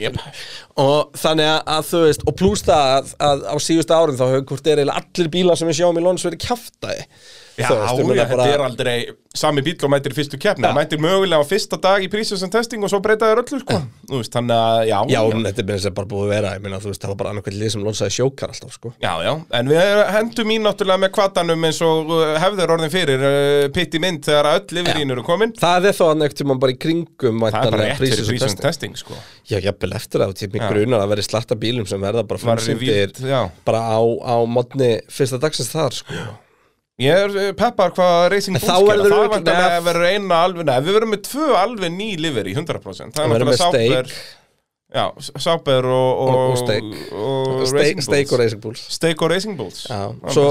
síðustu 3.73 3.97
árin 3.97 4.19
þá 4.19 4.25
hefur 4.29 4.45
hvort 4.53 4.69
er 4.71 4.83
allir 4.85 5.31
bílar 5.33 5.59
sem 5.59 5.69
við 5.69 5.81
sjáum 5.81 5.99
í 5.99 6.05
Lons 6.05 6.25
verið 6.27 6.45
kjaftaði 6.45 7.07
Já, 7.53 7.69
þetta 7.69 8.47
er 8.49 8.63
aldrei 8.65 8.97
sami 9.33 9.63
bíl 9.65 9.75
og 9.81 9.89
mætir 9.89 10.13
fyrstu 10.13 10.37
keppni. 10.41 10.65
Það 10.65 10.75
mætir 10.77 11.01
mögulega 11.01 11.41
á 11.41 11.45
fyrsta 11.45 11.77
dag 11.81 12.03
í 12.05 12.09
prísins 12.11 12.43
and 12.45 12.53
testing 12.53 12.85
og 12.85 12.91
svo 12.91 12.99
breyta 13.03 13.29
þér 13.29 13.41
öllu, 13.41 13.59
sko. 13.63 13.77
Þú 14.09 14.19
veist, 14.19 14.33
þannig 14.33 14.57
að, 14.57 14.81
já, 14.89 14.97
Já, 15.09 15.19
en 15.25 15.45
þetta 15.47 15.63
er 15.63 15.87
að 15.89 15.95
bara 15.97 16.09
búið 16.11 16.25
að 16.25 16.33
vera. 16.33 16.51
Ég 16.57 16.63
meina, 16.65 16.79
þú 16.83 16.91
veist, 16.91 17.01
það 17.03 17.13
var 17.13 17.19
bara 17.21 17.33
annarkvæmt 17.33 17.57
lið 17.59 17.73
sem 17.73 17.85
lonsaði 17.85 18.15
sjókar 18.17 18.53
alltaf, 18.53 18.75
sko. 18.77 18.93
Já, 19.01 19.11
já, 19.25 19.31
en 19.59 19.71
við 19.73 20.01
hendum 20.17 20.53
í 20.53 20.59
náttúrulega 20.61 21.03
með 21.03 21.11
kvatanum 21.17 21.67
eins 21.69 21.81
og 21.85 22.13
uh, 22.13 22.23
hefður 22.43 22.75
orðin 22.77 22.93
fyrir 22.93 23.25
uh, 23.25 23.65
pitt 23.73 23.97
í 23.97 24.03
mynd 24.03 24.29
þegar 24.29 24.51
öll 24.53 24.77
lifirín 24.77 25.15
eru 25.17 25.25
komin. 25.25 25.55
Það 25.57 25.89
er 25.89 25.97
þó 25.97 26.05
að 26.11 26.21
neitt 26.21 26.37
tíma 26.37 26.59
bara 26.61 26.77
í 26.77 26.79
kringum 26.85 27.43
Það 27.47 27.59
er 27.63 27.77
bara 27.77 27.89
pre-season 27.97 28.29
prísins 28.29 28.57
testing. 28.61 28.93
testing, 28.93 29.01
sko. 29.01 29.17
Já, 29.49 29.57
jafnvel 29.65 29.97
eftir 29.97 30.25
það, 30.25 30.37
til 30.43 30.53
mig 30.53 30.65
grunar 30.69 31.05
að 31.07 31.15
vera 31.15 31.25
slatta 31.25 31.57
bílum 31.57 31.89
sem 31.89 32.01
verða 32.01 32.25
bara 32.29 32.57
já. 33.33 33.41
bara 33.65 33.81
á, 33.81 34.01
á 34.01 34.35
modni 34.45 34.93
fyrsta 35.11 35.41
dagsins 35.41 35.73
þar, 35.73 36.01
sko 36.03 36.23
Ég 37.01 37.09
er 37.25 37.31
uh, 37.33 37.49
peppar 37.57 37.89
hvað 37.95 38.27
Racing 38.35 38.53
Bulls 38.59 38.67
gera. 38.69 38.77
Það 38.77 38.93
örugglega- 38.93 39.31
vantarlega 39.33 39.79
að 39.79 39.87
vera 39.89 40.11
eina 40.13 40.43
alveg 40.45 40.67
Nei, 40.69 40.77
við 40.85 40.93
verðum 40.99 41.13
með 41.15 41.21
tvö 41.25 41.49
alveg 41.57 41.91
ný 41.95 42.07
livery 42.21 42.53
100% 42.53 43.17
Það 43.17 43.33
Sauber- 43.57 44.09
steik. 44.13 44.39
Já, 44.93 45.07
Sauber 45.41 45.87
og, 45.89 46.19
og, 46.21 46.35
Og- 46.53 47.13
og 47.17 47.71
Racing 47.73 48.03
steik 48.05 48.29
og 48.31 48.37
Racing 48.43 48.61
Bulls. 48.61 48.83
Steik 48.93 49.23
og 49.25 49.31
Racing 49.31 49.55
Bulls. 49.57 49.87
Já, 49.89 50.03
er 50.13 50.35
svo, 50.35 50.43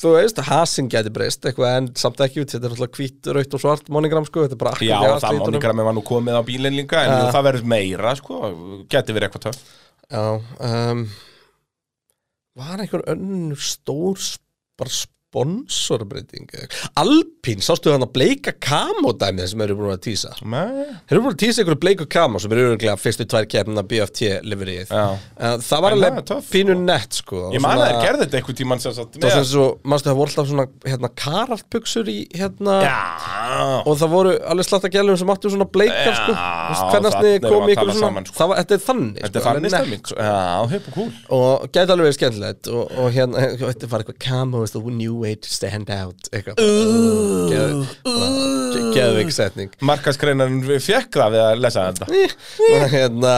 þú 0.00 0.12
veist, 0.14 0.38
Hasin 0.48 0.88
gæti 0.88 1.12
breyst 1.12 1.44
eitthvað 1.44 1.74
en 1.82 1.90
samt 2.00 2.22
ekki, 2.24 2.46
þetta 2.48 2.70
er 2.70 2.72
alltaf 2.72 2.96
hvít, 2.96 3.28
rautt 3.36 3.52
og 3.58 3.60
svart 3.60 3.90
monogram, 3.92 4.24
sko, 4.24 4.46
þetta 4.46 4.56
er 4.56 4.62
bara 4.62 4.72
akkur 4.72 4.88
Já, 4.88 4.96
í 4.96 5.20
það 5.26 5.42
monogrammi 5.42 5.84
var 5.90 5.92
nú 5.98 6.04
komið 6.08 6.38
á 6.40 6.42
bílinn 6.48 6.78
líka 6.80 7.02
En 7.04 7.12
Já. 7.12 7.28
það 7.36 7.44
verður 7.50 7.68
meira, 7.74 8.14
sko 8.16 8.40
Geti 8.88 9.12
verið 9.12 9.28
eitthvað 9.28 9.44
töff. 9.50 9.60
Já, 10.08 10.24
um, 10.70 11.04
var 12.56 12.80
einhver 12.80 13.04
önnur 13.12 13.60
stór 13.60 14.24
bara 14.80 14.88
sponsorbreyting 15.36 16.48
Alpín, 16.96 17.60
sástu 17.64 17.92
hann 17.92 18.04
að 18.06 18.12
bleika 18.16 18.54
kamodæmið 18.62 19.50
sem 19.52 19.64
eru 19.64 19.76
búin 19.78 19.92
að 19.92 20.04
Nei. 20.48 20.86
Þeir 21.06 21.16
eru 21.16 21.22
búin 21.24 21.34
að 21.34 21.40
tísa 21.42 21.62
ykkur 21.62 21.78
bleiku 21.82 22.06
kamo 22.10 22.40
sem 22.40 22.52
eru 22.54 22.70
öruglega 22.70 22.96
fyrstu 23.00 23.26
tvær 23.28 23.48
keppnina 23.50 23.84
BFT. 23.86 24.30
Uh, 24.90 25.56
Það 25.66 25.84
var 25.84 25.96
alveg 25.96 26.14
það 26.14 26.20
er 26.22 26.26
töff, 26.30 26.50
pínu 26.52 26.76
nett 26.80 27.18
sko. 27.20 27.42
Ég 27.54 27.62
man 27.64 27.80
að 27.80 27.90
þeir 27.90 28.06
gerði 28.06 28.24
þetta 28.24 28.40
einhvern 28.40 28.58
tímann 28.60 28.82
sem 28.82 28.96
sagt 28.96 29.18
Það 29.20 29.36
var 29.36 29.48
svo, 29.50 29.66
mannstu 29.84 30.10
það 30.10 30.18
voru 30.20 30.32
alltaf 30.32 30.50
svona 30.50 30.66
hérna 30.86 31.12
karartbuxur 31.22 32.10
í 32.12 32.16
hérna 32.36 32.78
Já. 32.84 32.96
Og 33.86 33.98
það 34.00 34.14
voru 34.14 34.34
alveg 34.52 34.68
slatta 34.68 34.92
gælum 34.92 35.20
sem 35.20 35.32
áttu 35.34 35.52
svona 35.52 35.68
bleikar 35.70 36.16
sko. 36.16 36.36
Sko. 38.26 38.36
það 38.36 38.50
var, 38.50 38.62
Þetta 38.62 38.76
er 38.76 38.84
þannig 38.86 39.20
Þetta 39.20 39.40
er 39.40 39.44
sko, 39.44 39.54
þannig 39.56 39.70
stemming 39.76 40.02
og 41.36 41.66
gæti 41.72 41.92
alveg 41.92 42.06
verið 42.06 42.16
skemmtilegt. 42.18 42.70
Og, 42.72 42.92
og 42.96 43.08
hérna, 43.14 43.46
þetta 43.70 43.90
var 43.92 44.04
eitthvað 44.04 44.76
the 44.76 44.90
new 44.90 45.25
way 45.26 45.36
to 45.36 45.50
stand 45.52 45.90
out 45.92 46.30
eitthvað 46.30 46.60
geðvik 48.96 49.32
setning. 49.34 49.72
Markaskreinan 49.84 50.60
fekk 50.80 51.18
það 51.20 51.36
við 51.36 51.44
að 51.44 51.62
lesa 51.66 51.88
þetta. 51.90 52.26
Hérna 52.94 53.34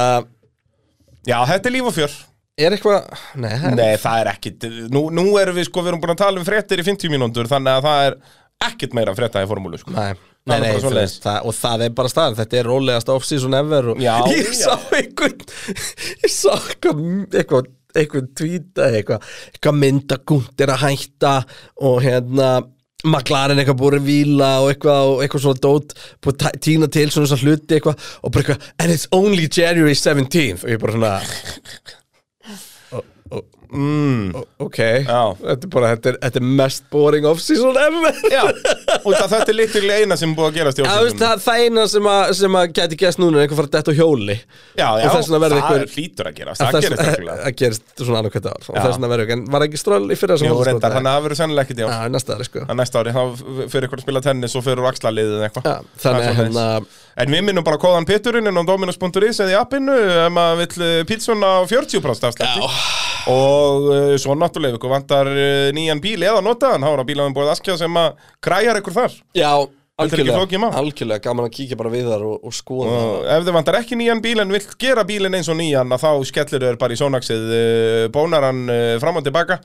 Já, 1.29 1.39
þetta 1.51 1.69
er 1.69 1.75
líf 1.75 1.89
og 1.91 1.97
fjör. 1.97 2.19
Er 2.59 2.75
eitthvað, 2.75 3.11
nei, 3.39 3.53
Nei, 3.79 3.93
það 4.03 4.21
er 4.25 4.29
ekkit 4.33 4.65
Nú, 4.91 5.05
nú 5.15 5.29
erum 5.39 5.55
við 5.55 5.69
sko, 5.69 5.83
við 5.85 5.93
erum 5.93 6.01
búin 6.03 6.11
að 6.17 6.23
tala 6.25 6.41
um 6.41 6.47
fréttir 6.47 6.81
í 6.83 6.87
50 6.89 7.13
mínútur 7.13 7.47
Þannig 7.47 7.77
að 7.77 7.85
það 7.85 8.07
er 8.09 8.17
ekkit 8.67 8.97
meira 8.99 9.15
frétta 9.15 9.45
í 9.45 9.47
formúlu 9.47 9.79
sko. 9.79 9.93
Nei, 9.95 10.17
nei, 10.51 10.57
nei 10.65 10.73
veist, 10.83 11.21
það, 11.23 11.45
og 11.47 11.55
það 11.55 11.85
er 11.87 11.93
bara 12.01 12.11
staðan. 12.11 12.39
Þetta 12.41 12.59
er 12.59 12.67
rólegast 12.73 13.13
off-season 13.15 13.55
ever 13.55 13.93
og 13.93 14.03
Já, 14.03 14.17
Ég 14.35 14.51
já. 14.51 14.57
sá 14.65 14.75
einhvern 14.99 15.45
Ég 16.25 16.33
sá 16.35 16.51
eitthvað 16.57 17.05
eitthvað, 17.39 17.71
eitthvað 18.03 18.33
tweeta 18.39 18.89
eitthvað, 18.95 19.31
eitthvað 19.53 19.79
myndagúnt 19.83 20.65
er 20.65 20.75
að 20.75 20.85
hætta 20.87 21.37
og 21.89 22.03
hérna 22.05 22.51
McLaren 23.07 23.61
eitthvað 23.61 23.79
búið 23.79 23.99
að 24.01 24.09
víla 24.09 24.51
og 24.63 24.73
eitthvað, 24.73 25.13
og 25.13 25.21
eitthvað 25.23 25.45
svona 25.45 25.63
dót 25.63 25.95
búið 26.25 26.47
að 26.49 26.59
tína 26.67 26.89
til 26.91 27.07
svona 27.15 27.31
svona 27.31 27.45
hluti 27.45 27.77
eitthvað 27.77 28.09
og 28.23 28.33
bara 28.35 28.45
eitthvað, 28.45 28.73
and 28.83 28.95
it's 28.95 29.07
only 29.15 29.47
January 29.47 29.95
17th 29.95 30.67
og 30.67 30.73
ég 30.73 30.83
bara 30.83 30.97
svona 30.97 31.13
og, 32.99 33.05
og, 33.31 33.47
mm. 33.73 34.45
Ok, 34.65 34.79
þetta 34.79 35.55
er 35.55 35.73
bara, 35.73 35.91
þetta 35.95 36.11
er, 36.13 36.19
þetta 36.25 36.41
er 36.41 36.47
mest 36.61 36.87
boring 36.93 37.27
off-season 37.29 37.79
ever. 37.79 38.19
Já, 38.33 38.43
og 39.03 39.13
það, 39.15 39.27
þetta 39.35 39.53
er 39.53 39.59
líklega 39.59 39.99
eina 40.03 40.19
sem 40.21 40.33
er 40.33 40.39
búið 40.39 40.51
að 40.51 40.59
gerast 40.59 40.81
í 40.81 40.85
off-season 40.85 41.23
það, 41.23 41.43
það 41.47 41.65
eina 41.65 41.87
sem 41.95 42.11
að, 42.13 42.23
sem 42.41 42.59
að 42.61 42.73
geti 42.79 43.01
gæst 43.03 43.23
núna 43.23 43.41
er 43.41 43.47
einhver 43.47 43.61
fara 43.61 43.71
að 43.71 43.77
detta 43.79 43.95
á 43.95 43.99
hjóli. 43.99 44.39
Já, 44.79 44.89
já, 45.03 45.09
það 45.09 45.49
einhver- 45.59 45.87
hlýtur 45.95 46.31
að 46.31 46.39
gerast, 46.39 46.63
Að 46.63 46.79
það 46.79 46.89
Það 47.29 47.57
gerist 47.63 47.93
svona 48.03 48.23
annað 48.23 48.37
hvert 48.37 48.49
ár. 48.49 48.69
Og 48.69 48.79
þess 48.79 48.95
vegna 48.99 49.11
verður 49.13 49.35
en 49.35 49.45
var 49.53 49.67
ekki 49.67 49.81
stról 49.81 50.01
í 50.09 50.19
fyrra 50.19 50.39
þannig 50.39 50.99
að 50.99 51.09
það 51.09 51.27
verður 51.27 51.41
sennilega 51.43 51.69
ekkert 51.69 51.83
Já, 51.85 52.09
næsta 52.13 52.39
ári 52.39 52.49
sko. 52.49 52.65
Að 52.65 52.81
næsta 52.83 53.03
ári, 53.03 53.15
þá 53.17 53.23
fyrir 53.73 53.89
ykkur 53.89 54.01
að 54.01 54.07
spila 54.07 54.25
tennis 54.25 54.57
og 54.59 54.67
fyrir 54.67 54.89
axlaliðið 54.93 55.47
eitthvað. 55.49 55.71
Að 56.09 56.19
er 56.29 56.41
hérna 56.43 56.67
En 57.19 57.33
við 57.35 57.43
minnum 57.49 57.65
bara 57.67 57.81
kóðan 57.83 58.07
Peturinn 58.07 58.47
inn 58.47 58.59
á 58.59 58.63
Dominus.is 58.63 59.41
eða 59.43 59.51
í 59.51 59.59
appinu 59.59 59.95
ef 59.99 60.29
maður 60.31 60.61
vill 60.63 60.87
eh, 60.87 61.01
pítsuna 61.09 61.51
á 61.59 61.67
40% 61.67 62.29
afslætti 62.31 62.69
og 63.29 63.89
uh, 63.89 64.13
svo 64.21 64.37
náttúrulega 64.39 64.77
ef 64.77 64.81
ykkur 64.81 64.93
vantar 64.93 65.31
uh, 65.33 65.71
nýjan 65.77 66.03
bíl 66.05 66.21
eða 66.23 66.45
notaðan, 66.45 66.87
þá 66.87 66.93
er 66.93 67.03
að 67.03 67.11
bílaðum 67.11 67.37
búið 67.37 67.53
askja 67.55 67.77
sem 67.81 67.99
að 68.01 68.23
græjar 68.45 68.81
ykkur 68.81 68.97
þar. 68.97 69.19
Já, 69.37 69.51
algjörlega, 69.99 70.71
algjörlega 70.81 71.25
gaman 71.27 71.49
að 71.49 71.55
kíkja 71.59 71.79
bara 71.81 71.93
við 71.93 72.09
þar 72.13 72.25
og, 72.29 72.39
og 72.49 72.57
skoða 72.57 73.03
og 73.03 73.29
ef 73.35 73.45
þið 73.45 73.59
vantar 73.59 73.81
ekki 73.81 73.99
nýjan 73.99 74.25
bíl 74.25 74.39
en 74.45 74.55
vilt 74.55 74.75
gera 74.81 75.05
bílinn 75.09 75.39
eins 75.39 75.51
og 75.51 75.59
nýjan 75.59 75.99
þá 75.99 76.11
skellir 76.31 76.67
þau 76.69 76.81
bara 76.81 76.97
í 76.97 77.01
sónaksið 77.03 77.53
bónar 78.15 78.49
hann 78.51 78.65
uh, 78.71 78.97
fram 79.03 79.21
og 79.21 79.27
tilbaka 79.27 79.61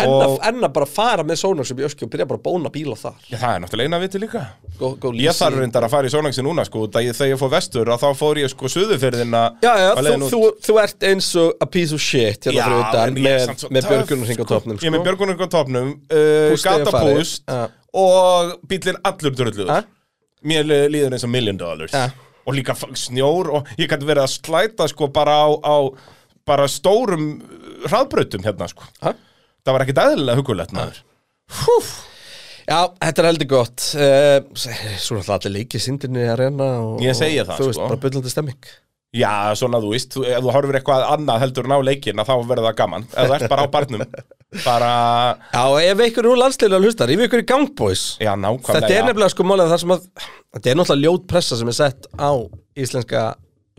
En 0.00 0.08
og 0.08 0.22
að, 0.24 0.34
en 0.48 0.64
að 0.64 0.70
bara 0.72 0.86
fara 0.88 1.24
með 1.28 1.36
Sonax 1.42 1.70
upp 1.74 1.80
í 1.82 1.84
öskju 1.84 2.06
og 2.06 2.10
byrja 2.14 2.24
bara 2.30 2.38
að 2.40 2.44
bóna 2.46 2.70
bíla 2.72 2.94
þar 2.96 3.18
Já, 3.28 3.36
það 3.42 3.54
er 3.56 3.60
náttúrulega 3.64 3.90
eina 3.90 3.98
viti 4.00 4.20
líka 4.22 4.42
Go, 4.78 4.88
go 5.02 5.10
Ég 5.20 5.36
þarf 5.36 5.58
reyndar 5.60 5.84
að 5.84 5.92
fara 5.92 6.08
í 6.08 6.12
sónaksið 6.14 6.46
núna 6.46 6.64
sko, 6.64 6.86
ég- 6.96 7.12
þegar 7.18 7.30
ég 7.34 7.40
fór 7.42 7.50
vestur 7.52 7.90
að 7.92 8.00
þá 8.00 8.08
fór 8.22 8.40
ég 8.40 8.48
sko 8.54 8.70
suðufyrðina 8.72 9.42
Já, 9.62 9.72
já, 9.82 9.88
þú, 10.00 10.30
þú, 10.32 10.40
þú 10.64 10.78
ert 10.82 11.06
eins 11.10 11.28
og 11.42 11.52
a 11.60 11.68
piece 11.76 11.92
of 11.92 12.00
shit 12.00 12.48
hérna 12.48 12.56
Já, 12.56 12.64
fyrir 12.64 12.80
utan 12.86 13.12
en 13.12 13.20
ég 13.20 13.36
er 13.36 13.52
með, 13.52 13.66
með 13.76 13.82
töff, 13.82 13.92
björgunarhing 13.92 14.40
á 14.40 14.44
sko. 14.44 14.48
topnum 14.54 14.78
Ég 14.80 14.88
er 14.88 14.94
með 14.94 15.02
sko. 15.02 15.06
björgunum 15.10 15.42
á 15.44 15.48
topnum 15.56 15.92
uh, 15.92 16.56
Gatapúst. 16.64 17.42
Já. 17.52 17.62
Og 18.02 18.54
bílinn 18.72 19.00
allur 19.12 19.36
drulluður 19.42 19.74
Ja. 19.74 19.82
Mér 20.42 20.64
líður 20.90 21.12
eins 21.18 21.22
og 21.28 21.30
million 21.30 21.58
dollars. 21.60 21.92
Og 22.48 22.56
líka 22.56 22.74
snjór 22.74 23.52
Og 23.60 23.68
ég 23.78 23.86
gæti 23.92 24.08
verið 24.08 24.24
að 24.24 24.32
slæta 24.40 24.88
sko 24.90 25.06
bara 25.14 25.36
á, 25.46 25.48
á 25.62 25.76
Bara 26.48 26.64
stórum 26.66 27.36
hraðbrautum 27.86 28.42
hérna 28.42 28.66
sko 28.72 28.88
Ha? 29.04 29.12
Það 29.62 29.76
var 29.76 29.84
ekkit 29.86 30.00
eðlilega 30.02 30.40
hugulegt 30.40 30.72
maður. 30.76 31.02
Já, 32.62 32.78
þetta 33.02 33.22
er 33.22 33.26
heldur 33.28 33.48
gott. 33.50 33.84
Uh, 33.98 34.38
Svo 34.54 35.18
náttúrulega 35.18 35.34
allir 35.38 35.54
leikið 35.58 35.82
sindinni 35.84 36.22
að 36.30 36.38
reyna 36.44 36.68
og, 36.84 37.02
Ég 37.02 37.16
segi 37.18 37.42
það, 37.42 37.58
Þú 37.58 37.66
veist, 37.68 37.78
sko. 37.80 37.88
bara 37.90 38.02
byllandi 38.04 38.32
stemming. 38.32 38.70
Já, 39.12 39.32
svona 39.60 39.76
þú 39.82 39.90
veist, 39.92 40.14
þú- 40.14 40.24
ef 40.24 40.40
þú 40.40 40.52
horfir 40.54 40.78
eitthvað 40.78 41.02
annað 41.12 41.42
heldur 41.42 41.66
en 41.68 41.74
á 41.76 41.78
leikina 41.84 42.24
þá 42.24 42.32
verður 42.48 42.68
það 42.70 42.76
gaman. 42.78 43.02
Ef 43.12 43.28
þú 43.28 43.34
ert 43.36 43.50
bara 43.52 43.66
á 43.68 43.74
barnum 43.74 44.04
Bara, 44.66 44.92
Já, 45.52 45.64
ef 45.92 46.00
ykkur 46.06 46.28
úr 46.30 46.40
landsliðinu 46.40 46.78
að 46.78 46.86
hlusta, 46.86 47.08
rífi 47.10 47.26
ykkur 47.28 47.42
í 47.42 47.46
gangboys 47.48 48.02
já, 48.20 48.32
nákvæmlega 48.36 48.72
Þetta 48.80 48.96
er 48.96 49.06
nefnilega 49.10 49.32
sko 49.34 49.46
málið 49.48 49.70
þar 49.72 49.82
sem 49.84 49.92
að 49.94 50.02
Þetta 50.56 50.72
er 50.72 50.78
náttúrulega 50.80 51.04
ljót 51.06 51.26
pressa 51.28 51.58
sem 51.60 51.70
er 51.72 51.76
sett 51.76 52.08
á 52.16 52.30
íslenska 52.84 53.22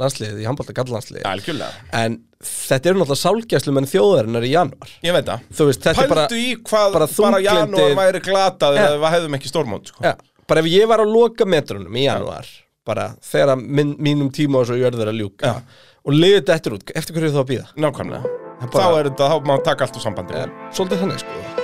landsliðið 0.01 0.39
í 0.41 0.45
handbólta 0.47 0.73
gallandsliðið. 0.73 1.25
Algjörlega, 1.29 1.71
En 1.93 2.17
þetta 2.43 2.89
eru 2.89 2.99
náttúrulega 2.99 3.21
sálgæslu 3.23 3.73
menn 3.77 3.85
þjóðarinnar 3.91 4.43
í 4.47 4.51
januar 4.53 4.89
ég 5.05 5.13
veit 5.15 5.25
það. 5.29 5.39
Þú 5.53 5.67
veist, 5.69 5.81
þetta 5.85 5.99
Pældu 6.01 6.09
er 6.09 6.15
bara 6.15 6.27
í 6.33 6.55
hvað 6.57 6.87
bara 6.93 6.93
bara, 6.93 7.07
þunglyndið- 7.07 7.47
janúar 7.47 7.95
væri 8.01 8.21
glatað 8.25 8.75
Ja. 8.75 8.85
ef 8.89 8.99
við 9.03 9.13
hefðum 9.15 9.37
ekki 9.37 9.51
stórmót 9.53 9.87
sko. 9.87 10.03
Já, 10.03 10.13
bara 10.47 10.59
ef 10.59 10.65
ég 10.73 10.87
var 10.87 10.99
á 10.99 11.05
loka 11.07 11.45
metrunum 11.45 11.93
í 11.95 12.03
januar 12.03 12.45
bara 12.85 13.15
þegar 13.21 13.53
að 13.55 13.61
minn, 13.67 13.95
mínum 13.97 14.29
tíma 14.31 14.59
og 14.59 14.65
svo 14.67 14.75
jörður 14.75 15.07
að 15.13 15.19
ljúka 15.21 15.61
og 16.03 16.11
liðið 16.13 16.41
þetta 16.41 16.55
eftir 16.57 16.71
út, 16.73 16.91
eftir 16.95 17.13
hverju 17.15 17.29
er 17.29 17.35
þá 17.37 17.43
að 17.43 17.51
býða 17.53 17.67
Nákvæmlega. 17.77 18.23
Það 18.23 18.63
er 18.63 18.67
Þá 18.67 18.73
bara- 18.73 18.99
er 18.99 19.09
þetta, 19.09 19.29
þá 19.29 19.45
má 19.45 19.63
taka 19.63 19.85
allt 19.85 19.95
úr 19.95 20.03
sambandi. 20.03 20.33
Svolítið 20.73 20.99
þannig 20.99 21.19
sko 21.19 21.61